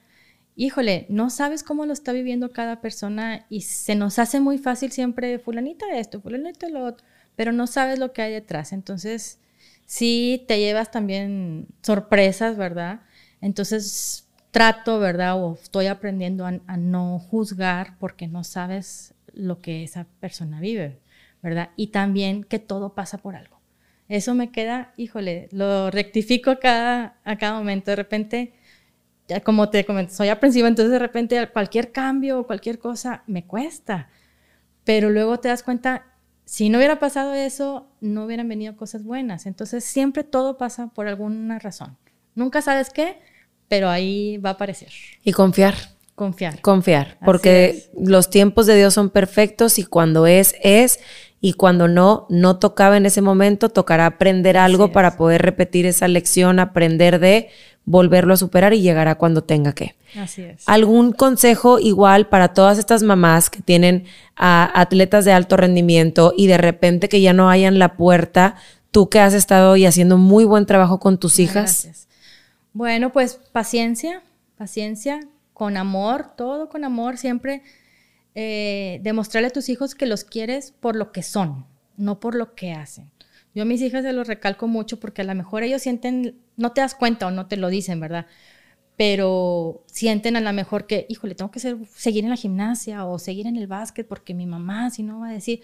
híjole, 0.56 1.06
no 1.10 1.30
sabes 1.30 1.64
cómo 1.64 1.86
lo 1.86 1.93
está 1.93 2.12
viviendo 2.12 2.51
cada 2.51 2.82
persona 2.82 3.45
y 3.49 3.62
se 3.62 3.95
nos 3.95 4.20
hace 4.20 4.39
muy 4.39 4.58
fácil 4.58 4.91
siempre 4.91 5.39
fulanita 5.39 5.86
esto, 5.97 6.22
fulanita 6.22 6.70
lo 6.70 6.86
otro, 6.86 7.06
pero 7.36 7.51
no 7.51 7.68
sabes 7.68 7.99
lo 7.99 8.14
que 8.14 8.22
hay 8.22 8.34
detrás. 8.34 8.74
Entonces, 8.74 9.39
sí 9.86 10.45
te 10.47 10.60
llevas 10.60 10.91
también 10.91 11.68
sorpresas, 11.82 12.58
¿verdad? 12.58 13.01
Entonces 13.41 14.28
trato, 14.51 14.99
¿verdad? 14.99 15.43
O 15.43 15.56
estoy 15.56 15.88
aprendiendo 15.88 16.45
a, 16.45 16.78
no 16.78 17.20
juzgar 17.20 17.97
porque 17.97 18.28
no 18.28 18.43
sabes 18.43 19.16
lo 19.34 19.62
que 19.62 19.84
esa 19.84 20.06
persona 20.20 20.60
vive, 20.60 20.99
¿verdad? 21.41 21.72
Y 21.76 21.88
también 21.88 22.43
que 22.43 22.60
todo 22.60 22.93
pasa 22.93 23.18
por 23.18 23.36
algo. 23.36 23.60
Eso 24.10 24.36
me 24.36 24.51
queda, 24.51 24.93
híjole, 24.95 25.49
lo 25.51 25.89
rectifico 25.89 26.60
cada, 26.60 27.18
a 27.24 27.38
cada 27.38 27.58
momento. 27.58 27.91
De 27.91 27.95
repente, 27.95 28.54
como 29.44 29.70
te 29.70 29.86
comenté, 29.86 30.14
soy 30.14 30.30
aprensiva, 30.30 30.68
entonces 30.68 30.92
de 30.92 31.00
repente 31.00 31.50
cualquier 31.52 31.92
cambio 31.92 32.40
o 32.40 32.48
cualquier 32.48 32.80
cosa 32.80 33.24
me 33.28 33.46
cuesta. 33.46 34.10
Pero 34.84 35.10
luego 35.10 35.40
te 35.40 35.48
das 35.48 35.64
cuenta, 35.64 36.06
si 36.46 36.70
no 36.70 36.78
hubiera 36.78 37.00
pasado 37.00 37.34
eso, 37.34 37.88
no 38.02 38.26
hubieran 38.26 38.50
venido 38.50 38.76
cosas 38.76 39.04
buenas. 39.04 39.46
Entonces 39.46 39.84
siempre 39.84 40.24
todo 40.24 40.58
pasa 40.58 40.88
por 40.88 41.08
alguna 41.08 41.60
razón. 41.60 41.98
Nunca 42.36 42.62
sabes 42.62 42.90
qué, 42.90 43.20
pero 43.68 43.90
ahí 43.90 44.38
va 44.38 44.52
a 44.52 44.54
aparecer. 44.54 44.92
Y 45.24 45.32
confiar. 45.32 45.76
Confiar. 46.16 46.62
Confiar, 46.62 47.18
porque 47.26 47.90
los 48.00 48.30
tiempos 48.30 48.68
de 48.68 48.76
Dios 48.76 48.94
son 48.94 49.10
perfectos 49.10 49.80
y 49.80 49.84
cuando 49.84 50.28
es, 50.28 50.54
es, 50.62 51.00
y 51.42 51.54
cuando 51.54 51.88
no, 51.88 52.28
no 52.30 52.60
tocaba 52.60 52.98
en 52.98 53.08
ese 53.08 53.22
momento, 53.22 53.70
tocará 53.70 54.06
aprender 54.06 54.56
algo 54.56 54.92
para 54.92 55.18
poder 55.18 55.42
repetir 55.42 55.88
esa 55.88 56.08
lección, 56.08 56.60
aprender 56.60 57.20
de 57.20 57.50
volverlo 57.86 58.34
a 58.34 58.38
superar 58.38 58.74
y 58.74 58.82
llegará 58.82 59.16
cuando 59.16 59.44
tenga 59.44 59.74
que. 59.74 59.96
Así 60.18 60.44
es. 60.44 60.64
¿Algún 60.68 61.12
consejo 61.12 61.80
igual 61.80 62.28
para 62.28 62.54
todas 62.54 62.78
estas 62.78 63.04
mamás 63.04 63.50
que 63.50 63.62
tienen 63.62 64.06
a 64.36 64.80
atletas 64.80 65.26
de 65.26 65.34
alto 65.34 65.58
rendimiento 65.58 66.34
y 66.38 66.48
de 66.48 66.58
repente 66.58 67.10
que 67.10 67.22
ya 67.22 67.34
no 67.34 67.50
hayan 67.50 67.80
la 67.80 67.96
puerta? 67.96 68.56
Tú 68.92 69.10
que 69.10 69.20
has 69.20 69.34
estado 69.34 69.76
y 69.76 69.86
haciendo 69.86 70.18
muy 70.18 70.46
buen 70.46 70.66
trabajo 70.66 71.00
con 71.00 71.18
tus 71.18 71.40
hijas. 71.40 71.84
Gracias. 71.84 72.08
Bueno, 72.74 73.12
pues 73.12 73.40
paciencia, 73.52 74.22
paciencia, 74.58 75.20
con 75.54 75.78
amor, 75.78 76.36
todo 76.36 76.70
con 76.70 76.84
amor, 76.84 77.18
siempre 77.18 77.64
eh, 78.36 79.00
demostrarle 79.04 79.48
a 79.48 79.52
tus 79.52 79.70
hijos 79.70 79.94
que 79.94 80.06
los 80.06 80.24
quieres 80.24 80.72
por 80.72 80.96
lo 80.96 81.12
que 81.12 81.22
son, 81.22 81.66
no 81.98 82.20
por 82.20 82.34
lo 82.36 82.56
que 82.56 82.72
hacen. 82.72 83.12
Yo 83.56 83.64
a 83.64 83.66
mis 83.66 83.82
hijas 83.82 84.04
se 84.04 84.14
los 84.14 84.28
recalco 84.28 84.68
mucho 84.68 84.99
porque 84.99 85.22
a 85.22 85.26
lo 85.26 85.36
mejor 85.36 85.64
ellos 85.64 85.82
sienten, 85.82 86.39
no 86.58 86.72
te 86.72 86.82
das 86.82 86.95
cuenta 86.95 87.28
o 87.28 87.32
no 87.32 87.47
te 87.47 87.58
lo 87.58 87.70
dicen, 87.70 87.99
¿verdad? 87.99 88.26
Pero 88.97 89.84
sienten 89.86 90.36
a 90.36 90.41
lo 90.41 90.54
mejor 90.54 90.88
que, 90.88 91.06
híjole, 91.10 91.36
tengo 91.36 91.51
que 91.51 91.60
seguir 91.60 92.24
en 92.24 92.30
la 92.30 92.36
gimnasia 92.36 93.06
o 93.06 93.20
seguir 93.20 93.47
en 93.47 93.58
el 93.58 93.68
básquet 93.68 94.08
porque 94.08 94.34
mi 94.34 94.45
mamá, 94.45 94.89
si 94.89 95.04
no, 95.04 95.20
va 95.20 95.30
a 95.30 95.34
decir, 95.34 95.62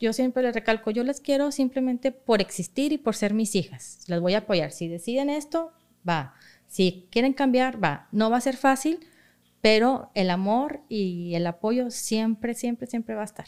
yo 0.00 0.12
siempre 0.12 0.42
les 0.42 0.54
recalco, 0.54 0.90
yo 0.90 1.04
les 1.04 1.20
quiero 1.20 1.52
simplemente 1.52 2.10
por 2.10 2.40
existir 2.40 2.92
y 2.92 2.98
por 2.98 3.14
ser 3.14 3.34
mis 3.34 3.54
hijas. 3.54 4.00
Las 4.06 4.20
voy 4.20 4.34
a 4.34 4.38
apoyar. 4.38 4.72
Si 4.72 4.88
deciden 4.88 5.28
esto, 5.30 5.72
va. 6.08 6.34
Si 6.66 7.06
quieren 7.10 7.34
cambiar, 7.34 7.82
va. 7.82 8.08
No 8.10 8.30
va 8.30 8.38
a 8.38 8.40
ser 8.40 8.56
fácil, 8.56 9.00
pero 9.60 10.10
el 10.14 10.30
amor 10.30 10.80
y 10.88 11.34
el 11.34 11.46
apoyo 11.46 11.90
siempre, 11.90 12.54
siempre, 12.54 12.86
siempre 12.86 13.14
va 13.14 13.22
a 13.22 13.26
estar. 13.26 13.46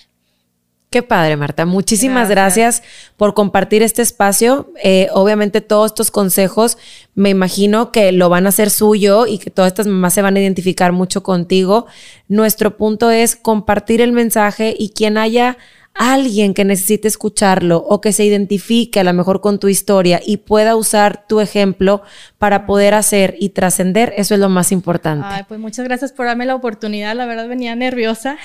Qué 0.92 1.02
padre, 1.02 1.38
Marta. 1.38 1.64
Muchísimas 1.64 2.28
gracias, 2.28 2.82
por 3.16 3.32
compartir 3.32 3.82
este 3.82 4.02
espacio. 4.02 4.70
Eh, 4.84 5.08
obviamente 5.14 5.62
todos 5.62 5.92
estos 5.92 6.10
consejos 6.10 6.76
me 7.14 7.30
imagino 7.30 7.92
que 7.92 8.12
lo 8.12 8.28
van 8.28 8.44
a 8.44 8.50
hacer 8.50 8.68
suyo 8.68 9.26
y 9.26 9.38
que 9.38 9.50
todas 9.50 9.68
estas 9.68 9.86
mamás 9.86 10.12
se 10.12 10.20
van 10.20 10.36
a 10.36 10.40
identificar 10.40 10.92
mucho 10.92 11.22
contigo. 11.22 11.86
Nuestro 12.28 12.76
punto 12.76 13.10
es 13.10 13.36
compartir 13.36 14.02
el 14.02 14.12
mensaje 14.12 14.76
y 14.78 14.90
quien 14.90 15.16
haya 15.16 15.56
alguien 15.94 16.52
que 16.52 16.66
necesite 16.66 17.08
escucharlo 17.08 17.78
o 17.78 18.02
que 18.02 18.12
se 18.12 18.26
identifique 18.26 19.00
a 19.00 19.04
lo 19.04 19.14
mejor 19.14 19.40
con 19.40 19.58
tu 19.58 19.68
historia 19.68 20.20
y 20.22 20.38
pueda 20.38 20.76
usar 20.76 21.26
tu 21.26 21.40
ejemplo 21.40 22.02
para 22.36 22.66
poder 22.66 22.92
hacer 22.92 23.34
y 23.40 23.50
trascender, 23.50 24.12
eso 24.18 24.34
es 24.34 24.40
lo 24.40 24.50
más 24.50 24.72
importante. 24.72 25.26
Ay, 25.26 25.44
pues 25.48 25.58
muchas 25.58 25.86
gracias 25.86 26.12
por 26.12 26.26
darme 26.26 26.44
la 26.44 26.54
oportunidad. 26.54 27.16
La 27.16 27.24
verdad 27.24 27.48
venía 27.48 27.74
nerviosa. 27.76 28.36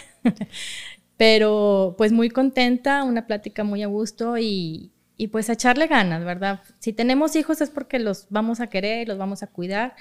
Pero 1.18 1.96
pues 1.98 2.12
muy 2.12 2.30
contenta, 2.30 3.04
una 3.04 3.26
plática 3.28 3.64
muy 3.64 3.84
a 3.84 3.88
gusto 3.88 4.38
y, 4.38 4.92
y 5.18 5.28
pues 5.28 5.50
a 5.50 5.54
echarle 5.54 5.88
ganas, 5.88 6.24
¿verdad? 6.24 6.62
Si 6.80 6.94
tenemos 6.94 7.36
hijos 7.36 7.60
es 7.62 7.70
porque 7.72 8.00
los 8.00 8.28
vamos 8.30 8.60
a 8.60 8.68
querer, 8.68 9.08
los 9.08 9.18
vamos 9.18 9.44
a 9.44 9.48
cuidar 9.48 9.96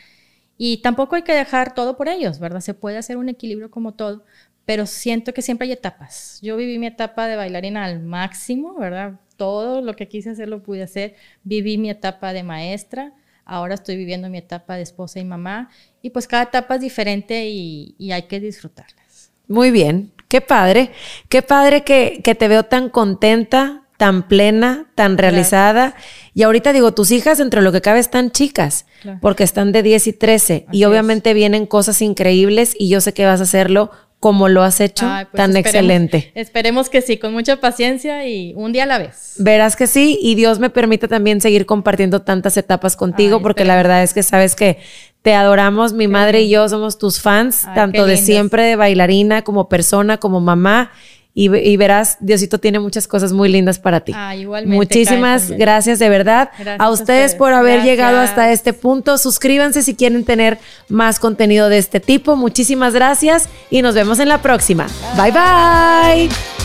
y 0.59 0.79
tampoco 0.79 1.17
hay 1.17 1.23
que 1.23 1.35
dejar 1.35 1.75
todo 1.75 1.97
por 1.97 2.09
ellos, 2.09 2.39
¿verdad? 2.39 2.61
Se 2.61 2.75
puede 2.75 2.99
hacer 2.99 3.17
un 3.17 3.29
equilibrio 3.29 3.71
como 3.71 3.95
todo, 3.95 4.25
pero 4.65 4.87
siento 4.87 5.35
que 5.35 5.43
siempre 5.43 5.67
hay 5.67 5.73
etapas. 5.73 6.39
Yo 6.43 6.57
viví 6.57 6.79
mi 6.79 6.87
etapa 6.87 7.27
de 7.29 7.37
bailarina 7.37 7.85
al 7.85 8.01
máximo, 8.03 8.75
¿verdad? 8.79 9.21
Todo 9.37 9.83
lo 9.83 9.95
que 9.95 10.09
quise 10.09 10.31
hacer 10.31 10.49
lo 10.49 10.63
pude 10.63 10.83
hacer. 10.83 11.15
Viví 11.45 11.79
mi 11.79 11.91
etapa 11.91 12.33
de 12.33 12.43
maestra, 12.43 13.13
ahora 13.45 13.75
estoy 13.75 13.97
viviendo 13.97 14.29
mi 14.31 14.39
etapa 14.39 14.77
de 14.77 14.83
esposa 14.83 15.21
y 15.21 15.25
mamá 15.25 15.71
y 16.03 16.11
pues 16.11 16.27
cada 16.27 16.45
etapa 16.45 16.77
es 16.77 16.81
diferente 16.81 17.49
y, 17.49 17.95
y 17.99 18.13
hay 18.13 18.23
que 18.23 18.41
disfrutarlas. 18.41 19.33
Muy 19.49 19.71
bien, 19.71 20.13
Qué 20.29 20.41
padre, 20.41 20.91
qué 21.29 21.43
padre 21.43 21.85
que, 21.85 22.21
que 22.23 22.35
te 22.35 22.49
veo 22.49 22.65
tan 22.65 22.89
contenta, 22.89 23.83
tan 23.97 24.29
plena, 24.29 24.87
tan 24.95 25.19
realizada. 25.19 25.95
Y 26.35 26.43
ahorita 26.43 26.73
digo, 26.73 26.93
tus 26.93 27.11
hijas, 27.11 27.41
entre 27.41 27.63
lo 27.63 27.73
que 27.73 27.81
cabe, 27.81 27.99
están 27.99 28.31
chicas, 28.31 28.87
porque 29.21 29.45
están 29.45 29.73
de 29.73 29.83
10 29.83 30.07
y 30.09 30.13
13. 30.13 30.67
y 30.73 30.85
obviamente 30.85 31.35
vienen 31.35 31.67
cosas 31.67 32.03
increíbles 32.03 32.75
y 32.79 32.89
yo 32.89 33.01
sé 33.01 33.15
que 33.15 33.25
vas 33.25 33.41
a 33.41 33.45
hacerlo 33.45 33.91
como 34.19 34.49
lo 34.49 34.63
has 34.63 34.81
hecho 34.81 35.07
pues 35.07 35.29
tan 35.33 35.57
excelente. 35.57 36.33
Esperemos 36.35 36.89
que 36.89 37.03
sí, 37.03 37.19
con 37.19 37.33
mucha 37.33 37.61
paciencia 37.61 38.27
y 38.27 38.55
un 38.57 38.73
día 38.73 38.85
a 38.85 38.87
la 38.87 38.99
vez. 38.99 39.35
Verás 39.37 39.77
que 39.77 39.87
sí, 39.87 40.19
y 40.21 40.35
Dios 40.35 40.59
me 40.59 40.71
permite 40.71 41.07
también 41.07 41.41
seguir 41.41 41.67
compartiendo 41.67 42.23
tantas 42.23 42.57
etapas 42.57 42.97
contigo, 42.97 43.43
porque 43.43 43.65
la 43.65 43.77
verdad 43.77 44.03
es 44.03 44.15
que 44.15 44.23
sabes 44.23 44.57
que 44.57 44.79
Te 45.27 45.35
adoramos, 45.35 45.93
mi 45.93 46.07
madre 46.07 46.43
y 46.43 46.51
yo 46.51 46.69
somos 46.69 46.99
tus 46.99 47.21
fans, 47.21 47.67
tanto 47.75 48.07
de 48.07 48.17
siempre, 48.17 48.63
de 48.63 48.77
bailarina, 48.77 49.43
como 49.43 49.69
persona, 49.69 50.19
como 50.19 50.41
mamá. 50.41 50.93
Y, 51.35 51.49
verás, 51.77 52.19
Diosito 52.21 52.61
tiene 52.61 52.79
muchas 52.79 53.09
cosas 53.09 53.33
muy 53.33 53.49
lindas 53.49 53.81
para 53.81 53.99
ti. 53.99 54.13
Ah, 54.15 54.37
igualmente. 54.37 54.77
Muchísimas 54.77 55.51
gracias 55.51 55.99
de 55.99 56.09
verdad 56.11 56.51
a 56.79 56.91
ustedes, 56.91 57.35
por 57.35 57.53
haber 57.55 57.83
llegado 57.83 58.21
hasta 58.21 58.53
este 58.53 58.73
punto. 58.73 59.19
Suscríbanse 59.19 59.83
si 59.83 59.97
quieren 59.97 60.25
tener 60.25 60.59
más 60.89 61.19
contenido 61.19 61.69
de 61.69 61.79
este 61.79 61.99
tipo. 61.99 62.37
Muchísimas 62.37 62.95
gracias 62.95 63.49
y 63.69 63.83
nos 63.83 63.97
vemos 63.97 64.21
en 64.21 64.29
la 64.29 64.41
próxima. 64.41 64.87
bye. 65.17 65.33
bye. 65.33 66.56